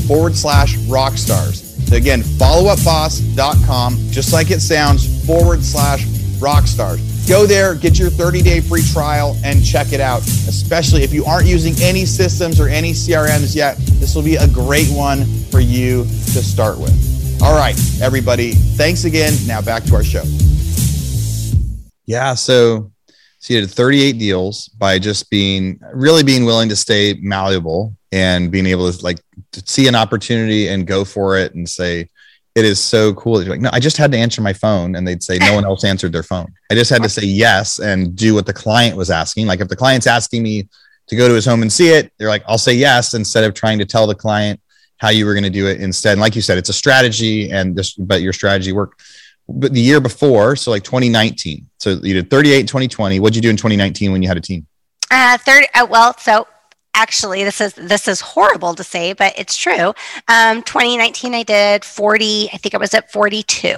forward 0.06 0.36
slash 0.36 0.76
rockstars. 0.86 1.64
So, 1.88 1.96
again, 1.96 2.22
followupboss.com, 2.22 3.96
just 4.10 4.32
like 4.32 4.52
it 4.52 4.60
sounds, 4.60 5.26
forward 5.26 5.64
slash 5.64 6.04
rockstars. 6.38 7.00
Go 7.28 7.44
there, 7.44 7.74
get 7.74 7.98
your 7.98 8.08
30 8.08 8.40
day 8.40 8.60
free 8.60 8.82
trial, 8.92 9.36
and 9.42 9.64
check 9.64 9.92
it 9.92 10.00
out. 10.00 10.20
Especially 10.46 11.02
if 11.02 11.12
you 11.12 11.24
aren't 11.24 11.46
using 11.46 11.74
any 11.82 12.04
systems 12.04 12.60
or 12.60 12.68
any 12.68 12.92
CRMs 12.92 13.56
yet, 13.56 13.76
this 13.98 14.14
will 14.14 14.22
be 14.22 14.36
a 14.36 14.46
great 14.46 14.88
one 14.90 15.24
for 15.50 15.58
you 15.58 16.04
to 16.04 16.42
start 16.42 16.78
with. 16.78 17.42
All 17.42 17.56
right, 17.56 17.76
everybody, 18.00 18.52
thanks 18.52 19.04
again. 19.04 19.34
Now 19.44 19.60
back 19.60 19.82
to 19.84 19.96
our 19.96 20.04
show. 20.04 20.22
Yeah, 22.06 22.34
so 22.34 22.92
so 23.40 23.54
you 23.54 23.60
did 23.60 23.70
38 23.70 24.18
deals 24.18 24.68
by 24.68 25.00
just 25.00 25.28
being 25.28 25.80
really 25.92 26.22
being 26.22 26.44
willing 26.44 26.68
to 26.68 26.76
stay 26.76 27.18
malleable 27.20 27.96
and 28.12 28.52
being 28.52 28.66
able 28.66 28.90
to 28.90 29.04
like 29.04 29.18
to 29.50 29.62
see 29.66 29.88
an 29.88 29.96
opportunity 29.96 30.68
and 30.68 30.86
go 30.86 31.04
for 31.04 31.36
it 31.36 31.54
and 31.54 31.68
say, 31.68 32.08
it 32.56 32.64
is 32.64 32.82
so 32.82 33.12
cool. 33.14 33.42
You're 33.42 33.50
like, 33.50 33.60
no, 33.60 33.68
I 33.74 33.78
just 33.78 33.98
had 33.98 34.10
to 34.12 34.18
answer 34.18 34.40
my 34.40 34.54
phone, 34.54 34.96
and 34.96 35.06
they'd 35.06 35.22
say 35.22 35.36
no 35.36 35.54
one 35.54 35.66
else 35.66 35.84
answered 35.84 36.10
their 36.10 36.22
phone. 36.22 36.46
I 36.70 36.74
just 36.74 36.90
had 36.90 37.02
to 37.02 37.08
say 37.08 37.26
yes 37.26 37.80
and 37.80 38.16
do 38.16 38.34
what 38.34 38.46
the 38.46 38.54
client 38.54 38.96
was 38.96 39.10
asking. 39.10 39.46
Like 39.46 39.60
if 39.60 39.68
the 39.68 39.76
client's 39.76 40.06
asking 40.06 40.42
me 40.42 40.66
to 41.08 41.16
go 41.16 41.28
to 41.28 41.34
his 41.34 41.44
home 41.44 41.60
and 41.60 41.70
see 41.70 41.90
it, 41.90 42.10
they're 42.16 42.30
like, 42.30 42.42
I'll 42.48 42.56
say 42.56 42.72
yes 42.72 43.12
instead 43.12 43.44
of 43.44 43.52
trying 43.52 43.78
to 43.78 43.84
tell 43.84 44.06
the 44.06 44.14
client 44.14 44.58
how 44.96 45.10
you 45.10 45.26
were 45.26 45.34
going 45.34 45.44
to 45.44 45.50
do 45.50 45.66
it 45.66 45.82
instead. 45.82 46.12
And 46.12 46.20
like 46.22 46.34
you 46.34 46.40
said, 46.40 46.56
it's 46.56 46.70
a 46.70 46.72
strategy, 46.72 47.50
and 47.50 47.76
this, 47.76 47.92
but 47.92 48.22
your 48.22 48.32
strategy 48.32 48.72
worked. 48.72 49.02
But 49.46 49.74
the 49.74 49.80
year 49.80 50.00
before, 50.00 50.56
so 50.56 50.70
like 50.70 50.82
2019, 50.82 51.68
so 51.78 51.90
you 52.02 52.14
did 52.14 52.30
38 52.30 52.60
in 52.60 52.66
2020. 52.66 53.20
What'd 53.20 53.36
you 53.36 53.42
do 53.42 53.50
in 53.50 53.58
2019 53.58 54.12
when 54.12 54.22
you 54.22 54.28
had 54.28 54.38
a 54.38 54.40
team? 54.40 54.66
Uh, 55.10 55.36
third, 55.36 55.66
uh, 55.74 55.86
well, 55.88 56.16
so 56.18 56.48
actually 56.96 57.44
this 57.44 57.60
is 57.60 57.74
this 57.74 58.08
is 58.08 58.20
horrible 58.20 58.74
to 58.74 58.82
say 58.82 59.12
but 59.12 59.32
it's 59.38 59.56
true. 59.56 59.92
Um, 60.28 60.62
2019 60.62 61.34
i 61.34 61.42
did 61.42 61.84
40 61.84 62.50
i 62.52 62.56
think 62.56 62.74
i 62.74 62.78
was 62.78 62.94
at 62.94 63.12
42 63.12 63.76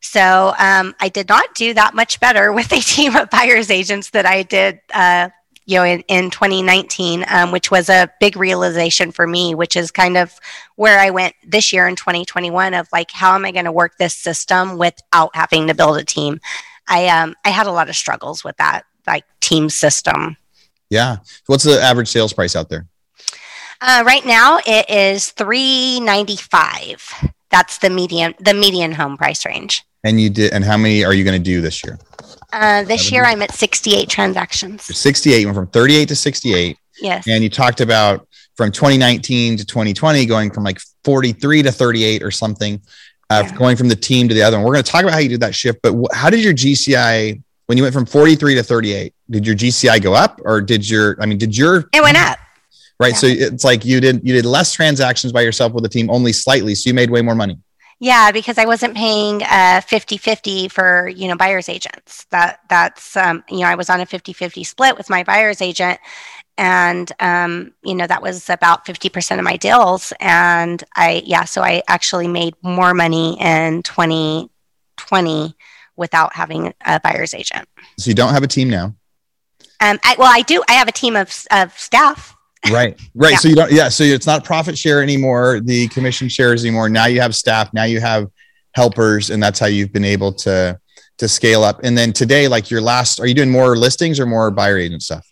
so 0.00 0.54
um, 0.58 0.94
i 0.98 1.08
did 1.08 1.28
not 1.28 1.54
do 1.54 1.74
that 1.74 1.94
much 1.94 2.18
better 2.18 2.52
with 2.58 2.72
a 2.72 2.80
team 2.80 3.14
of 3.14 3.30
buyers 3.30 3.70
agents 3.70 4.10
that 4.10 4.26
i 4.26 4.42
did 4.42 4.80
uh, 4.94 5.28
you 5.66 5.76
know 5.76 5.84
in, 5.84 6.00
in 6.08 6.30
2019 6.30 7.24
um, 7.28 7.52
which 7.52 7.70
was 7.70 7.88
a 7.88 8.10
big 8.20 8.36
realization 8.36 9.12
for 9.12 9.26
me 9.26 9.54
which 9.54 9.76
is 9.76 9.90
kind 9.90 10.16
of 10.16 10.32
where 10.76 10.98
i 10.98 11.10
went 11.10 11.34
this 11.46 11.72
year 11.72 11.86
in 11.86 11.94
2021 11.94 12.72
of 12.74 12.88
like 12.92 13.10
how 13.10 13.34
am 13.34 13.44
i 13.44 13.52
going 13.52 13.66
to 13.66 13.72
work 13.72 13.96
this 13.98 14.14
system 14.14 14.78
without 14.78 15.34
having 15.34 15.66
to 15.66 15.74
build 15.74 15.98
a 15.98 16.04
team? 16.04 16.40
I 16.88 17.08
um 17.08 17.34
i 17.44 17.50
had 17.50 17.66
a 17.66 17.72
lot 17.72 17.88
of 17.88 17.96
struggles 17.96 18.42
with 18.42 18.56
that 18.56 18.84
like 19.06 19.24
team 19.40 19.68
system 19.68 20.36
yeah. 20.90 21.18
What's 21.46 21.64
the 21.64 21.80
average 21.80 22.08
sales 22.08 22.32
price 22.32 22.56
out 22.56 22.68
there? 22.68 22.86
Uh, 23.80 24.02
right 24.06 24.24
now, 24.24 24.58
it 24.66 24.88
is 24.88 25.30
three 25.32 26.00
ninety 26.00 26.36
five. 26.36 27.08
That's 27.50 27.78
the 27.78 27.90
median 27.90 28.34
the 28.40 28.54
median 28.54 28.92
home 28.92 29.16
price 29.16 29.44
range. 29.44 29.84
And 30.04 30.20
you 30.20 30.30
did. 30.30 30.52
And 30.52 30.64
how 30.64 30.76
many 30.76 31.04
are 31.04 31.12
you 31.12 31.24
going 31.24 31.40
to 31.40 31.44
do 31.44 31.60
this 31.60 31.84
year? 31.84 31.98
Uh, 32.52 32.84
this 32.84 33.10
year, 33.12 33.24
I'm 33.24 33.42
at 33.42 33.52
sixty 33.52 33.94
eight 33.94 34.08
transactions. 34.08 34.84
Sixty 34.84 35.34
eight. 35.34 35.44
Went 35.44 35.56
from 35.56 35.66
thirty 35.66 35.96
eight 35.96 36.08
to 36.08 36.16
sixty 36.16 36.54
eight. 36.54 36.78
Yes. 37.00 37.26
And 37.28 37.42
you 37.42 37.50
talked 37.50 37.80
about 37.80 38.26
from 38.56 38.72
2019 38.72 39.58
to 39.58 39.66
2020 39.66 40.26
going 40.26 40.50
from 40.50 40.64
like 40.64 40.80
43 41.04 41.64
to 41.64 41.72
38 41.72 42.22
or 42.22 42.30
something 42.30 42.80
uh, 43.28 43.42
yeah. 43.44 43.56
going 43.56 43.76
from 43.76 43.88
the 43.88 43.96
team 43.96 44.28
to 44.28 44.34
the 44.34 44.42
other 44.42 44.56
one 44.56 44.64
we're 44.64 44.72
going 44.72 44.84
to 44.84 44.90
talk 44.90 45.02
about 45.02 45.12
how 45.12 45.18
you 45.18 45.28
did 45.28 45.40
that 45.40 45.54
shift 45.54 45.80
but 45.82 45.92
wh- 45.92 46.14
how 46.14 46.30
did 46.30 46.42
your 46.42 46.54
gci 46.54 47.42
when 47.66 47.76
you 47.76 47.84
went 47.84 47.94
from 47.94 48.06
43 48.06 48.54
to 48.56 48.62
38 48.62 49.14
did 49.30 49.46
your 49.46 49.56
gci 49.56 50.02
go 50.02 50.14
up 50.14 50.40
or 50.44 50.60
did 50.60 50.88
your 50.88 51.16
i 51.20 51.26
mean 51.26 51.38
did 51.38 51.56
your 51.56 51.88
it 51.92 52.02
went 52.02 52.16
up. 52.16 52.38
Right 52.98 53.12
yeah. 53.12 53.18
so 53.18 53.26
it's 53.26 53.64
like 53.64 53.84
you 53.84 54.00
did 54.00 54.26
you 54.26 54.34
did 54.34 54.46
less 54.46 54.72
transactions 54.72 55.32
by 55.32 55.42
yourself 55.42 55.72
with 55.72 55.82
the 55.82 55.88
team 55.88 56.10
only 56.10 56.32
slightly 56.32 56.74
so 56.74 56.88
you 56.88 56.94
made 56.94 57.10
way 57.10 57.20
more 57.20 57.34
money. 57.34 57.58
Yeah 57.98 58.32
because 58.32 58.56
i 58.56 58.64
wasn't 58.64 58.94
paying 58.94 59.42
uh 59.42 59.82
50 59.82 60.16
50 60.16 60.68
for 60.68 61.08
you 61.08 61.28
know 61.28 61.36
buyers 61.36 61.68
agents. 61.68 62.24
That 62.30 62.60
that's 62.70 63.16
um 63.16 63.44
you 63.50 63.60
know 63.60 63.66
i 63.66 63.74
was 63.74 63.90
on 63.90 64.00
a 64.00 64.06
50 64.06 64.32
50 64.32 64.64
split 64.64 64.96
with 64.96 65.10
my 65.10 65.24
buyers 65.24 65.60
agent 65.60 66.00
and 66.58 67.12
um, 67.20 67.74
you 67.84 67.94
know 67.94 68.06
that 68.06 68.22
was 68.22 68.48
about 68.48 68.86
50% 68.86 69.38
of 69.38 69.44
my 69.44 69.56
deals 69.56 70.12
and 70.20 70.82
i 70.94 71.22
yeah 71.26 71.44
so 71.44 71.62
i 71.62 71.82
actually 71.86 72.28
made 72.28 72.54
more 72.62 72.94
money 72.94 73.38
in 73.40 73.82
2020 73.82 75.56
without 75.96 76.34
having 76.34 76.72
a 76.84 77.00
buyer's 77.00 77.34
agent. 77.34 77.68
So 77.98 78.08
you 78.08 78.14
don't 78.14 78.32
have 78.32 78.42
a 78.42 78.48
team 78.48 78.68
now? 78.68 78.94
Um, 79.80 79.98
I, 80.04 80.16
well, 80.18 80.30
I 80.32 80.42
do. 80.42 80.62
I 80.68 80.72
have 80.74 80.88
a 80.88 80.92
team 80.92 81.16
of, 81.16 81.32
of 81.50 81.76
staff. 81.78 82.34
Right, 82.72 82.98
right. 83.14 83.32
Yeah. 83.32 83.36
So 83.36 83.48
you 83.48 83.54
don't, 83.54 83.70
yeah. 83.70 83.88
So 83.88 84.02
it's 84.02 84.26
not 84.26 84.42
profit 84.42 84.76
share 84.76 85.00
anymore, 85.00 85.60
the 85.60 85.86
commission 85.88 86.28
shares 86.28 86.64
anymore. 86.64 86.88
Now 86.88 87.06
you 87.06 87.20
have 87.20 87.36
staff. 87.36 87.72
Now 87.72 87.84
you 87.84 88.00
have 88.00 88.28
helpers, 88.74 89.30
and 89.30 89.40
that's 89.40 89.60
how 89.60 89.66
you've 89.66 89.92
been 89.92 90.04
able 90.04 90.32
to 90.32 90.76
to 91.18 91.28
scale 91.28 91.62
up. 91.62 91.80
And 91.84 91.96
then 91.96 92.12
today, 92.12 92.48
like 92.48 92.68
your 92.68 92.80
last, 92.80 93.20
are 93.20 93.26
you 93.26 93.34
doing 93.34 93.50
more 93.50 93.76
listings 93.76 94.18
or 94.18 94.26
more 94.26 94.50
buyer 94.50 94.78
agent 94.78 95.02
stuff? 95.02 95.24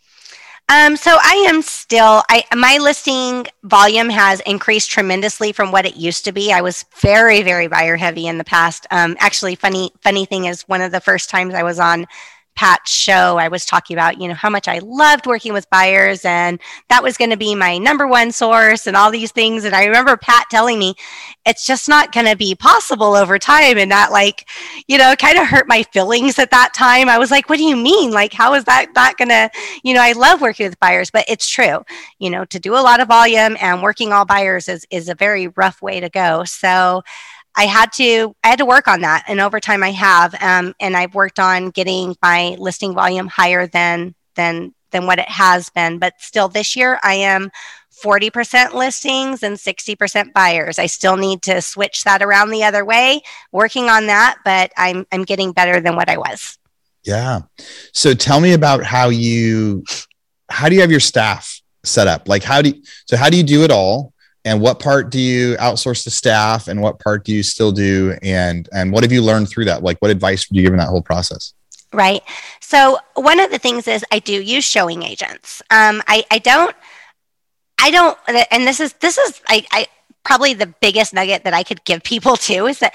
Um, 0.68 0.96
so 0.96 1.18
I 1.20 1.46
am 1.48 1.60
still 1.60 2.22
I 2.30 2.44
my 2.56 2.78
listing 2.80 3.46
volume 3.64 4.08
has 4.08 4.40
increased 4.40 4.90
tremendously 4.90 5.52
from 5.52 5.70
what 5.70 5.84
it 5.84 5.96
used 5.96 6.24
to 6.24 6.32
be. 6.32 6.52
I 6.52 6.62
was 6.62 6.86
very, 7.00 7.42
very 7.42 7.66
buyer 7.68 7.96
heavy 7.96 8.26
in 8.26 8.38
the 8.38 8.44
past. 8.44 8.86
Um, 8.90 9.14
actually 9.20 9.56
funny 9.56 9.92
funny 10.00 10.24
thing 10.24 10.46
is 10.46 10.62
one 10.62 10.80
of 10.80 10.90
the 10.90 11.00
first 11.00 11.28
times 11.28 11.54
I 11.54 11.62
was 11.62 11.78
on 11.78 12.06
Pat's 12.56 12.90
show, 12.90 13.36
I 13.36 13.48
was 13.48 13.66
talking 13.66 13.96
about, 13.96 14.20
you 14.20 14.28
know, 14.28 14.34
how 14.34 14.50
much 14.50 14.68
I 14.68 14.78
loved 14.78 15.26
working 15.26 15.52
with 15.52 15.68
buyers 15.70 16.24
and 16.24 16.60
that 16.88 17.02
was 17.02 17.16
going 17.16 17.30
to 17.30 17.36
be 17.36 17.54
my 17.54 17.78
number 17.78 18.06
one 18.06 18.30
source 18.30 18.86
and 18.86 18.96
all 18.96 19.10
these 19.10 19.32
things. 19.32 19.64
And 19.64 19.74
I 19.74 19.84
remember 19.84 20.16
Pat 20.16 20.46
telling 20.50 20.78
me 20.78 20.94
it's 21.44 21.66
just 21.66 21.88
not 21.88 22.12
going 22.12 22.26
to 22.26 22.36
be 22.36 22.54
possible 22.54 23.14
over 23.14 23.38
time. 23.38 23.76
And 23.78 23.90
that, 23.90 24.12
like, 24.12 24.48
you 24.86 24.98
know, 24.98 25.14
kind 25.16 25.38
of 25.38 25.48
hurt 25.48 25.66
my 25.66 25.82
feelings 25.82 26.38
at 26.38 26.52
that 26.52 26.72
time. 26.74 27.08
I 27.08 27.18
was 27.18 27.30
like, 27.30 27.48
what 27.48 27.58
do 27.58 27.64
you 27.64 27.76
mean? 27.76 28.12
Like, 28.12 28.32
how 28.32 28.54
is 28.54 28.64
that 28.64 28.86
not 28.94 29.18
going 29.18 29.30
to, 29.30 29.50
you 29.82 29.92
know, 29.94 30.02
I 30.02 30.12
love 30.12 30.40
working 30.40 30.66
with 30.66 30.78
buyers, 30.78 31.10
but 31.10 31.24
it's 31.28 31.48
true, 31.48 31.84
you 32.18 32.30
know, 32.30 32.44
to 32.46 32.60
do 32.60 32.74
a 32.74 32.82
lot 32.82 33.00
of 33.00 33.08
volume 33.08 33.56
and 33.60 33.82
working 33.82 34.12
all 34.12 34.24
buyers 34.24 34.68
is, 34.68 34.86
is 34.90 35.08
a 35.08 35.14
very 35.14 35.48
rough 35.48 35.82
way 35.82 36.00
to 36.00 36.08
go. 36.08 36.44
So, 36.44 37.02
I 37.56 37.66
had 37.66 37.92
to 37.94 38.34
I 38.42 38.48
had 38.48 38.58
to 38.58 38.66
work 38.66 38.88
on 38.88 39.02
that, 39.02 39.24
and 39.28 39.40
over 39.40 39.60
time 39.60 39.82
I 39.82 39.92
have, 39.92 40.34
um, 40.42 40.74
and 40.80 40.96
I've 40.96 41.14
worked 41.14 41.38
on 41.38 41.70
getting 41.70 42.16
my 42.22 42.56
listing 42.58 42.94
volume 42.94 43.28
higher 43.28 43.66
than 43.66 44.14
than 44.34 44.74
than 44.90 45.06
what 45.06 45.18
it 45.18 45.28
has 45.28 45.70
been. 45.70 45.98
But 45.98 46.14
still, 46.18 46.48
this 46.48 46.76
year 46.76 46.98
I 47.02 47.14
am 47.14 47.50
40% 48.02 48.74
listings 48.74 49.42
and 49.42 49.56
60% 49.56 50.32
buyers. 50.32 50.78
I 50.78 50.86
still 50.86 51.16
need 51.16 51.42
to 51.42 51.60
switch 51.60 52.04
that 52.04 52.22
around 52.22 52.50
the 52.50 52.64
other 52.64 52.84
way. 52.84 53.22
Working 53.52 53.88
on 53.88 54.06
that, 54.06 54.38
but 54.44 54.72
I'm 54.76 55.06
I'm 55.12 55.24
getting 55.24 55.52
better 55.52 55.80
than 55.80 55.96
what 55.96 56.08
I 56.08 56.16
was. 56.16 56.58
Yeah. 57.04 57.42
So 57.92 58.14
tell 58.14 58.40
me 58.40 58.52
about 58.52 58.82
how 58.82 59.10
you 59.10 59.84
how 60.48 60.68
do 60.68 60.74
you 60.74 60.80
have 60.80 60.90
your 60.90 61.00
staff 61.00 61.60
set 61.84 62.08
up? 62.08 62.28
Like 62.28 62.42
how 62.42 62.62
do 62.62 62.70
you, 62.70 62.82
so 63.06 63.16
how 63.16 63.30
do 63.30 63.36
you 63.36 63.42
do 63.42 63.62
it 63.62 63.70
all? 63.70 64.13
And 64.44 64.60
what 64.60 64.78
part 64.78 65.10
do 65.10 65.18
you 65.18 65.56
outsource 65.56 66.04
to 66.04 66.10
staff 66.10 66.68
and 66.68 66.80
what 66.80 66.98
part 66.98 67.24
do 67.24 67.32
you 67.32 67.42
still 67.42 67.72
do? 67.72 68.16
And 68.22 68.68
and 68.72 68.92
what 68.92 69.02
have 69.02 69.12
you 69.12 69.22
learned 69.22 69.48
through 69.48 69.66
that? 69.66 69.82
Like 69.82 69.98
what 69.98 70.10
advice 70.10 70.48
would 70.48 70.56
you 70.56 70.62
give 70.62 70.72
in 70.72 70.78
that 70.78 70.88
whole 70.88 71.02
process? 71.02 71.54
Right. 71.92 72.22
So 72.60 72.98
one 73.14 73.40
of 73.40 73.50
the 73.50 73.58
things 73.58 73.86
is 73.86 74.04
i 74.10 74.18
do 74.18 74.32
use 74.32 74.64
showing 74.64 75.02
agents. 75.02 75.62
Um, 75.70 76.02
I, 76.08 76.24
I 76.30 76.38
don't 76.38 76.74
i 77.80 77.90
don't 77.90 78.18
and 78.50 78.66
this 78.66 78.80
is 78.80 78.92
this 78.94 79.18
is 79.18 79.40
I, 79.48 79.66
I 79.70 79.86
probably 80.24 80.54
the 80.54 80.66
biggest 80.66 81.12
nugget 81.12 81.44
that 81.44 81.54
i 81.54 81.62
could 81.62 81.84
give 81.84 82.02
people 82.02 82.36
too 82.48 82.66
is 82.66 82.78
that 82.78 82.94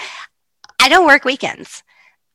i 0.79 0.89
don't 0.89 1.05
work 1.05 1.25
weekends 1.25 1.83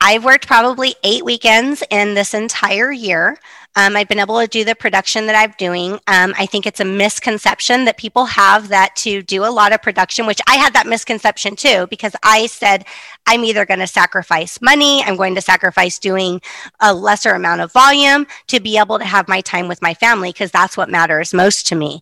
I've 0.01 0.25
worked 0.25 0.47
probably 0.47 0.95
eight 1.03 1.25
weekends 1.25 1.83
in 1.91 2.15
this 2.15 2.35
entire 2.35 2.93
year. 2.93 3.39
Um, 3.77 3.97
I've 3.97 4.07
been 4.07 4.21
able 4.21 4.41
to 4.41 4.47
do 4.47 4.65
the 4.65 4.77
production 4.77 5.27
that 5.27 5.35
I'm 5.35 5.53
doing. 5.59 5.95
Um, 6.07 6.33
I 6.39 6.47
think 6.47 6.65
it's 6.65 6.79
a 6.79 6.85
misconception 6.85 7.87
that 7.87 7.97
people 7.97 8.25
have 8.27 8.69
that 8.69 8.95
to 8.97 9.23
do 9.23 9.45
a 9.45 9.51
lot 9.51 9.73
of 9.73 9.83
production, 9.83 10.27
which 10.27 10.41
I 10.47 10.57
had 10.57 10.75
that 10.75 10.87
misconception 10.87 11.57
too, 11.57 11.89
because 11.91 12.15
I 12.23 12.47
said, 12.47 12.85
I'm 13.27 13.45
either 13.45 13.67
going 13.67 13.81
to 13.81 13.89
sacrifice 13.89 14.61
money, 14.63 15.03
I'm 15.03 15.17
going 15.17 15.35
to 15.35 15.41
sacrifice 15.41 15.99
doing 15.99 16.41
a 16.81 16.95
lesser 16.95 17.33
amount 17.33 17.63
of 17.63 17.73
volume 17.73 18.27
to 18.49 18.61
be 18.61 18.79
able 18.79 18.99
to 18.99 19.05
have 19.05 19.27
my 19.27 19.41
time 19.41 19.67
with 19.67 19.83
my 19.83 19.95
family, 19.95 20.31
because 20.31 20.53
that's 20.53 20.77
what 20.77 20.89
matters 20.89 21.35
most 21.35 21.67
to 21.69 21.75
me. 21.75 22.01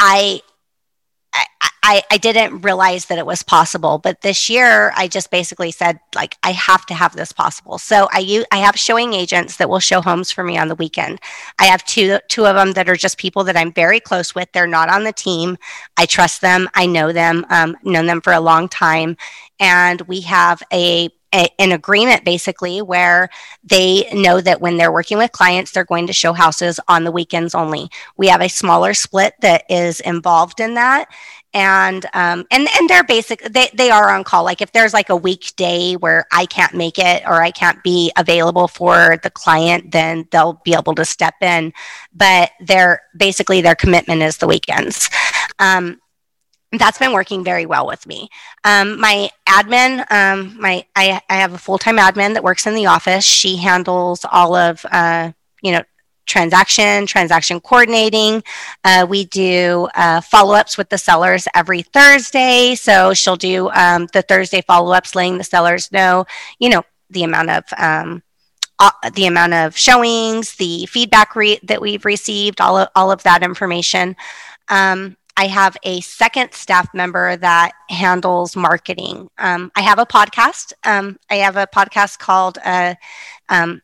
I 0.00 0.40
I, 1.88 2.02
I 2.10 2.18
didn't 2.18 2.60
realize 2.60 3.06
that 3.06 3.16
it 3.16 3.24
was 3.24 3.42
possible. 3.42 3.96
But 3.96 4.20
this 4.20 4.50
year, 4.50 4.92
I 4.94 5.08
just 5.08 5.30
basically 5.30 5.70
said, 5.70 5.98
like, 6.14 6.36
I 6.42 6.50
have 6.52 6.84
to 6.86 6.94
have 6.94 7.16
this 7.16 7.32
possible. 7.32 7.78
So 7.78 8.08
I 8.12 8.44
I 8.52 8.58
have 8.58 8.76
showing 8.76 9.14
agents 9.14 9.56
that 9.56 9.70
will 9.70 9.80
show 9.80 10.02
homes 10.02 10.30
for 10.30 10.44
me 10.44 10.58
on 10.58 10.68
the 10.68 10.74
weekend. 10.74 11.18
I 11.58 11.64
have 11.64 11.82
two 11.86 12.18
two 12.28 12.44
of 12.44 12.56
them 12.56 12.74
that 12.74 12.90
are 12.90 12.96
just 12.96 13.16
people 13.16 13.42
that 13.44 13.56
I'm 13.56 13.72
very 13.72 14.00
close 14.00 14.34
with. 14.34 14.52
They're 14.52 14.66
not 14.66 14.90
on 14.90 15.04
the 15.04 15.14
team. 15.14 15.56
I 15.96 16.04
trust 16.04 16.42
them. 16.42 16.68
I 16.74 16.84
know 16.84 17.10
them. 17.10 17.46
Um, 17.48 17.74
known 17.82 18.04
them 18.04 18.20
for 18.20 18.34
a 18.34 18.40
long 18.40 18.68
time, 18.68 19.16
and 19.58 20.02
we 20.02 20.20
have 20.20 20.62
a 20.70 21.08
a, 21.34 21.48
an 21.58 21.72
agreement 21.72 22.24
basically 22.24 22.80
where 22.80 23.28
they 23.62 24.08
know 24.12 24.40
that 24.40 24.60
when 24.60 24.76
they're 24.76 24.92
working 24.92 25.18
with 25.18 25.32
clients, 25.32 25.72
they're 25.72 25.84
going 25.84 26.06
to 26.06 26.12
show 26.12 26.32
houses 26.32 26.80
on 26.88 27.04
the 27.04 27.12
weekends 27.12 27.54
only. 27.54 27.90
We 28.16 28.28
have 28.28 28.40
a 28.40 28.48
smaller 28.48 28.94
split 28.94 29.34
that 29.40 29.64
is 29.68 30.00
involved 30.00 30.60
in 30.60 30.74
that. 30.74 31.08
And 31.54 32.04
um, 32.12 32.46
and 32.50 32.68
and 32.78 32.90
they're 32.90 33.04
basic. 33.04 33.40
They 33.42 33.70
they 33.72 33.90
are 33.90 34.10
on 34.10 34.22
call. 34.22 34.44
Like 34.44 34.60
if 34.60 34.72
there's 34.72 34.92
like 34.92 35.08
a 35.08 35.16
weekday 35.16 35.94
where 35.94 36.26
I 36.30 36.44
can't 36.44 36.74
make 36.74 36.98
it 36.98 37.22
or 37.26 37.42
I 37.42 37.50
can't 37.50 37.82
be 37.82 38.12
available 38.16 38.68
for 38.68 39.18
the 39.22 39.30
client, 39.30 39.90
then 39.90 40.28
they'll 40.30 40.60
be 40.64 40.74
able 40.74 40.94
to 40.96 41.06
step 41.06 41.34
in. 41.40 41.72
But 42.14 42.50
their 42.60 43.00
basically 43.16 43.62
their 43.62 43.74
commitment 43.74 44.22
is 44.22 44.36
the 44.36 44.46
weekends. 44.46 45.08
Um, 45.58 46.00
that's 46.72 46.98
been 46.98 47.12
working 47.12 47.44
very 47.44 47.66
well 47.66 47.86
with 47.86 48.06
me. 48.06 48.28
Um, 48.64 49.00
my 49.00 49.30
admin, 49.48 50.10
um, 50.12 50.60
my 50.60 50.84
I, 50.94 51.20
I 51.28 51.36
have 51.36 51.54
a 51.54 51.58
full 51.58 51.78
time 51.78 51.96
admin 51.96 52.34
that 52.34 52.44
works 52.44 52.66
in 52.66 52.74
the 52.74 52.86
office. 52.86 53.24
She 53.24 53.56
handles 53.56 54.24
all 54.30 54.54
of 54.54 54.84
uh, 54.90 55.32
you 55.62 55.72
know 55.72 55.82
transaction, 56.28 57.06
transaction 57.06 57.58
coordinating. 57.58 58.42
Uh, 58.84 59.04
we 59.08 59.24
do 59.24 59.88
uh, 59.96 60.20
follow 60.20 60.54
ups 60.54 60.78
with 60.78 60.88
the 60.90 60.98
sellers 60.98 61.48
every 61.54 61.82
Thursday. 61.82 62.76
So 62.76 63.14
she'll 63.14 63.36
do 63.36 63.70
um, 63.70 64.06
the 64.12 64.22
Thursday 64.22 64.60
follow 64.60 64.92
ups, 64.92 65.16
letting 65.16 65.38
the 65.38 65.44
sellers 65.44 65.90
know, 65.90 66.26
you 66.60 66.68
know, 66.68 66.82
the 67.10 67.24
amount 67.24 67.50
of 67.50 67.64
um, 67.76 68.22
uh, 68.78 68.90
the 69.14 69.26
amount 69.26 69.54
of 69.54 69.76
showings, 69.76 70.54
the 70.56 70.86
feedback 70.86 71.34
re- 71.34 71.58
that 71.64 71.80
we've 71.80 72.04
received, 72.04 72.60
all 72.60 72.78
of, 72.78 72.88
all 72.94 73.10
of 73.10 73.22
that 73.24 73.42
information. 73.42 74.14
Um, 74.68 75.16
I 75.36 75.46
have 75.46 75.76
a 75.84 76.00
second 76.00 76.52
staff 76.52 76.92
member 76.94 77.36
that 77.36 77.72
handles 77.88 78.56
marketing. 78.56 79.30
Um, 79.38 79.70
I 79.76 79.82
have 79.82 79.98
a 79.98 80.06
podcast. 80.06 80.72
Um, 80.84 81.18
I 81.30 81.36
have 81.36 81.56
a 81.56 81.66
podcast 81.66 82.18
called 82.18 82.58
uh, 82.64 82.94
um, 83.48 83.80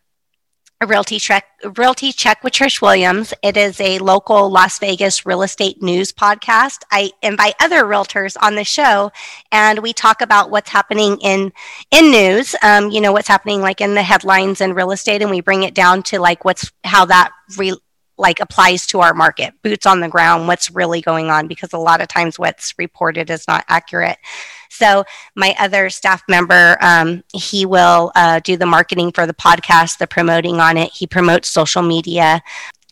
a 0.85 0.87
realty 0.87 1.19
check 1.19 1.47
realty 1.77 2.13
check 2.13 2.45
with 2.45 2.53
trish 2.53 2.83
williams. 2.83 3.33
It 3.43 3.57
is 3.57 3.81
a 3.81 3.99
local 4.01 4.51
las 4.51 4.79
vegas 4.79 5.25
real 5.25 5.43
estate 5.43 5.83
news 5.83 6.13
podcast. 6.13 6.83
I 6.91 7.11
invite 7.23 7.55
other 7.59 7.85
realtors 7.85 8.37
on 8.41 8.55
the 8.55 8.65
show 8.65 9.11
and 9.51 9.79
we 9.79 9.95
talk 9.95 10.21
about 10.21 10.51
what's 10.51 10.69
happening 10.69 11.19
in 11.23 11.53
in 11.91 12.11
news 12.11 12.55
um, 12.63 12.91
you 12.91 13.01
know 13.01 13.13
what's 13.13 13.29
happening 13.29 13.63
like 13.63 13.81
in 13.81 13.95
the 13.95 14.03
headlines 14.03 14.61
in 14.61 14.75
real 14.75 14.91
estate 14.91 15.23
and 15.23 15.31
we 15.31 15.41
bring 15.41 15.63
it 15.63 15.75
down 15.75 16.03
to 16.03 16.21
like 16.21 16.45
what's 16.45 16.71
how 16.85 17.07
that 17.07 17.31
re- 17.57 17.81
like 18.17 18.41
applies 18.41 18.87
to 18.87 19.01
our 19.01 19.15
market 19.15 19.55
boots 19.63 19.87
on 19.87 20.01
the 20.01 20.09
ground 20.09 20.47
what's 20.47 20.71
really 20.71 21.01
going 21.01 21.31
on 21.31 21.49
because 21.49 21.73
a 21.73 21.79
lot 21.79 22.01
of 22.01 22.09
times 22.09 22.39
what's 22.39 22.75
reported 22.79 23.31
is 23.31 23.47
not 23.49 23.65
accurate. 23.69 24.19
So 24.71 25.05
my 25.35 25.55
other 25.59 25.91
staff 25.91 26.23
member 26.29 26.77
um, 26.81 27.23
he 27.33 27.67
will 27.67 28.13
uh, 28.15 28.41
do 28.41 28.57
the 28.57 28.67
marketing 28.67 29.13
for 29.13 29.27
the 29.27 29.35
podcast 29.35 29.99
the 29.99 30.07
promoting 30.07 30.61
on 30.61 30.77
it. 30.77 30.91
He 30.93 31.07
promotes 31.07 31.49
social 31.49 31.83
media 31.83 32.43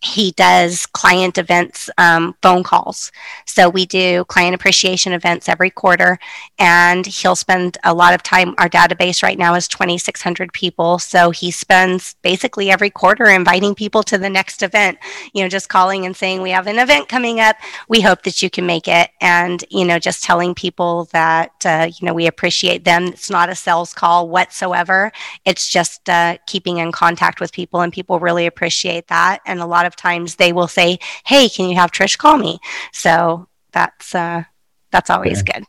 he 0.03 0.33
does 0.33 0.85
client 0.87 1.39
events 1.39 1.89
um, 1.97 2.35
phone 2.43 2.65
calls. 2.65 3.13
So 3.47 3.69
we 3.69 3.87
do 3.87 4.25
client 4.25 4.55
appreciation 4.55 5.13
events 5.13 5.49
every 5.49 5.71
quarter 5.71 6.19
and 6.59 7.07
he'll 7.07 7.37
spend 7.37 7.79
a 7.85 7.95
lot 7.95 8.13
of 8.13 8.23
time. 8.23 8.55
Our 8.59 8.69
database 8.69 9.23
right 9.23 9.39
now 9.39 9.55
is 9.55 9.69
2600 9.69 10.53
people 10.53 10.99
so 10.99 11.31
he 11.31 11.53
spends 11.53 12.17
basically 12.23 12.71
every 12.71 12.91
quarter 12.91 13.27
inviting 13.27 13.77
people 13.77 14.03
to 14.05 14.19
the 14.19 14.29
next 14.29 14.63
event. 14.63 14.99
You 15.35 15.43
know 15.43 15.49
just 15.49 15.69
calling 15.69 16.05
and 16.05 16.17
saying 16.17 16.43
we 16.43 16.51
have 16.51 16.67
an 16.67 16.81
event 16.81 17.09
coming 17.09 17.39
up. 17.39 17.57
We 17.89 18.01
hope 18.01 18.23
that 18.23 18.43
you 18.43 18.51
can 18.51 18.67
make 18.67 18.89
it. 18.89 19.11
And 19.21 19.65
you 19.71 19.85
know 19.85 20.01
just 20.01 20.25
telling 20.25 20.55
people 20.55 21.05
that 21.13 21.53
uh, 21.65 21.89
you 21.97 22.07
know 22.07 22.15
we 22.15 22.27
appreciate 22.27 22.85
them. 22.85 23.05
It's 23.05 23.31
not 23.31 23.51
a 23.51 23.55
sales 23.55 23.95
call 23.95 24.29
whatsoever. 24.29 25.13
It's 25.45 25.69
just 25.69 26.09
uh, 26.09 26.39
keeping 26.49 26.79
in 26.79 26.91
contact 26.91 27.41
with 27.41 27.53
people 27.53 27.81
and 27.83 27.93
people 27.93 28.19
really 28.19 28.47
appreciate 28.47 29.07
that. 29.07 29.41
And 29.47 29.61
a 29.61 29.67
lot 29.67 29.87
of 29.87 29.92
of 29.93 29.97
times 29.97 30.37
they 30.37 30.53
will 30.53 30.69
say, 30.69 30.99
"Hey, 31.25 31.49
can 31.49 31.69
you 31.69 31.77
have 31.77 31.93
Trish 31.93 32.17
call 32.17 32.39
me?" 32.39 32.59
So 32.93 33.47
that's 33.73 34.15
uh, 34.15 34.45
that's 34.91 35.11
always 35.11 35.43
good. 35.43 35.65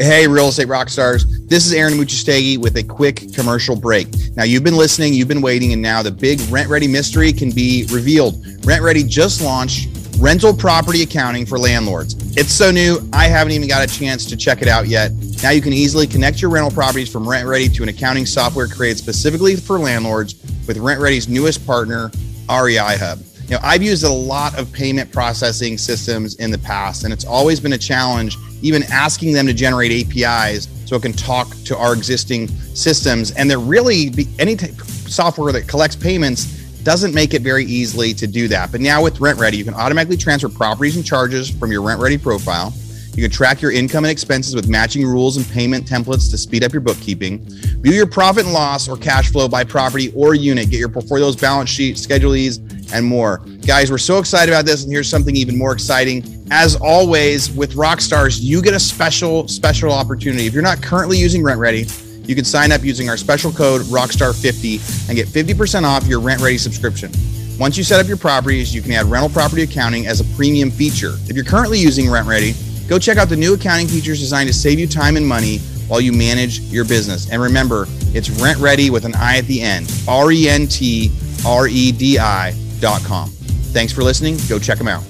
Hey, 0.00 0.28
real 0.28 0.48
estate 0.48 0.68
rock 0.68 0.88
stars. 0.88 1.26
This 1.48 1.66
is 1.66 1.72
Aaron 1.72 1.94
Amuchastegui 1.94 2.56
with 2.58 2.76
a 2.76 2.84
quick 2.84 3.34
commercial 3.34 3.74
break. 3.74 4.06
Now, 4.36 4.44
you've 4.44 4.62
been 4.62 4.76
listening, 4.76 5.12
you've 5.12 5.26
been 5.26 5.42
waiting, 5.42 5.72
and 5.72 5.82
now 5.82 6.04
the 6.04 6.12
big 6.12 6.38
RentRedi 6.38 6.88
mystery 6.88 7.32
can 7.32 7.50
be 7.50 7.84
revealed. 7.90 8.34
RentRedi 8.62 9.08
just 9.08 9.40
launched 9.40 9.88
rental 10.18 10.52
property 10.52 11.02
accounting 11.02 11.46
for 11.46 11.58
landlords. 11.58 12.14
It's 12.36 12.52
so 12.52 12.70
new, 12.70 13.08
I 13.12 13.26
haven't 13.26 13.52
even 13.52 13.68
got 13.68 13.88
a 13.88 13.92
chance 13.92 14.26
to 14.26 14.36
check 14.36 14.62
it 14.62 14.68
out 14.68 14.88
yet. 14.88 15.12
Now 15.42 15.50
you 15.50 15.62
can 15.62 15.72
easily 15.72 16.06
connect 16.06 16.42
your 16.42 16.50
rental 16.50 16.72
properties 16.72 17.10
from 17.10 17.24
RentRedi 17.24 17.74
to 17.76 17.82
an 17.84 17.88
accounting 17.88 18.26
software 18.26 18.66
created 18.66 18.98
specifically 18.98 19.54
for 19.54 19.78
landlords 19.78 20.34
with 20.66 20.76
RentRedi's 20.76 21.28
newest 21.28 21.64
partner, 21.64 22.10
REI 22.50 22.96
Hub. 22.96 23.20
Know, 23.48 23.58
I've 23.62 23.82
used 23.82 24.04
a 24.04 24.10
lot 24.10 24.58
of 24.58 24.70
payment 24.72 25.10
processing 25.10 25.78
systems 25.78 26.34
in 26.34 26.50
the 26.50 26.58
past, 26.58 27.04
and 27.04 27.12
it's 27.12 27.24
always 27.24 27.60
been 27.60 27.72
a 27.72 27.78
challenge, 27.78 28.36
even 28.60 28.82
asking 28.92 29.32
them 29.32 29.46
to 29.46 29.54
generate 29.54 29.90
APIs 29.90 30.68
so 30.84 30.96
it 30.96 31.02
can 31.02 31.14
talk 31.14 31.48
to 31.64 31.76
our 31.76 31.94
existing 31.94 32.48
systems. 32.48 33.30
And 33.32 33.50
they're 33.50 33.58
really 33.58 34.10
any 34.38 34.54
t- 34.54 34.72
software 35.08 35.50
that 35.52 35.66
collects 35.66 35.96
payments 35.96 36.57
doesn't 36.88 37.12
make 37.12 37.34
it 37.34 37.42
very 37.42 37.66
easily 37.66 38.14
to 38.14 38.26
do 38.26 38.48
that. 38.48 38.72
But 38.72 38.80
now 38.80 39.02
with 39.02 39.18
RentRedi, 39.18 39.58
you 39.58 39.64
can 39.64 39.74
automatically 39.74 40.16
transfer 40.16 40.48
properties 40.48 40.96
and 40.96 41.04
charges 41.04 41.50
from 41.50 41.70
your 41.70 41.82
RentRedi 41.82 42.22
profile 42.22 42.72
you 43.18 43.24
can 43.24 43.32
track 43.32 43.60
your 43.60 43.72
income 43.72 44.04
and 44.04 44.12
expenses 44.12 44.54
with 44.54 44.68
matching 44.68 45.04
rules 45.04 45.38
and 45.38 45.48
payment 45.48 45.84
templates 45.84 46.30
to 46.30 46.38
speed 46.38 46.62
up 46.62 46.72
your 46.72 46.80
bookkeeping. 46.80 47.40
View 47.80 47.92
your 47.92 48.06
profit 48.06 48.44
and 48.44 48.54
loss 48.54 48.88
or 48.88 48.96
cash 48.96 49.32
flow 49.32 49.48
by 49.48 49.64
property 49.64 50.12
or 50.14 50.36
unit. 50.36 50.70
Get 50.70 50.78
your 50.78 50.88
portfolio's 50.88 51.34
balance 51.34 51.68
sheet, 51.68 51.98
schedulees, 51.98 52.58
and 52.92 53.04
more. 53.04 53.38
Guys, 53.66 53.90
we're 53.90 53.98
so 53.98 54.18
excited 54.18 54.52
about 54.52 54.66
this, 54.66 54.84
and 54.84 54.92
here's 54.92 55.08
something 55.08 55.34
even 55.34 55.58
more 55.58 55.72
exciting. 55.72 56.46
As 56.52 56.76
always, 56.76 57.50
with 57.50 57.72
Rockstars, 57.72 58.40
you 58.40 58.62
get 58.62 58.72
a 58.72 58.78
special, 58.78 59.48
special 59.48 59.90
opportunity. 59.90 60.46
If 60.46 60.54
you're 60.54 60.62
not 60.62 60.80
currently 60.80 61.18
using 61.18 61.42
RentRedi, 61.42 62.07
you 62.28 62.36
can 62.36 62.44
sign 62.44 62.70
up 62.70 62.84
using 62.84 63.08
our 63.08 63.16
special 63.16 63.50
code 63.50 63.82
Rockstar50 63.82 65.08
and 65.08 65.16
get 65.16 65.26
50% 65.26 65.82
off 65.82 66.06
your 66.06 66.20
RentRedi 66.20 66.60
subscription. 66.60 67.10
Once 67.58 67.76
you 67.76 67.82
set 67.82 67.98
up 67.98 68.06
your 68.06 68.16
properties, 68.16 68.72
you 68.72 68.82
can 68.82 68.92
add 68.92 69.06
rental 69.06 69.30
property 69.30 69.62
accounting 69.62 70.06
as 70.06 70.20
a 70.20 70.36
premium 70.36 70.70
feature. 70.70 71.14
If 71.26 71.34
you're 71.34 71.44
currently 71.44 71.80
using 71.80 72.06
RentRedi, 72.06 72.68
Go 72.88 72.98
check 72.98 73.18
out 73.18 73.28
the 73.28 73.36
new 73.36 73.52
accounting 73.52 73.86
features 73.86 74.18
designed 74.18 74.48
to 74.48 74.54
save 74.54 74.78
you 74.78 74.86
time 74.86 75.18
and 75.18 75.26
money 75.26 75.58
while 75.88 76.00
you 76.00 76.10
manage 76.10 76.60
your 76.60 76.86
business. 76.86 77.30
And 77.30 77.40
remember, 77.40 77.86
it's 78.14 78.30
rent 78.30 78.58
ready 78.58 78.88
with 78.88 79.04
an 79.04 79.14
I 79.14 79.36
at 79.36 79.44
the 79.44 79.60
end. 79.60 79.92
R 80.08 80.32
E 80.32 80.48
N 80.48 80.66
T 80.66 81.12
R 81.46 81.68
E 81.68 81.92
D 81.92 82.18
I 82.18 82.54
dot 82.80 83.02
com. 83.04 83.28
Thanks 83.72 83.92
for 83.92 84.02
listening. 84.02 84.38
Go 84.48 84.58
check 84.58 84.78
them 84.78 84.88
out. 84.88 85.04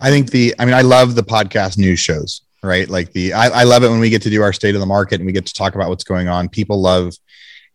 I 0.00 0.10
think 0.10 0.30
the, 0.30 0.54
I 0.58 0.64
mean, 0.64 0.74
I 0.74 0.82
love 0.82 1.14
the 1.14 1.22
podcast 1.22 1.78
news 1.78 2.00
shows, 2.00 2.42
right? 2.62 2.88
Like 2.88 3.12
the, 3.12 3.32
I, 3.32 3.48
I 3.48 3.62
love 3.64 3.82
it 3.82 3.88
when 3.88 4.00
we 4.00 4.10
get 4.10 4.22
to 4.22 4.30
do 4.30 4.42
our 4.42 4.52
state 4.52 4.74
of 4.74 4.80
the 4.80 4.86
market 4.86 5.20
and 5.20 5.26
we 5.26 5.32
get 5.32 5.46
to 5.46 5.54
talk 5.54 5.74
about 5.74 5.88
what's 5.88 6.04
going 6.04 6.28
on. 6.28 6.48
People 6.48 6.80
love 6.80 7.14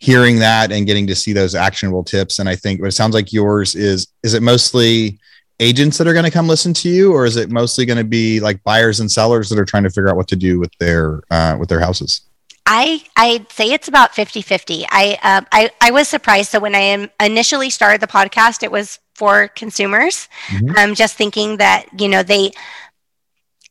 hearing 0.01 0.39
that 0.39 0.71
and 0.71 0.87
getting 0.87 1.05
to 1.07 1.15
see 1.15 1.31
those 1.31 1.53
actionable 1.53 2.03
tips. 2.03 2.39
And 2.39 2.49
I 2.49 2.55
think 2.55 2.81
what 2.81 2.87
it 2.87 2.93
sounds 2.93 3.13
like 3.13 3.31
yours 3.31 3.75
is 3.75 4.07
is 4.23 4.33
it 4.33 4.41
mostly 4.41 5.19
agents 5.59 5.99
that 5.99 6.07
are 6.07 6.13
going 6.13 6.25
to 6.25 6.31
come 6.31 6.47
listen 6.47 6.73
to 6.73 6.89
you, 6.89 7.13
or 7.13 7.25
is 7.25 7.37
it 7.37 7.51
mostly 7.51 7.85
going 7.85 7.99
to 7.99 8.03
be 8.03 8.39
like 8.39 8.61
buyers 8.63 8.99
and 8.99 9.09
sellers 9.09 9.47
that 9.49 9.59
are 9.59 9.65
trying 9.65 9.83
to 9.83 9.89
figure 9.89 10.09
out 10.09 10.15
what 10.15 10.27
to 10.29 10.35
do 10.35 10.59
with 10.59 10.71
their 10.79 11.21
uh, 11.29 11.55
with 11.57 11.69
their 11.69 11.79
houses? 11.79 12.21
I 12.65 13.03
I'd 13.15 13.51
say 13.51 13.71
it's 13.71 13.87
about 13.87 14.13
50-50. 14.13 14.85
I 14.89 15.19
uh, 15.21 15.41
I 15.51 15.69
I 15.79 15.91
was 15.91 16.07
surprised. 16.07 16.49
So 16.49 16.59
when 16.59 16.75
I 16.75 17.09
initially 17.23 17.69
started 17.69 18.01
the 18.01 18.07
podcast, 18.07 18.63
it 18.63 18.71
was 18.71 18.99
for 19.21 19.49
consumers. 19.49 20.27
Mm-hmm. 20.47 20.75
Um, 20.75 20.95
just 20.95 21.15
thinking 21.15 21.57
that 21.57 21.85
you 22.01 22.09
know 22.09 22.23
they 22.23 22.49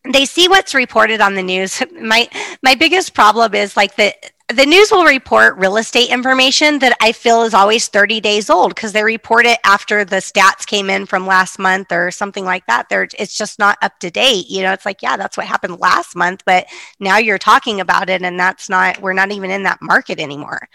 they 0.04 0.24
see 0.24 0.46
what's 0.46 0.76
reported 0.76 1.20
on 1.20 1.34
the 1.34 1.42
news. 1.42 1.82
My 2.00 2.30
my 2.62 2.76
biggest 2.76 3.14
problem 3.14 3.52
is 3.56 3.76
like 3.76 3.96
the 3.96 4.14
the 4.52 4.66
news 4.66 4.90
will 4.90 5.04
report 5.04 5.58
real 5.58 5.76
estate 5.76 6.10
information 6.10 6.78
that 6.80 6.96
I 7.00 7.12
feel 7.12 7.42
is 7.42 7.54
always 7.54 7.88
30 7.88 8.20
days 8.20 8.50
old 8.50 8.74
because 8.74 8.92
they 8.92 9.02
report 9.02 9.46
it 9.46 9.58
after 9.64 10.04
the 10.04 10.16
stats 10.16 10.66
came 10.66 10.90
in 10.90 11.06
from 11.06 11.26
last 11.26 11.58
month 11.58 11.92
or 11.92 12.10
something 12.10 12.44
like 12.44 12.66
that. 12.66 12.88
They're, 12.88 13.08
it's 13.18 13.36
just 13.36 13.58
not 13.58 13.78
up 13.82 13.98
to 14.00 14.10
date. 14.10 14.48
You 14.48 14.62
know, 14.62 14.72
it's 14.72 14.84
like, 14.84 15.02
yeah, 15.02 15.16
that's 15.16 15.36
what 15.36 15.46
happened 15.46 15.78
last 15.78 16.16
month, 16.16 16.42
but 16.44 16.66
now 16.98 17.18
you're 17.18 17.38
talking 17.38 17.80
about 17.80 18.10
it 18.10 18.22
and 18.22 18.38
that's 18.38 18.68
not, 18.68 19.00
we're 19.00 19.12
not 19.12 19.30
even 19.30 19.50
in 19.50 19.62
that 19.64 19.82
market 19.82 20.18
anymore. 20.18 20.68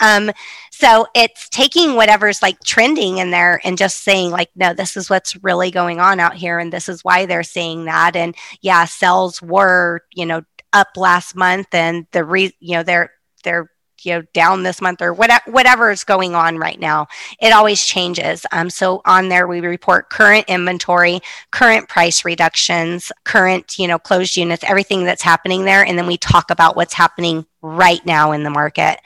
Um, 0.00 0.30
so 0.70 1.06
it's 1.14 1.48
taking 1.50 1.94
whatever's 1.94 2.42
like 2.42 2.58
trending 2.64 3.18
in 3.18 3.30
there 3.30 3.60
and 3.64 3.78
just 3.78 4.02
saying, 4.02 4.30
like, 4.30 4.50
no, 4.56 4.72
this 4.74 4.96
is 4.96 5.10
what's 5.10 5.42
really 5.44 5.70
going 5.70 6.00
on 6.00 6.20
out 6.20 6.34
here. 6.34 6.58
And 6.58 6.72
this 6.72 6.88
is 6.88 7.04
why 7.04 7.26
they're 7.26 7.42
saying 7.42 7.84
that. 7.84 8.16
And 8.16 8.34
yeah, 8.62 8.86
sales 8.86 9.40
were, 9.42 10.02
you 10.12 10.26
know, 10.26 10.42
up 10.72 10.96
last 10.96 11.36
month 11.36 11.74
and 11.74 12.06
the 12.12 12.24
re, 12.24 12.52
you 12.60 12.76
know, 12.76 12.82
they're, 12.82 13.12
they're 13.42 13.70
you 14.04 14.14
know 14.14 14.22
down 14.32 14.62
this 14.62 14.80
month 14.80 15.02
or 15.02 15.12
whatever 15.12 15.50
whatever 15.50 15.90
is 15.90 16.04
going 16.04 16.34
on 16.34 16.56
right 16.56 16.80
now 16.80 17.06
it 17.40 17.52
always 17.52 17.84
changes 17.84 18.46
um, 18.52 18.70
so 18.70 19.02
on 19.04 19.28
there 19.28 19.46
we 19.46 19.60
report 19.60 20.10
current 20.10 20.44
inventory 20.48 21.20
current 21.50 21.88
price 21.88 22.24
reductions 22.24 23.12
current 23.24 23.78
you 23.78 23.86
know 23.86 23.98
closed 23.98 24.36
units 24.36 24.64
everything 24.64 25.04
that's 25.04 25.22
happening 25.22 25.64
there 25.64 25.84
and 25.84 25.98
then 25.98 26.06
we 26.06 26.16
talk 26.16 26.50
about 26.50 26.76
what's 26.76 26.94
happening 26.94 27.44
right 27.62 28.04
now 28.06 28.32
in 28.32 28.42
the 28.42 28.50
market 28.50 28.98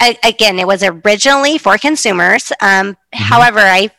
I, 0.00 0.18
again 0.24 0.58
it 0.58 0.66
was 0.66 0.82
originally 0.82 1.58
for 1.58 1.78
consumers 1.78 2.50
um, 2.60 2.92
mm-hmm. 2.92 3.22
however 3.22 3.60
I 3.60 3.90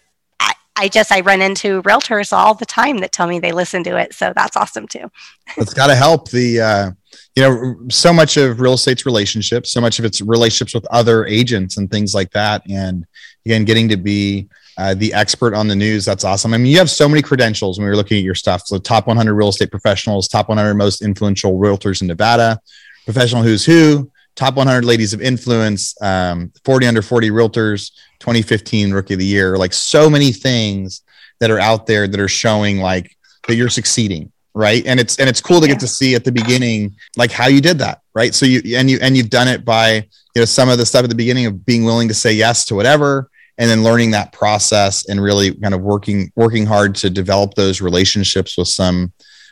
I 0.81 0.87
just 0.87 1.11
I 1.11 1.21
run 1.21 1.43
into 1.43 1.83
realtors 1.83 2.33
all 2.33 2.55
the 2.55 2.65
time 2.65 2.97
that 2.99 3.11
tell 3.11 3.27
me 3.27 3.37
they 3.37 3.51
listen 3.51 3.83
to 3.83 3.97
it, 3.97 4.15
so 4.15 4.33
that's 4.35 4.57
awesome 4.57 4.87
too. 4.87 5.11
it's 5.57 5.75
got 5.75 5.87
to 5.87 5.95
help 5.95 6.31
the 6.31 6.59
uh, 6.59 6.91
you 7.35 7.43
know 7.43 7.75
so 7.89 8.11
much 8.11 8.35
of 8.35 8.59
real 8.59 8.73
estate's 8.73 9.05
relationships, 9.05 9.71
so 9.71 9.79
much 9.79 9.99
of 9.99 10.05
its 10.05 10.21
relationships 10.21 10.73
with 10.73 10.85
other 10.87 11.27
agents 11.27 11.77
and 11.77 11.91
things 11.91 12.15
like 12.15 12.31
that, 12.31 12.63
and 12.67 13.05
again 13.45 13.63
getting 13.63 13.89
to 13.89 13.97
be 13.97 14.49
uh, 14.79 14.95
the 14.95 15.13
expert 15.13 15.53
on 15.53 15.67
the 15.67 15.75
news. 15.75 16.03
That's 16.03 16.23
awesome. 16.23 16.51
I 16.51 16.57
mean, 16.57 16.71
you 16.71 16.79
have 16.79 16.89
so 16.89 17.07
many 17.07 17.21
credentials 17.21 17.77
when 17.77 17.85
we 17.85 17.91
were 17.91 17.95
looking 17.95 18.17
at 18.17 18.23
your 18.23 18.33
stuff. 18.33 18.63
So, 18.65 18.79
top 18.79 19.05
100 19.05 19.35
real 19.35 19.49
estate 19.49 19.69
professionals, 19.69 20.27
top 20.27 20.49
100 20.49 20.73
most 20.73 21.03
influential 21.03 21.59
realtors 21.59 22.01
in 22.01 22.07
Nevada, 22.07 22.59
professional 23.05 23.43
who's 23.43 23.63
who, 23.63 24.10
top 24.35 24.55
100 24.55 24.85
ladies 24.85 25.13
of 25.13 25.21
influence, 25.21 25.95
um, 26.01 26.51
40 26.65 26.87
under 26.87 27.01
40 27.01 27.29
realtors, 27.29 27.91
2015 28.19 28.91
rookie 28.91 29.13
of 29.13 29.19
the 29.19 29.25
year. 29.25 29.57
Like 29.57 29.73
so 29.73 30.09
many 30.09 30.31
things 30.31 31.01
that 31.39 31.51
are 31.51 31.59
out 31.59 31.85
there 31.85 32.07
that 32.07 32.19
are 32.19 32.27
showing 32.27 32.79
like 32.79 33.15
that 33.47 33.55
you're 33.55 33.69
succeeding, 33.69 34.31
right? 34.53 34.85
And 34.85 34.99
it's 34.99 35.17
and 35.19 35.27
it's 35.27 35.41
cool 35.41 35.59
to 35.59 35.67
get 35.67 35.79
to 35.81 35.87
see 35.87 36.15
at 36.15 36.23
the 36.23 36.31
beginning 36.31 36.95
like 37.17 37.31
how 37.31 37.47
you 37.47 37.61
did 37.61 37.79
that, 37.79 38.01
right? 38.13 38.33
So 38.33 38.45
you 38.45 38.77
and 38.77 38.89
you 38.89 38.99
and 39.01 39.17
you've 39.17 39.29
done 39.29 39.47
it 39.47 39.65
by 39.65 40.07
you 40.35 40.41
know 40.41 40.45
some 40.45 40.69
of 40.69 40.77
the 40.77 40.85
stuff 40.85 41.03
at 41.03 41.09
the 41.09 41.15
beginning 41.15 41.45
of 41.45 41.65
being 41.65 41.83
willing 41.83 42.07
to 42.07 42.13
say 42.13 42.31
yes 42.31 42.65
to 42.65 42.75
whatever 42.75 43.29
and 43.57 43.69
then 43.69 43.83
learning 43.83 44.11
that 44.11 44.31
process 44.31 45.07
and 45.07 45.21
really 45.21 45.53
kind 45.55 45.73
of 45.73 45.81
working 45.81 46.31
working 46.35 46.65
hard 46.65 46.95
to 46.95 47.09
develop 47.09 47.53
those 47.55 47.81
relationships 47.81 48.57
with 48.57 48.67
some 48.67 49.11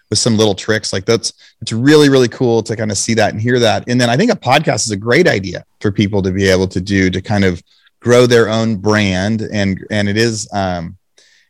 with 0.09 0.19
some 0.19 0.37
little 0.37 0.55
tricks. 0.55 0.91
Like 0.91 1.05
that's 1.05 1.33
it's 1.61 1.71
really 1.71 2.09
really 2.09 2.29
cool 2.29 2.63
to 2.63 2.75
kind 2.75 2.91
of 2.91 2.97
see 2.97 3.13
that 3.15 3.33
and 3.33 3.41
hear 3.41 3.59
that. 3.59 3.87
And 3.87 3.99
then 3.99 4.09
i 4.09 4.17
think 4.17 4.31
a 4.31 4.35
podcast 4.35 4.85
is 4.85 4.91
a 4.91 4.97
great 4.97 5.27
idea 5.27 5.65
for 5.81 5.91
people 5.91 6.21
to 6.23 6.31
be 6.31 6.47
able 6.47 6.67
to 6.67 6.81
do 6.81 7.09
to 7.09 7.21
kind 7.21 7.43
of 7.43 7.61
grow 7.99 8.25
their 8.25 8.49
own 8.49 8.77
brand. 8.77 9.41
And 9.41 9.85
and 9.91 10.09
it 10.09 10.17
is 10.17 10.47
um 10.53 10.97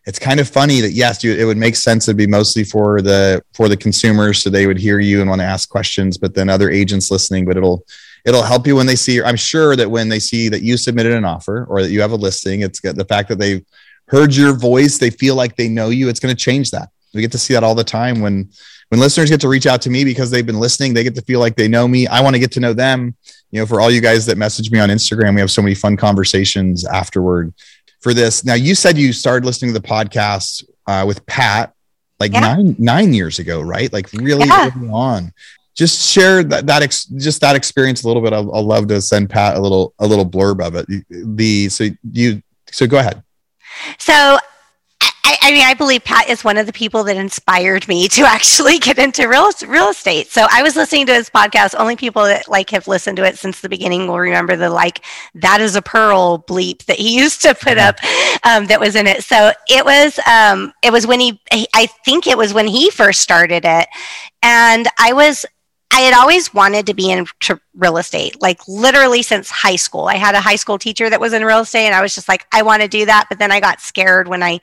it's 0.06 0.18
kind 0.18 0.40
of 0.40 0.50
funny 0.50 0.82
that 0.82 0.92
yes 0.92 1.24
it 1.24 1.46
would 1.46 1.58
make 1.58 1.76
sense 1.76 2.06
to 2.06 2.16
be 2.16 2.26
mostly 2.26 2.64
for 2.64 3.00
the 3.02 3.44
for 3.54 3.70
the 3.70 3.78
consumers 3.78 4.42
so 4.42 4.50
they 4.50 4.66
would 4.66 4.80
hear 4.80 5.00
you 5.00 5.22
and 5.22 5.30
want 5.30 5.40
to 5.40 5.46
ask 5.46 5.70
questions 5.70 6.18
but 6.18 6.34
then 6.34 6.50
other 6.50 6.72
agents 6.72 7.12
listening 7.12 7.46
but 7.46 7.56
it'll 7.58 7.86
it'll 8.26 8.42
help 8.42 8.66
you 8.66 8.76
when 8.76 8.88
they 8.88 8.96
see 8.96 9.22
i'm 9.22 9.36
sure 9.36 9.76
that 9.76 9.92
when 9.92 10.10
they 10.10 10.18
see 10.18 10.50
that 10.50 10.64
you 10.64 10.78
submitted 10.78 11.14
an 11.14 11.26
offer 11.26 11.66
or 11.70 11.84
that 11.84 11.92
you 11.92 12.02
have 12.02 12.12
a 12.12 12.16
listing 12.16 12.62
it's 12.62 12.82
the 12.82 13.06
fact 13.06 13.30
that 13.30 13.38
they've 13.38 13.64
heard 14.08 14.36
your 14.36 14.54
voice 14.54 14.98
they 14.98 15.12
feel 15.12 15.36
like 15.36 15.56
they 15.56 15.70
know 15.70 15.90
you 15.90 16.10
it's 16.10 16.20
going 16.20 16.36
to 16.36 16.44
change 16.44 16.72
that 16.72 16.90
we 17.14 17.22
get 17.22 17.32
to 17.32 17.38
see 17.38 17.54
that 17.54 17.64
all 17.64 17.76
the 17.76 17.84
time 17.84 18.22
when 18.22 18.50
when 18.90 19.00
listeners 19.00 19.30
get 19.30 19.42
to 19.42 19.48
reach 19.48 19.68
out 19.68 19.82
to 19.84 19.90
me 19.90 20.04
because 20.04 20.32
they've 20.32 20.46
been 20.46 20.60
listening, 20.60 20.94
they 20.94 21.04
get 21.04 21.16
to 21.16 21.22
feel 21.22 21.40
like 21.40 21.56
they 21.56 21.68
know 21.68 21.88
me. 21.88 22.08
I 22.08 22.22
want 22.22 22.36
to 22.36 22.40
get 22.40 22.52
to 22.54 22.60
know 22.60 22.74
them. 22.74 23.16
You 23.52 23.60
know, 23.60 23.66
for 23.66 23.80
all 23.80 23.92
you 23.92 24.02
guys 24.02 24.26
that 24.26 24.38
message 24.38 24.72
me 24.72 24.80
on 24.80 24.90
Instagram, 24.90 25.36
we 25.36 25.42
have 25.42 25.52
so 25.52 25.62
many 25.62 25.76
fun 25.76 25.96
conversations 25.96 26.86
afterward 26.86 27.54
for 28.02 28.14
this. 28.14 28.44
Now, 28.44 28.56
you 28.56 28.76
said 28.76 28.98
you 28.98 29.14
started 29.14 29.46
listening 29.46 29.74
to 29.74 29.80
the 29.80 29.88
podcast 29.88 30.64
uh, 30.88 31.06
with 31.08 31.26
Pat 31.26 31.74
like 32.20 32.34
yeah. 32.34 32.40
nine 32.42 32.76
nine 32.78 33.14
years 33.14 33.40
ago, 33.40 33.62
right? 33.62 33.92
Like 33.94 34.12
really 34.14 34.48
yeah. 34.48 34.70
early 34.76 34.90
on. 34.90 35.34
Just 35.76 36.12
share 36.12 36.44
that 36.44 36.66
that 36.68 36.82
ex, 36.84 37.06
just 37.06 37.42
that 37.42 37.56
experience 37.56 38.04
a 38.04 38.08
little 38.08 38.22
bit. 38.22 38.34
I'll, 38.34 38.54
I'll 38.54 38.64
love 38.64 38.88
to 38.88 39.02
send 39.02 39.30
Pat 39.30 39.56
a 39.56 39.60
little 39.60 39.94
a 40.00 40.08
little 40.08 40.26
blurb 40.26 40.66
of 40.66 40.76
it. 40.76 40.88
The 41.10 41.70
so 41.70 41.88
you 42.12 42.42
so 42.72 42.86
go 42.88 42.98
ahead. 42.98 43.24
So 43.98 44.38
I, 45.02 45.38
I, 45.44 45.52
mean, 45.52 45.64
I 45.64 45.76
believe 45.76 46.04
Pat 46.04 46.28
is 46.28 46.44
one 46.44 46.58
of 46.58 46.66
the 46.66 46.74
people 46.74 47.04
that 47.04 47.16
inspired 47.16 47.88
me 47.88 48.08
to 48.10 48.22
actually 48.26 48.80
get 48.80 48.98
into 48.98 49.28
real 49.28 49.52
real 49.68 49.90
estate. 49.90 50.28
So 50.28 50.48
I 50.52 50.64
was 50.64 50.76
listening 50.76 51.06
to 51.06 51.14
his 51.14 51.30
podcast. 51.30 51.76
Only 51.78 51.96
people 51.96 52.24
that 52.24 52.50
like 52.50 52.72
have 52.72 52.88
listened 52.88 53.18
to 53.18 53.24
it 53.24 53.38
since 53.38 53.62
the 53.62 53.70
beginning 53.70 54.08
will 54.08 54.20
remember 54.20 54.56
the 54.56 54.70
like 54.70 55.06
that 55.36 55.62
is 55.62 55.76
a 55.76 55.82
pearl 55.82 56.40
bleep 56.40 56.86
that 56.86 56.98
he 56.98 57.16
used 57.20 57.42
to 57.44 57.54
put 57.54 57.78
up 57.78 57.98
um, 58.44 58.66
that 58.68 58.80
was 58.80 58.96
in 58.96 59.06
it. 59.06 59.24
So 59.24 59.52
it 59.70 59.86
was 59.86 60.20
um, 60.28 60.74
it 60.84 60.92
was 60.92 61.06
when 61.06 61.20
he 61.20 61.40
I 61.52 61.88
think 62.06 62.26
it 62.26 62.38
was 62.38 62.54
when 62.54 62.68
he 62.68 62.90
first 62.90 63.22
started 63.22 63.66
it, 63.66 63.88
and 64.42 64.88
I 64.98 65.14
was 65.14 65.46
I 65.92 66.02
had 66.02 66.14
always 66.14 66.54
wanted 66.54 66.86
to 66.86 66.94
be 66.94 67.10
in 67.10 67.26
real 67.76 67.98
estate, 67.98 68.40
like 68.42 68.60
literally 68.68 69.24
since 69.24 69.50
high 69.50 69.76
school. 69.76 70.06
I 70.06 70.16
had 70.16 70.36
a 70.36 70.40
high 70.40 70.56
school 70.56 70.78
teacher 70.78 71.10
that 71.10 71.20
was 71.20 71.34
in 71.34 71.44
real 71.44 71.62
estate, 71.62 71.88
and 71.88 71.96
I 71.96 72.02
was 72.02 72.14
just 72.14 72.30
like, 72.30 72.46
I 72.54 72.62
want 72.62 72.84
to 72.84 72.88
do 72.88 73.06
that. 73.06 73.26
But 73.28 73.40
then 73.40 73.52
I 73.52 73.60
got 73.60 73.82
scared 73.82 74.28
when 74.28 74.44
I, 74.44 74.60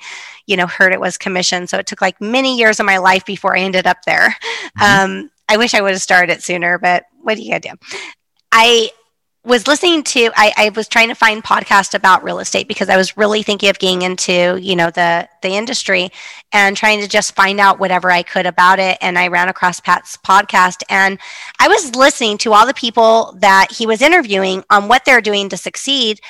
you 0.47 0.57
know, 0.57 0.67
heard 0.67 0.93
it 0.93 1.01
was 1.01 1.19
commission. 1.19 1.67
So 1.67 1.79
it 1.79 1.87
took 1.87 2.01
like 2.01 2.21
many 2.21 2.57
years 2.57 2.79
of 2.79 2.87
my 2.87 2.99
life 2.99 3.27
before 3.27 3.57
I 3.57 3.61
ended 3.61 3.87
up 3.87 3.99
there. 4.07 4.37
Mm-hmm. 4.79 5.23
Um, 5.23 5.31
I 5.49 5.57
wish 5.57 5.75
I 5.75 5.81
would 5.81 5.93
have 5.93 6.03
started 6.03 6.33
it 6.33 6.43
sooner, 6.43 6.79
but 6.79 7.05
what 7.21 7.37
do 7.37 7.43
you 7.43 7.59
do? 7.59 7.71
I 8.53 8.91
was 9.47 9.69
listening 9.69 10.03
to 10.03 10.31
I, 10.35 10.53
I, 10.57 10.69
was 10.71 10.89
trying 10.89 11.09
to 11.09 11.15
find 11.15 11.43
podcasts 11.43 11.95
about 11.95 12.25
real 12.25 12.41
estate 12.41 12.67
because 12.67 12.89
I 12.89 12.97
was 12.97 13.17
really 13.17 13.45
thinking 13.45 13.71
of 13.71 13.79
getting 13.79 14.03
into 14.03 14.59
you 14.61 14.75
know 14.75 14.91
the 14.91 15.29
the 15.41 15.51
industry 15.51 16.11
and 16.53 16.77
trying 16.77 17.01
to 17.01 17.09
just 17.09 17.37
find 17.37 17.61
out 17.61 17.79
whatever 17.79 18.11
I 18.11 18.25
could 18.25 18.45
about 18.45 18.81
it. 18.81 18.99
And 19.01 19.17
I 19.17 19.29
ran 19.29 19.49
across 19.49 19.79
Pat's 19.79 20.17
podcast 20.17 20.83
and 20.91 21.19
I 21.61 21.69
was 21.69 21.95
listening 21.95 22.39
to 22.39 22.53
all 22.53 22.67
the 22.67 22.75
people 22.75 23.37
that 23.39 23.69
he 23.71 23.87
was 23.87 24.03
interviewing 24.03 24.65
on 24.69 24.89
what 24.89 25.05
they're 25.05 25.21
doing 25.21 25.49
to 25.51 25.57
succeed. 25.57 26.21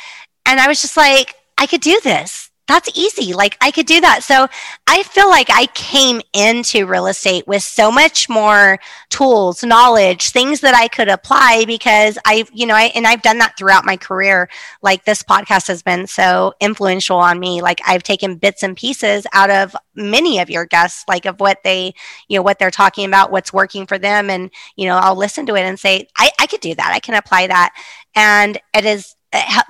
And 0.45 0.61
I 0.61 0.69
was 0.69 0.83
just 0.83 0.97
like 0.97 1.35
I 1.57 1.67
could 1.67 1.81
do 1.81 1.99
this 2.05 2.46
that's 2.67 2.91
easy. 2.95 3.33
Like 3.33 3.57
I 3.61 3.71
could 3.71 3.87
do 3.87 4.01
that. 4.01 4.23
So 4.23 4.49
I 4.87 5.03
feel 5.05 5.29
like 5.29 5.49
I 5.51 5.67
came 5.67 6.21
into 6.33 6.87
real 6.87 7.07
estate 7.07 7.47
with 7.47 7.63
so 7.63 7.93
much 7.93 8.29
more 8.29 8.79
tools, 9.09 9.63
knowledge, 9.63 10.31
things 10.31 10.61
that 10.61 10.75
I 10.75 10.89
could 10.89 11.09
apply 11.09 11.65
because 11.67 12.19
I, 12.27 12.45
you 12.53 12.67
know, 12.67 12.75
I, 12.75 12.91
and 12.95 13.07
I've 13.07 13.23
done 13.23 13.39
that 13.39 13.57
throughout 13.57 13.85
my 13.85 13.97
career. 13.97 14.49
Like 14.83 15.05
this 15.05 15.23
podcast 15.23 15.69
has 15.69 15.83
been 15.83 16.07
so 16.07 16.55
influential 16.61 17.19
on 17.19 17.39
me. 17.39 17.63
Like 17.63 17.81
I've 17.87 18.03
taken 18.03 18.37
bits 18.37 18.63
and 18.63 18.77
pieces 18.77 19.27
out 19.33 19.51
of 19.51 19.77
many 19.95 20.41
of 20.41 20.51
your 20.51 20.67
guests, 20.67 21.05
like 21.09 21.25
of 21.25 21.41
what 21.41 21.63
they, 21.65 21.95
you 22.29 22.39
know, 22.39 22.43
what 22.43 22.59
they're 22.59 22.71
talking 22.71 23.07
about, 23.07 23.31
what's 23.31 23.53
working 23.53 23.87
for 23.87 23.99
them. 23.99 24.29
And, 24.31 24.51
you 24.77 24.87
know, 24.87 24.97
I'll 24.97 25.17
listen 25.17 25.47
to 25.47 25.55
it 25.55 25.63
and 25.63 25.79
say, 25.79 26.09
I, 26.17 26.31
I 26.41 26.47
could 26.47 26.61
do 26.61 26.75
that. 26.75 26.93
I 26.93 27.01
can 27.01 27.15
apply 27.15 27.47
that. 27.47 27.75
And 28.15 28.59
it 28.75 28.85
is 28.85 29.16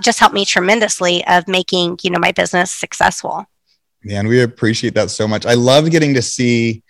just 0.00 0.18
helped 0.18 0.34
me 0.34 0.44
tremendously 0.44 1.26
of 1.26 1.48
making 1.48 1.98
you 2.02 2.10
know 2.10 2.18
my 2.18 2.32
business 2.32 2.70
successful. 2.70 3.46
Man 4.04 4.28
we 4.28 4.42
appreciate 4.42 4.94
that 4.94 5.10
so 5.10 5.26
much. 5.26 5.46
I 5.46 5.54
love 5.54 5.90
getting 5.90 6.14
to 6.14 6.22
see 6.22 6.82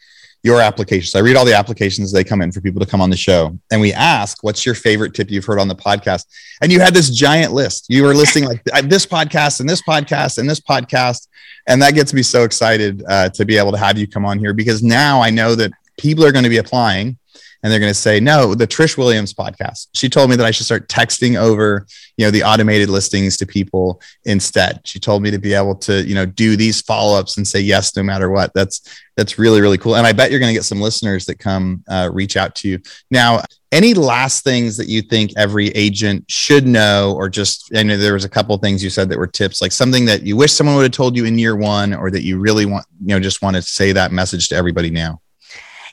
your 0.43 0.61
applications. 0.61 1.15
I 1.15 1.21
read 1.21 1.35
all 1.35 1.45
the 1.45 1.57
applications 1.57 2.13
they 2.13 2.23
come 2.23 2.41
in 2.41 2.53
for 2.53 2.61
people 2.61 2.81
to 2.81 2.87
come 2.87 3.01
on 3.01 3.11
the 3.11 3.17
show 3.17 3.59
and 3.73 3.81
we 3.81 3.93
ask 3.93 4.45
what's 4.45 4.65
your 4.65 4.75
favorite 4.75 5.15
tip 5.15 5.31
you've 5.31 5.45
heard 5.45 5.59
on 5.59 5.69
the 5.69 5.75
podcast? 5.75 6.27
And 6.63 6.71
you 6.71 6.81
had 6.81 6.95
this 6.95 7.11
giant 7.11 7.53
list. 7.53 7.87
You 7.89 8.05
were 8.05 8.15
listing 8.15 8.45
like 8.45 8.63
this 8.85 9.07
podcast 9.07 9.61
and 9.61 9.69
this 9.69 9.83
podcast 9.83 10.39
and 10.39 10.49
this 10.49 10.61
podcast 10.61 11.29
and 11.67 11.83
that 11.83 11.95
gets 11.95 12.15
me 12.15 12.23
so 12.23 12.45
excited 12.45 13.03
uh, 13.09 13.29
to 13.31 13.45
be 13.45 13.57
able 13.57 13.73
to 13.73 13.79
have 13.79 13.99
you 13.99 14.07
come 14.07 14.25
on 14.25 14.39
here 14.39 14.53
because 14.53 14.83
now 14.83 15.21
i 15.21 15.31
know 15.31 15.55
that 15.55 15.73
people 15.99 16.25
are 16.25 16.33
going 16.33 16.45
to 16.45 16.51
be 16.51 16.59
applying 16.59 17.19
and 17.63 17.73
they're 17.73 17.81
going 17.81 17.91
to 17.91 17.95
say, 17.95 18.21
no, 18.21 18.55
the 18.55 18.67
Trish 18.67 18.97
Williams 18.97 19.35
podcast. 19.35 19.89
She 19.95 20.09
told 20.09 20.31
me 20.31 20.37
that 20.37 20.47
I 20.47 20.51
should 20.51 20.67
start 20.67 20.89
texting 20.89 21.37
over, 21.37 21.87
you 22.17 22.27
know, 22.27 22.31
the 22.31 22.43
automated 22.43 22.89
listings 22.89 23.37
to 23.39 23.47
people 23.47 24.01
instead. 24.25 24.81
She 24.85 24.99
told 24.99 25.23
me 25.23 25.31
to 25.31 25.39
be 25.39 25.55
able 25.55 25.75
to, 25.77 26.03
you 26.07 26.15
know, 26.15 26.27
do 26.27 26.57
these 26.57 26.81
follow-ups 26.83 27.37
and 27.37 27.47
say 27.47 27.61
yes 27.61 27.97
no 27.97 28.03
matter 28.03 28.31
what. 28.31 28.53
That's 28.55 29.03
that's 29.17 29.39
really 29.39 29.63
really 29.63 29.79
cool. 29.79 29.97
And 29.97 30.07
I 30.07 30.13
bet 30.13 30.31
you're 30.31 30.41
going 30.41 30.51
to 30.51 30.59
get 30.59 30.65
some 30.65 30.81
listeners 30.81 31.25
that 31.25 31.39
come 31.39 31.83
uh, 31.89 32.11
reach 32.13 32.37
out 32.37 32.55
to 32.57 32.69
you. 32.69 32.81
Now, 33.11 33.43
any 33.73 33.95
last 33.95 34.45
things 34.45 34.77
that 34.77 34.89
you 34.89 35.03
think 35.03 35.33
every 35.37 35.69
agent 35.69 36.25
should 36.29 36.67
know, 36.67 37.15
or 37.17 37.29
just 37.29 37.71
I 37.75 37.83
know 37.83 37.97
there 37.97 38.13
was 38.15 38.25
a 38.25 38.29
couple 38.29 38.57
things 38.59 38.85
you 38.85 38.91
said 38.91 39.09
that 39.09 39.19
were 39.19 39.27
tips, 39.27 39.63
like 39.63 39.73
something 39.73 40.05
that 40.05 40.23
you 40.23 40.37
wish 40.37 40.53
someone 40.53 40.77
would 40.77 40.83
have 40.83 40.93
told 40.93 41.17
you 41.17 41.25
in 41.25 41.39
year 41.39 41.57
one, 41.57 41.95
or 41.95 42.11
that 42.11 42.23
you 42.23 42.39
really 42.39 42.67
want, 42.67 42.87
you 43.01 43.09
know, 43.09 43.21
just 43.21 43.43
want 43.43 43.57
to 43.57 43.63
say 43.63 43.93
that 43.93 44.13
message 44.13 44.49
to 44.49 44.55
everybody 44.55 44.91
now. 44.91 45.21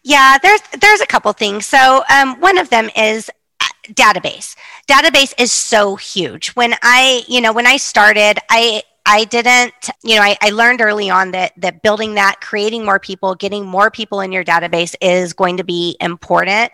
Yeah, 0.04 0.38
there's 0.42 0.62
there's 0.80 1.02
a 1.02 1.08
couple 1.08 1.32
things. 1.34 1.66
So 1.66 2.04
um, 2.14 2.40
one 2.40 2.58
of 2.58 2.70
them 2.70 2.90
is 2.96 3.30
uh, 3.62 3.66
database. 3.90 4.56
Database 4.90 5.34
is 5.38 5.52
so 5.52 5.96
huge. 5.96 6.50
When 6.50 6.76
I, 6.82 7.24
you 7.28 7.40
know, 7.40 7.54
when 7.54 7.66
I 7.66 7.78
started, 7.78 8.38
I 8.50 8.84
I 9.06 9.26
didn't, 9.26 9.74
you 10.02 10.16
know, 10.16 10.22
I, 10.22 10.38
I, 10.42 10.52
learned 10.52 10.80
early 10.80 11.10
on 11.10 11.32
that 11.32 11.52
that 11.58 11.82
building 11.82 12.16
that, 12.16 12.40
creating 12.40 12.86
more 12.86 13.00
people, 13.00 13.36
getting 13.36 13.66
more 13.66 13.92
people 13.92 14.22
in 14.22 14.32
your 14.32 14.46
database 14.46 14.96
is 15.02 15.34
going 15.34 15.58
to 15.58 15.64
be 15.64 15.98
important. 16.00 16.72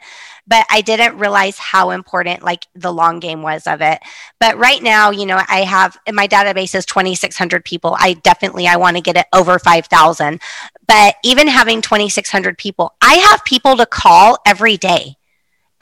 But 0.50 0.66
I 0.70 0.82
didn't 0.82 1.18
realize 1.18 1.58
how 1.58 1.92
important 1.92 2.44
like 2.44 2.68
the 2.76 2.92
long 2.92 3.20
game 3.20 3.42
was 3.42 3.68
of 3.68 3.82
it. 3.82 4.00
But 4.40 4.58
right 4.58 4.84
now, 4.84 5.12
you 5.12 5.26
know, 5.26 5.40
I 5.48 5.62
have 5.62 5.98
my 6.12 6.28
database 6.28 6.76
is 6.76 6.86
2,600 6.86 7.64
people. 7.64 7.96
I 8.00 8.14
definitely 8.14 8.68
I 8.68 8.76
want 8.76 8.98
to 8.98 9.02
get 9.02 9.16
it 9.16 9.28
over 9.32 9.60
5,000. 9.60 10.42
But 10.88 11.16
even 11.24 11.48
having 11.48 11.82
2,600 11.82 12.58
people, 12.58 12.94
I 13.02 13.14
have 13.16 13.46
people 13.46 13.78
to 13.78 13.86
call 13.86 14.40
every 14.46 14.76
day 14.76 15.16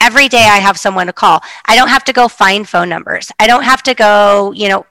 every 0.00 0.28
day 0.28 0.44
I 0.44 0.58
have 0.58 0.78
someone 0.78 1.06
to 1.08 1.12
call. 1.12 1.42
I 1.66 1.74
don't 1.74 1.88
have 1.88 2.04
to 2.04 2.12
go 2.12 2.28
find 2.28 2.68
phone 2.68 2.88
numbers. 2.88 3.32
I 3.40 3.46
don't 3.48 3.64
have 3.64 3.82
to 3.84 3.94
go, 3.94 4.52
you 4.52 4.68
know, 4.68 4.86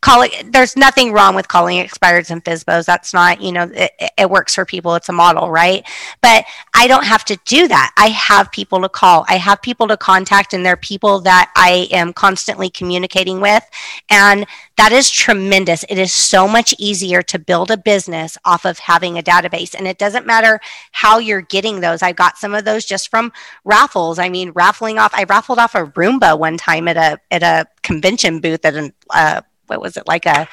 calling 0.00 0.30
there's 0.50 0.76
nothing 0.76 1.12
wrong 1.12 1.34
with 1.34 1.48
calling 1.48 1.84
expireds 1.84 2.30
and 2.30 2.42
FSBOs. 2.42 2.86
That's 2.86 3.12
not, 3.12 3.40
you 3.42 3.52
know, 3.52 3.70
it, 3.74 3.92
it, 4.18 4.30
works 4.30 4.54
for 4.54 4.64
people. 4.64 4.94
It's 4.94 5.10
a 5.10 5.12
model, 5.12 5.50
right? 5.50 5.86
But 6.22 6.44
I 6.74 6.86
don't 6.86 7.04
have 7.04 7.24
to 7.26 7.38
do 7.44 7.68
that. 7.68 7.92
I 7.98 8.08
have 8.08 8.50
people 8.50 8.80
to 8.80 8.88
call. 8.88 9.26
I 9.28 9.36
have 9.36 9.60
people 9.60 9.86
to 9.88 9.96
contact 9.96 10.54
and 10.54 10.64
they're 10.64 10.76
people 10.76 11.20
that 11.20 11.52
I 11.54 11.88
am 11.90 12.12
constantly 12.12 12.70
communicating 12.70 13.40
with. 13.40 13.62
And 14.08 14.46
that 14.76 14.92
is 14.92 15.10
tremendous. 15.10 15.84
It 15.88 15.98
is 15.98 16.12
so 16.12 16.48
much 16.48 16.74
easier 16.78 17.22
to 17.22 17.38
build 17.38 17.70
a 17.70 17.76
business 17.76 18.38
off 18.44 18.64
of 18.64 18.78
having 18.78 19.18
a 19.18 19.22
database. 19.22 19.74
And 19.74 19.86
it 19.86 19.98
doesn't 19.98 20.26
matter 20.26 20.60
how 20.92 21.18
you're 21.18 21.42
getting 21.42 21.80
those. 21.80 22.02
I 22.02 22.12
got 22.12 22.38
some 22.38 22.54
of 22.54 22.64
those 22.64 22.84
just 22.84 23.10
from 23.10 23.32
raffles. 23.64 24.18
I 24.18 24.30
mean, 24.30 24.50
raffling 24.54 24.98
off, 24.98 25.12
I 25.14 25.24
raffled 25.24 25.58
off 25.58 25.74
a 25.74 25.84
Roomba 25.84 26.38
one 26.38 26.56
time 26.56 26.88
at 26.88 26.96
a, 26.96 27.20
at 27.30 27.42
a 27.42 27.66
convention 27.82 28.40
booth 28.40 28.64
at 28.64 28.74
an, 28.74 28.92
uh, 29.10 29.42
what 29.66 29.80
was 29.80 29.96
it 29.96 30.06
like 30.06 30.26
a 30.26 30.48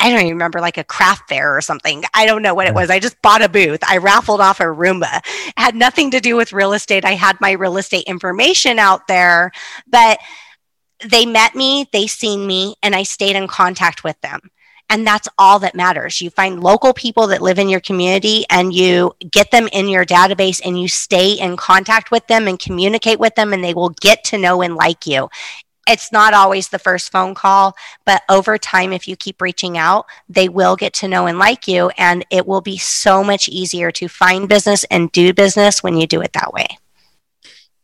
I 0.00 0.10
don't 0.10 0.20
even 0.20 0.32
remember 0.34 0.60
like 0.60 0.78
a 0.78 0.84
craft 0.84 1.28
fair 1.28 1.56
or 1.56 1.60
something. 1.60 2.04
I 2.14 2.24
don't 2.24 2.42
know 2.42 2.54
what 2.54 2.68
it 2.68 2.74
was. 2.74 2.88
I 2.88 3.00
just 3.00 3.20
bought 3.20 3.42
a 3.42 3.48
booth. 3.48 3.80
I 3.82 3.96
raffled 3.96 4.40
off 4.40 4.60
a 4.60 4.64
Roomba. 4.64 5.20
It 5.24 5.54
had 5.56 5.74
nothing 5.74 6.12
to 6.12 6.20
do 6.20 6.36
with 6.36 6.52
real 6.52 6.72
estate. 6.72 7.04
I 7.04 7.14
had 7.14 7.40
my 7.40 7.52
real 7.52 7.76
estate 7.78 8.04
information 8.06 8.78
out 8.78 9.08
there, 9.08 9.50
but 9.88 10.20
they 11.04 11.26
met 11.26 11.54
me, 11.54 11.88
they 11.92 12.06
seen 12.06 12.46
me, 12.46 12.76
and 12.82 12.94
I 12.94 13.02
stayed 13.02 13.36
in 13.36 13.48
contact 13.48 14.04
with 14.04 14.20
them. 14.20 14.38
And 14.90 15.06
that's 15.06 15.28
all 15.36 15.58
that 15.58 15.74
matters. 15.74 16.20
You 16.20 16.30
find 16.30 16.62
local 16.62 16.94
people 16.94 17.26
that 17.26 17.42
live 17.42 17.58
in 17.58 17.68
your 17.68 17.80
community 17.80 18.46
and 18.48 18.72
you 18.72 19.12
get 19.30 19.50
them 19.50 19.68
in 19.72 19.88
your 19.88 20.06
database 20.06 20.62
and 20.64 20.80
you 20.80 20.88
stay 20.88 21.32
in 21.32 21.56
contact 21.58 22.10
with 22.10 22.26
them 22.26 22.48
and 22.48 22.58
communicate 22.58 23.18
with 23.18 23.34
them, 23.34 23.52
and 23.52 23.62
they 23.62 23.74
will 23.74 23.90
get 24.00 24.24
to 24.24 24.38
know 24.38 24.62
and 24.62 24.76
like 24.76 25.06
you 25.06 25.28
it's 25.88 26.12
not 26.12 26.34
always 26.34 26.68
the 26.68 26.78
first 26.78 27.10
phone 27.10 27.34
call, 27.34 27.76
but 28.04 28.22
over 28.28 28.58
time, 28.58 28.92
if 28.92 29.08
you 29.08 29.16
keep 29.16 29.40
reaching 29.40 29.78
out, 29.78 30.06
they 30.28 30.48
will 30.48 30.76
get 30.76 30.92
to 30.94 31.08
know 31.08 31.26
and 31.26 31.38
like 31.38 31.66
you. 31.66 31.90
And 31.96 32.24
it 32.30 32.46
will 32.46 32.60
be 32.60 32.76
so 32.78 33.24
much 33.24 33.48
easier 33.48 33.90
to 33.92 34.08
find 34.08 34.48
business 34.48 34.84
and 34.84 35.10
do 35.12 35.32
business 35.32 35.82
when 35.82 35.96
you 35.96 36.06
do 36.06 36.20
it 36.20 36.32
that 36.34 36.52
way. 36.52 36.66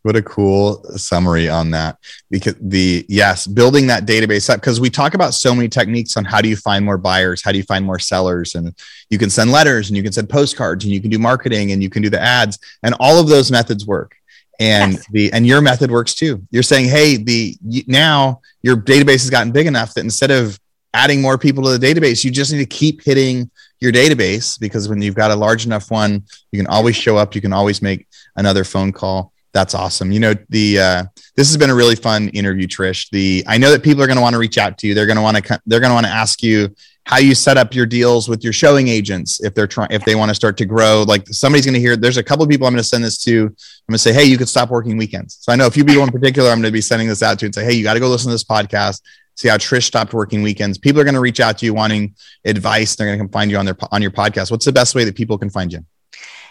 What 0.02 0.16
a 0.16 0.22
cool 0.22 0.84
summary 0.98 1.48
on 1.48 1.70
that. 1.70 1.96
Because 2.30 2.57
the 2.61 3.07
yes, 3.09 3.46
building 3.46 3.86
that 3.86 4.05
database 4.05 4.50
up 4.50 4.61
because 4.61 4.78
we 4.78 4.90
talk 4.90 5.14
about 5.14 5.32
so 5.32 5.55
many 5.55 5.66
techniques 5.66 6.18
on 6.18 6.26
how 6.26 6.42
do 6.42 6.48
you 6.50 6.57
find 6.57 6.84
more 6.84 6.98
buyers, 6.98 7.42
how 7.42 7.52
do 7.52 7.57
you 7.57 7.64
find 7.64 7.86
more 7.86 7.98
sellers, 7.98 8.55
and 8.55 8.74
you 9.09 9.16
can 9.16 9.30
send 9.30 9.50
letters 9.50 9.88
and 9.88 9.96
you 9.96 10.02
can 10.02 10.12
send 10.12 10.28
postcards 10.28 10.84
and 10.84 10.92
you 10.92 11.00
can 11.00 11.09
do 11.09 11.18
marketing 11.18 11.72
and 11.72 11.82
you 11.82 11.88
can 11.88 12.02
do 12.02 12.11
the 12.11 12.20
ads, 12.20 12.59
and 12.82 12.94
all 13.00 13.18
of 13.18 13.28
those 13.28 13.50
methods 13.50 13.86
work 13.86 14.14
and 14.61 14.92
yes. 14.92 15.07
the 15.11 15.32
and 15.32 15.46
your 15.46 15.61
method 15.61 15.90
works 15.90 16.14
too. 16.14 16.46
You're 16.50 16.62
saying 16.62 16.88
hey 16.88 17.16
the 17.16 17.57
now 17.86 18.40
your 18.62 18.76
database 18.76 19.22
has 19.22 19.30
gotten 19.30 19.52
big 19.52 19.66
enough 19.66 19.94
that 19.94 20.05
instead 20.05 20.30
of 20.30 20.59
adding 20.92 21.20
more 21.20 21.36
people 21.36 21.64
to 21.64 21.76
the 21.76 21.86
database 21.86 22.24
you 22.24 22.30
just 22.30 22.52
need 22.52 22.59
to 22.59 22.66
keep 22.66 23.02
hitting 23.02 23.50
your 23.80 23.90
database 23.90 24.59
because 24.59 24.88
when 24.88 25.02
you've 25.02 25.16
got 25.16 25.32
a 25.32 25.36
large 25.36 25.66
enough 25.66 25.90
one 25.90 26.22
you 26.52 26.59
can 26.59 26.68
always 26.68 26.94
show 26.94 27.16
up 27.16 27.34
you 27.34 27.40
can 27.40 27.52
always 27.52 27.82
make 27.82 28.07
another 28.36 28.64
phone 28.64 28.92
call. 28.92 29.32
That's 29.52 29.74
awesome. 29.74 30.11
You 30.11 30.18
know 30.18 30.34
the 30.48 30.78
uh, 30.78 31.05
this 31.36 31.48
has 31.48 31.57
been 31.57 31.70
a 31.70 31.74
really 31.74 31.94
fun 31.94 32.28
interview 32.30 32.66
trish. 32.66 33.09
The 33.11 33.44
i 33.46 33.57
know 33.59 33.70
that 33.70 33.82
people 33.82 34.02
are 34.02 34.07
going 34.07 34.16
to 34.16 34.22
want 34.22 34.34
to 34.34 34.38
reach 34.38 34.59
out 34.59 34.78
to 34.78 34.86
you. 34.86 34.94
They're 34.94 35.07
going 35.07 35.16
to 35.16 35.22
want 35.22 35.36
to 35.36 35.61
they're 35.66 35.80
going 35.80 35.90
to 35.90 35.94
want 35.94 36.07
to 36.07 36.12
ask 36.12 36.42
you 36.42 36.74
how 37.07 37.18
you 37.18 37.34
set 37.34 37.59
up 37.59 37.74
your 37.74 37.84
deals 37.84 38.28
with 38.28 38.42
your 38.42 38.52
showing 38.52 38.88
agents 38.88 39.42
if 39.42 39.55
they're 39.55 39.66
trying 39.66 39.88
if 39.90 40.05
they 40.05 40.14
want 40.14 40.30
to 40.30 40.34
start 40.34 40.57
to 40.57 40.64
grow. 40.64 41.05
Like 41.07 41.28
somebody's 41.28 41.66
going 41.66 41.74
to 41.74 41.80
hear 41.80 41.96
there's 41.96 42.16
a 42.16 42.22
couple 42.22 42.44
of 42.44 42.50
people 42.50 42.66
i'm 42.66 42.72
going 42.72 42.82
to 42.82 42.88
send 42.88 43.05
this 43.05 43.18
to 43.24 43.42
i'm 43.42 43.46
going 43.46 43.94
to 43.94 43.98
say 43.98 44.12
hey 44.12 44.24
you 44.24 44.38
could 44.38 44.48
stop 44.48 44.70
working 44.70 44.96
weekends. 44.96 45.38
So 45.40 45.52
i 45.52 45.57
know 45.57 45.66
a 45.66 45.70
few 45.70 45.84
people 45.84 46.02
in 46.02 46.11
particular 46.11 46.50
i'm 46.50 46.59
going 46.59 46.70
to 46.70 46.72
be 46.72 46.80
sending 46.80 47.09
this 47.09 47.22
out 47.22 47.38
to 47.40 47.46
and 47.46 47.55
say 47.55 47.64
hey 47.64 47.72
you 47.72 47.82
got 47.84 47.94
to 47.94 48.00
go 48.00 48.09
listen 48.09 48.28
to 48.28 48.34
this 48.34 48.44
podcast 48.44 49.00
see 49.36 49.48
how 49.48 49.57
trish 49.57 49.84
stopped 49.84 50.14
working 50.14 50.42
weekends. 50.42 50.78
People 50.78 51.00
are 51.00 51.05
going 51.05 51.14
to 51.14 51.20
reach 51.20 51.40
out 51.40 51.59
to 51.59 51.66
you 51.66 51.74
wanting 51.74 52.14
advice 52.44 52.94
they're 52.96 53.07
going 53.07 53.18
to 53.18 53.24
come 53.24 53.30
find 53.30 53.50
you 53.50 53.57
on 53.57 53.64
their 53.64 53.76
on 53.90 54.00
your 54.00 54.11
podcast. 54.11 54.50
What's 54.50 54.64
the 54.64 54.72
best 54.72 54.94
way 54.94 55.05
that 55.05 55.16
people 55.16 55.38
can 55.38 55.50
find 55.50 55.72
you? 55.72 55.84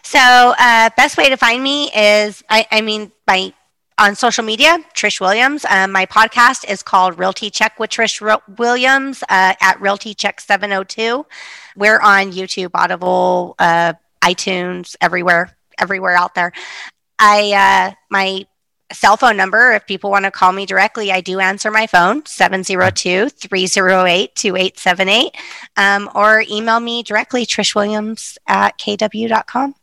So 0.03 0.19
uh, 0.19 0.89
best 0.97 1.17
way 1.17 1.29
to 1.29 1.37
find 1.37 1.63
me 1.63 1.89
is 1.95 2.43
i, 2.49 2.67
I 2.71 2.81
mean 2.81 3.11
by 3.25 3.53
on 3.97 4.15
social 4.15 4.43
media, 4.43 4.79
Trish 4.95 5.19
Williams. 5.19 5.65
Um, 5.69 5.91
my 5.91 6.05
podcast 6.05 6.69
is 6.69 6.81
called 6.83 7.17
Realty 7.17 7.49
Check 7.49 7.79
with 7.79 7.89
Trish 7.89 8.21
Williams 8.57 9.23
uh, 9.23 9.53
at 9.61 9.79
Realty 9.79 10.13
Check 10.13 10.41
702. 10.41 11.25
We're 11.75 11.99
on 11.99 12.31
YouTube, 12.31 12.71
Audible, 12.73 13.55
uh, 13.59 13.93
iTunes, 14.21 14.95
everywhere, 15.01 15.55
everywhere 15.77 16.15
out 16.15 16.35
there. 16.35 16.53
I 17.19 17.91
uh, 17.91 17.95
my 18.09 18.45
cell 18.91 19.17
phone 19.17 19.37
number, 19.37 19.71
if 19.73 19.85
people 19.85 20.11
want 20.11 20.25
to 20.25 20.31
call 20.31 20.51
me 20.51 20.65
directly, 20.65 21.11
I 21.11 21.21
do 21.21 21.39
answer 21.39 21.71
my 21.71 21.87
phone, 21.87 22.25
702 22.25 23.29
308 23.29 24.35
2878, 24.35 25.37
um, 25.77 26.09
or 26.15 26.43
email 26.49 26.79
me 26.79 27.03
directly, 27.03 27.45
Trish 27.45 27.75
Williams 27.75 28.37
at 28.47 28.77
kw.com. 28.77 29.75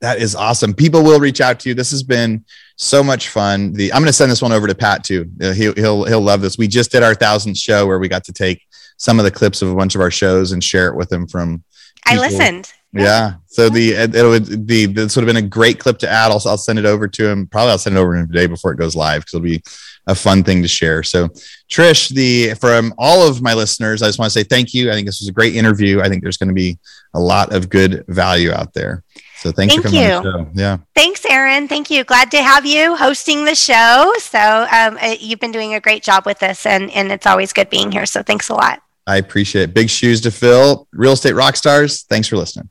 That 0.00 0.18
is 0.18 0.34
awesome. 0.34 0.74
People 0.74 1.02
will 1.02 1.20
reach 1.20 1.40
out 1.40 1.60
to 1.60 1.70
you. 1.70 1.74
This 1.74 1.90
has 1.90 2.02
been 2.02 2.44
so 2.76 3.02
much 3.02 3.28
fun. 3.28 3.72
The 3.72 3.92
I'm 3.92 4.00
going 4.00 4.06
to 4.06 4.12
send 4.12 4.30
this 4.30 4.42
one 4.42 4.52
over 4.52 4.66
to 4.66 4.74
Pat 4.74 5.04
too. 5.04 5.30
Uh, 5.40 5.52
he, 5.52 5.72
he'll 5.72 6.04
he'll 6.04 6.20
love 6.20 6.40
this. 6.40 6.58
We 6.58 6.68
just 6.68 6.92
did 6.92 7.02
our 7.02 7.14
thousandth 7.14 7.58
show 7.58 7.86
where 7.86 7.98
we 7.98 8.08
got 8.08 8.24
to 8.24 8.32
take 8.32 8.62
some 8.96 9.18
of 9.18 9.24
the 9.24 9.30
clips 9.30 9.62
of 9.62 9.70
a 9.70 9.74
bunch 9.74 9.94
of 9.94 10.00
our 10.00 10.10
shows 10.10 10.52
and 10.52 10.62
share 10.62 10.88
it 10.88 10.96
with 10.96 11.12
him 11.12 11.26
from. 11.26 11.62
People. 12.06 12.22
I 12.22 12.28
listened. 12.28 12.72
Yeah. 12.92 13.34
So 13.46 13.68
the 13.68 13.90
it, 13.90 14.14
it 14.14 14.22
would 14.22 14.66
be 14.66 14.86
this 14.86 15.16
would 15.16 15.26
have 15.26 15.34
been 15.34 15.44
a 15.44 15.48
great 15.48 15.78
clip 15.78 15.98
to 15.98 16.08
add. 16.08 16.30
I'll, 16.30 16.42
I'll 16.46 16.58
send 16.58 16.78
it 16.78 16.84
over 16.84 17.08
to 17.08 17.28
him. 17.28 17.46
Probably 17.46 17.72
I'll 17.72 17.78
send 17.78 17.96
it 17.96 18.00
over 18.00 18.14
to 18.14 18.20
him 18.20 18.28
today 18.28 18.46
before 18.46 18.72
it 18.72 18.78
goes 18.78 18.94
live 18.94 19.22
because 19.22 19.34
it'll 19.34 19.44
be 19.44 19.62
a 20.06 20.14
fun 20.14 20.44
thing 20.44 20.62
to 20.62 20.68
share. 20.68 21.02
So 21.02 21.28
Trish, 21.70 22.10
the 22.10 22.54
from 22.54 22.94
all 22.98 23.26
of 23.26 23.42
my 23.42 23.54
listeners, 23.54 24.02
I 24.02 24.06
just 24.06 24.18
want 24.18 24.32
to 24.32 24.38
say 24.38 24.44
thank 24.44 24.74
you. 24.74 24.90
I 24.90 24.94
think 24.94 25.06
this 25.06 25.20
was 25.20 25.28
a 25.28 25.32
great 25.32 25.56
interview. 25.56 26.00
I 26.00 26.08
think 26.08 26.22
there's 26.22 26.36
going 26.36 26.50
to 26.50 26.54
be 26.54 26.78
a 27.14 27.20
lot 27.20 27.52
of 27.52 27.68
good 27.68 28.04
value 28.08 28.52
out 28.52 28.74
there. 28.74 29.02
So 29.44 29.52
thanks 29.52 29.74
Thank 29.74 29.84
for 29.84 29.90
coming 29.90 30.08
you. 30.08 30.14
on 30.14 30.24
the 30.24 30.32
show. 30.32 30.50
Yeah. 30.54 30.78
Thanks, 30.94 31.26
Aaron. 31.26 31.68
Thank 31.68 31.90
you. 31.90 32.02
Glad 32.02 32.30
to 32.30 32.42
have 32.42 32.64
you 32.64 32.96
hosting 32.96 33.44
the 33.44 33.54
show. 33.54 34.10
So 34.16 34.38
um, 34.38 34.96
uh, 35.02 35.16
you've 35.20 35.38
been 35.38 35.52
doing 35.52 35.74
a 35.74 35.80
great 35.80 36.02
job 36.02 36.24
with 36.24 36.38
this, 36.38 36.64
and, 36.64 36.90
and 36.92 37.12
it's 37.12 37.26
always 37.26 37.52
good 37.52 37.68
being 37.68 37.92
here. 37.92 38.06
So 38.06 38.22
thanks 38.22 38.48
a 38.48 38.54
lot. 38.54 38.80
I 39.06 39.18
appreciate 39.18 39.64
it. 39.64 39.74
Big 39.74 39.90
shoes 39.90 40.22
to 40.22 40.30
fill. 40.30 40.88
Real 40.94 41.12
estate 41.12 41.34
rock 41.34 41.56
stars. 41.56 42.04
Thanks 42.04 42.26
for 42.26 42.38
listening. 42.38 42.70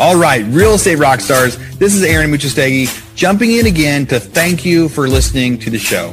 All 0.00 0.16
right, 0.16 0.44
real 0.46 0.74
estate 0.74 0.96
rock 0.96 1.20
stars. 1.20 1.56
This 1.76 1.94
is 1.94 2.02
Aaron 2.02 2.28
Amuchastegui 2.28 3.14
jumping 3.14 3.52
in 3.52 3.66
again 3.66 4.04
to 4.06 4.18
thank 4.18 4.64
you 4.64 4.88
for 4.88 5.06
listening 5.06 5.60
to 5.60 5.70
the 5.70 5.78
show. 5.78 6.12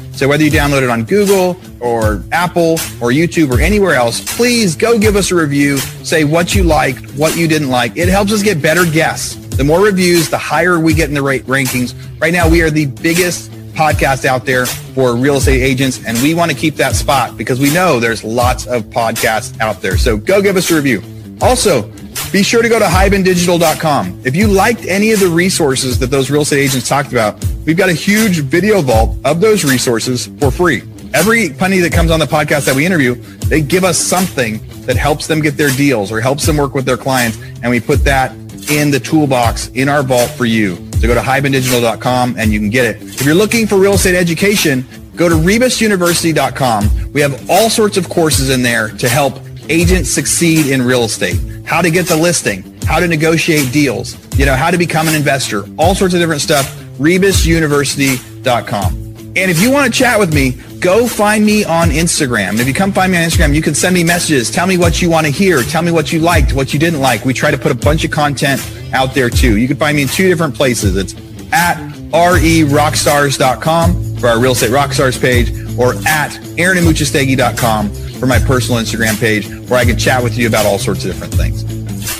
So 0.21 0.27
whether 0.27 0.43
you 0.43 0.51
download 0.51 0.83
it 0.83 0.89
on 0.91 1.03
Google 1.03 1.59
or 1.79 2.23
Apple 2.31 2.73
or 3.01 3.09
YouTube 3.09 3.51
or 3.51 3.59
anywhere 3.59 3.95
else, 3.95 4.21
please 4.37 4.75
go 4.75 4.99
give 4.99 5.15
us 5.15 5.31
a 5.31 5.35
review. 5.35 5.79
Say 5.79 6.25
what 6.25 6.53
you 6.53 6.61
liked, 6.61 7.09
what 7.15 7.35
you 7.35 7.47
didn't 7.47 7.69
like. 7.69 7.97
It 7.97 8.07
helps 8.07 8.31
us 8.31 8.43
get 8.43 8.61
better 8.61 8.85
guests. 8.85 9.33
The 9.57 9.63
more 9.63 9.81
reviews, 9.81 10.29
the 10.29 10.37
higher 10.37 10.79
we 10.79 10.93
get 10.93 11.09
in 11.09 11.15
the 11.15 11.23
rate 11.23 11.47
rankings. 11.47 11.95
Right 12.21 12.31
now, 12.31 12.47
we 12.47 12.61
are 12.61 12.69
the 12.69 12.85
biggest 12.85 13.49
podcast 13.73 14.25
out 14.25 14.45
there 14.45 14.67
for 14.67 15.15
real 15.15 15.37
estate 15.37 15.63
agents, 15.63 16.05
and 16.05 16.15
we 16.21 16.35
want 16.35 16.51
to 16.51 16.55
keep 16.55 16.75
that 16.75 16.93
spot 16.93 17.35
because 17.35 17.59
we 17.59 17.73
know 17.73 17.99
there's 17.99 18.23
lots 18.23 18.67
of 18.67 18.83
podcasts 18.83 19.59
out 19.59 19.81
there. 19.81 19.97
So 19.97 20.17
go 20.17 20.39
give 20.39 20.55
us 20.55 20.69
a 20.69 20.75
review. 20.75 21.01
Also, 21.41 21.91
be 22.31 22.43
sure 22.43 22.61
to 22.61 22.69
go 22.69 22.77
to 22.77 22.85
hibandigital.com. 22.85 24.21
If 24.23 24.35
you 24.35 24.45
liked 24.45 24.85
any 24.85 25.13
of 25.13 25.19
the 25.19 25.29
resources 25.29 25.97
that 25.97 26.11
those 26.11 26.29
real 26.29 26.43
estate 26.43 26.59
agents 26.59 26.87
talked 26.87 27.11
about, 27.11 27.43
we've 27.65 27.77
got 27.77 27.89
a 27.89 27.93
huge 27.93 28.39
video 28.39 28.81
vault 28.81 29.17
of 29.23 29.41
those 29.41 29.63
resources 29.63 30.27
for 30.39 30.51
free. 30.51 30.83
Every 31.13 31.49
penny 31.49 31.79
that 31.79 31.91
comes 31.91 32.09
on 32.09 32.19
the 32.19 32.25
podcast 32.25 32.65
that 32.65 32.75
we 32.75 32.85
interview, 32.85 33.15
they 33.49 33.61
give 33.61 33.83
us 33.83 33.97
something 33.97 34.59
that 34.85 34.95
helps 34.95 35.27
them 35.27 35.41
get 35.41 35.57
their 35.57 35.69
deals 35.71 36.11
or 36.11 36.21
helps 36.21 36.45
them 36.45 36.57
work 36.57 36.73
with 36.73 36.85
their 36.85 36.97
clients. 36.97 37.37
And 37.61 37.69
we 37.69 37.79
put 37.79 38.03
that 38.05 38.31
in 38.69 38.91
the 38.91 38.99
toolbox 38.99 39.67
in 39.69 39.89
our 39.89 40.03
vault 40.03 40.29
for 40.31 40.45
you. 40.45 40.75
So 40.93 41.07
go 41.07 41.13
to 41.13 41.19
hibandigital.com 41.19 42.35
and 42.37 42.53
you 42.53 42.59
can 42.59 42.69
get 42.69 42.85
it. 42.85 43.01
If 43.01 43.25
you're 43.25 43.35
looking 43.35 43.67
for 43.67 43.77
real 43.77 43.93
estate 43.93 44.15
education, 44.15 44.85
go 45.15 45.27
to 45.27 45.35
rebusuniversity.com. 45.35 47.11
We 47.11 47.21
have 47.21 47.49
all 47.49 47.69
sorts 47.69 47.97
of 47.97 48.07
courses 48.07 48.49
in 48.49 48.61
there 48.61 48.89
to 48.89 49.09
help 49.09 49.39
agents 49.69 50.09
succeed 50.09 50.67
in 50.67 50.81
real 50.81 51.03
estate, 51.03 51.39
how 51.65 51.81
to 51.81 51.89
get 51.91 52.07
the 52.07 52.15
listing, 52.15 52.79
how 52.83 52.99
to 52.99 53.07
negotiate 53.07 53.71
deals, 53.71 54.17
you 54.37 54.45
know, 54.45 54.55
how 54.55 54.71
to 54.71 54.77
become 54.77 55.07
an 55.07 55.15
investor, 55.15 55.63
all 55.77 55.95
sorts 55.95 56.13
of 56.13 56.19
different 56.19 56.41
stuff, 56.41 56.77
rebusuniversity.com. 57.01 59.01
And 59.33 59.49
if 59.49 59.61
you 59.61 59.71
want 59.71 59.91
to 59.91 59.97
chat 59.97 60.19
with 60.19 60.33
me, 60.33 60.51
go 60.79 61.07
find 61.07 61.45
me 61.45 61.63
on 61.63 61.89
Instagram. 61.89 62.59
If 62.59 62.67
you 62.67 62.73
come 62.73 62.91
find 62.91 63.13
me 63.13 63.17
on 63.17 63.29
Instagram, 63.29 63.55
you 63.55 63.61
can 63.61 63.73
send 63.73 63.93
me 63.93 64.03
messages. 64.03 64.51
Tell 64.51 64.67
me 64.67 64.77
what 64.77 65.01
you 65.01 65.09
want 65.09 65.25
to 65.25 65.31
hear. 65.31 65.63
Tell 65.63 65.81
me 65.81 65.91
what 65.91 66.11
you 66.11 66.19
liked, 66.19 66.51
what 66.53 66.73
you 66.73 66.79
didn't 66.79 66.99
like. 66.99 67.23
We 67.23 67.33
try 67.33 67.49
to 67.49 67.57
put 67.57 67.71
a 67.71 67.75
bunch 67.75 68.03
of 68.03 68.11
content 68.11 68.59
out 68.93 69.13
there 69.13 69.29
too. 69.29 69.57
You 69.57 69.69
can 69.69 69.77
find 69.77 69.95
me 69.95 70.01
in 70.01 70.09
two 70.09 70.27
different 70.27 70.53
places. 70.53 70.97
It's 70.97 71.13
at 71.53 71.77
rerockstars.com 72.11 74.17
for 74.17 74.27
our 74.27 74.39
real 74.39 74.51
estate 74.51 74.71
rockstars 74.71 75.19
page 75.19 75.51
or 75.79 75.93
at 76.07 76.31
aaronamuchastegui.com 76.57 77.89
for 78.19 78.27
my 78.27 78.39
personal 78.39 78.81
Instagram 78.81 79.17
page 79.17 79.47
where 79.69 79.79
I 79.79 79.85
can 79.85 79.97
chat 79.97 80.21
with 80.21 80.37
you 80.37 80.47
about 80.47 80.65
all 80.65 80.77
sorts 80.77 81.05
of 81.05 81.11
different 81.11 81.33
things. 81.33 81.63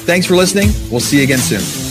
Thanks 0.05 0.25
for 0.25 0.35
listening. 0.35 0.69
We'll 0.89 1.01
see 1.01 1.17
you 1.17 1.23
again 1.23 1.39
soon. 1.39 1.90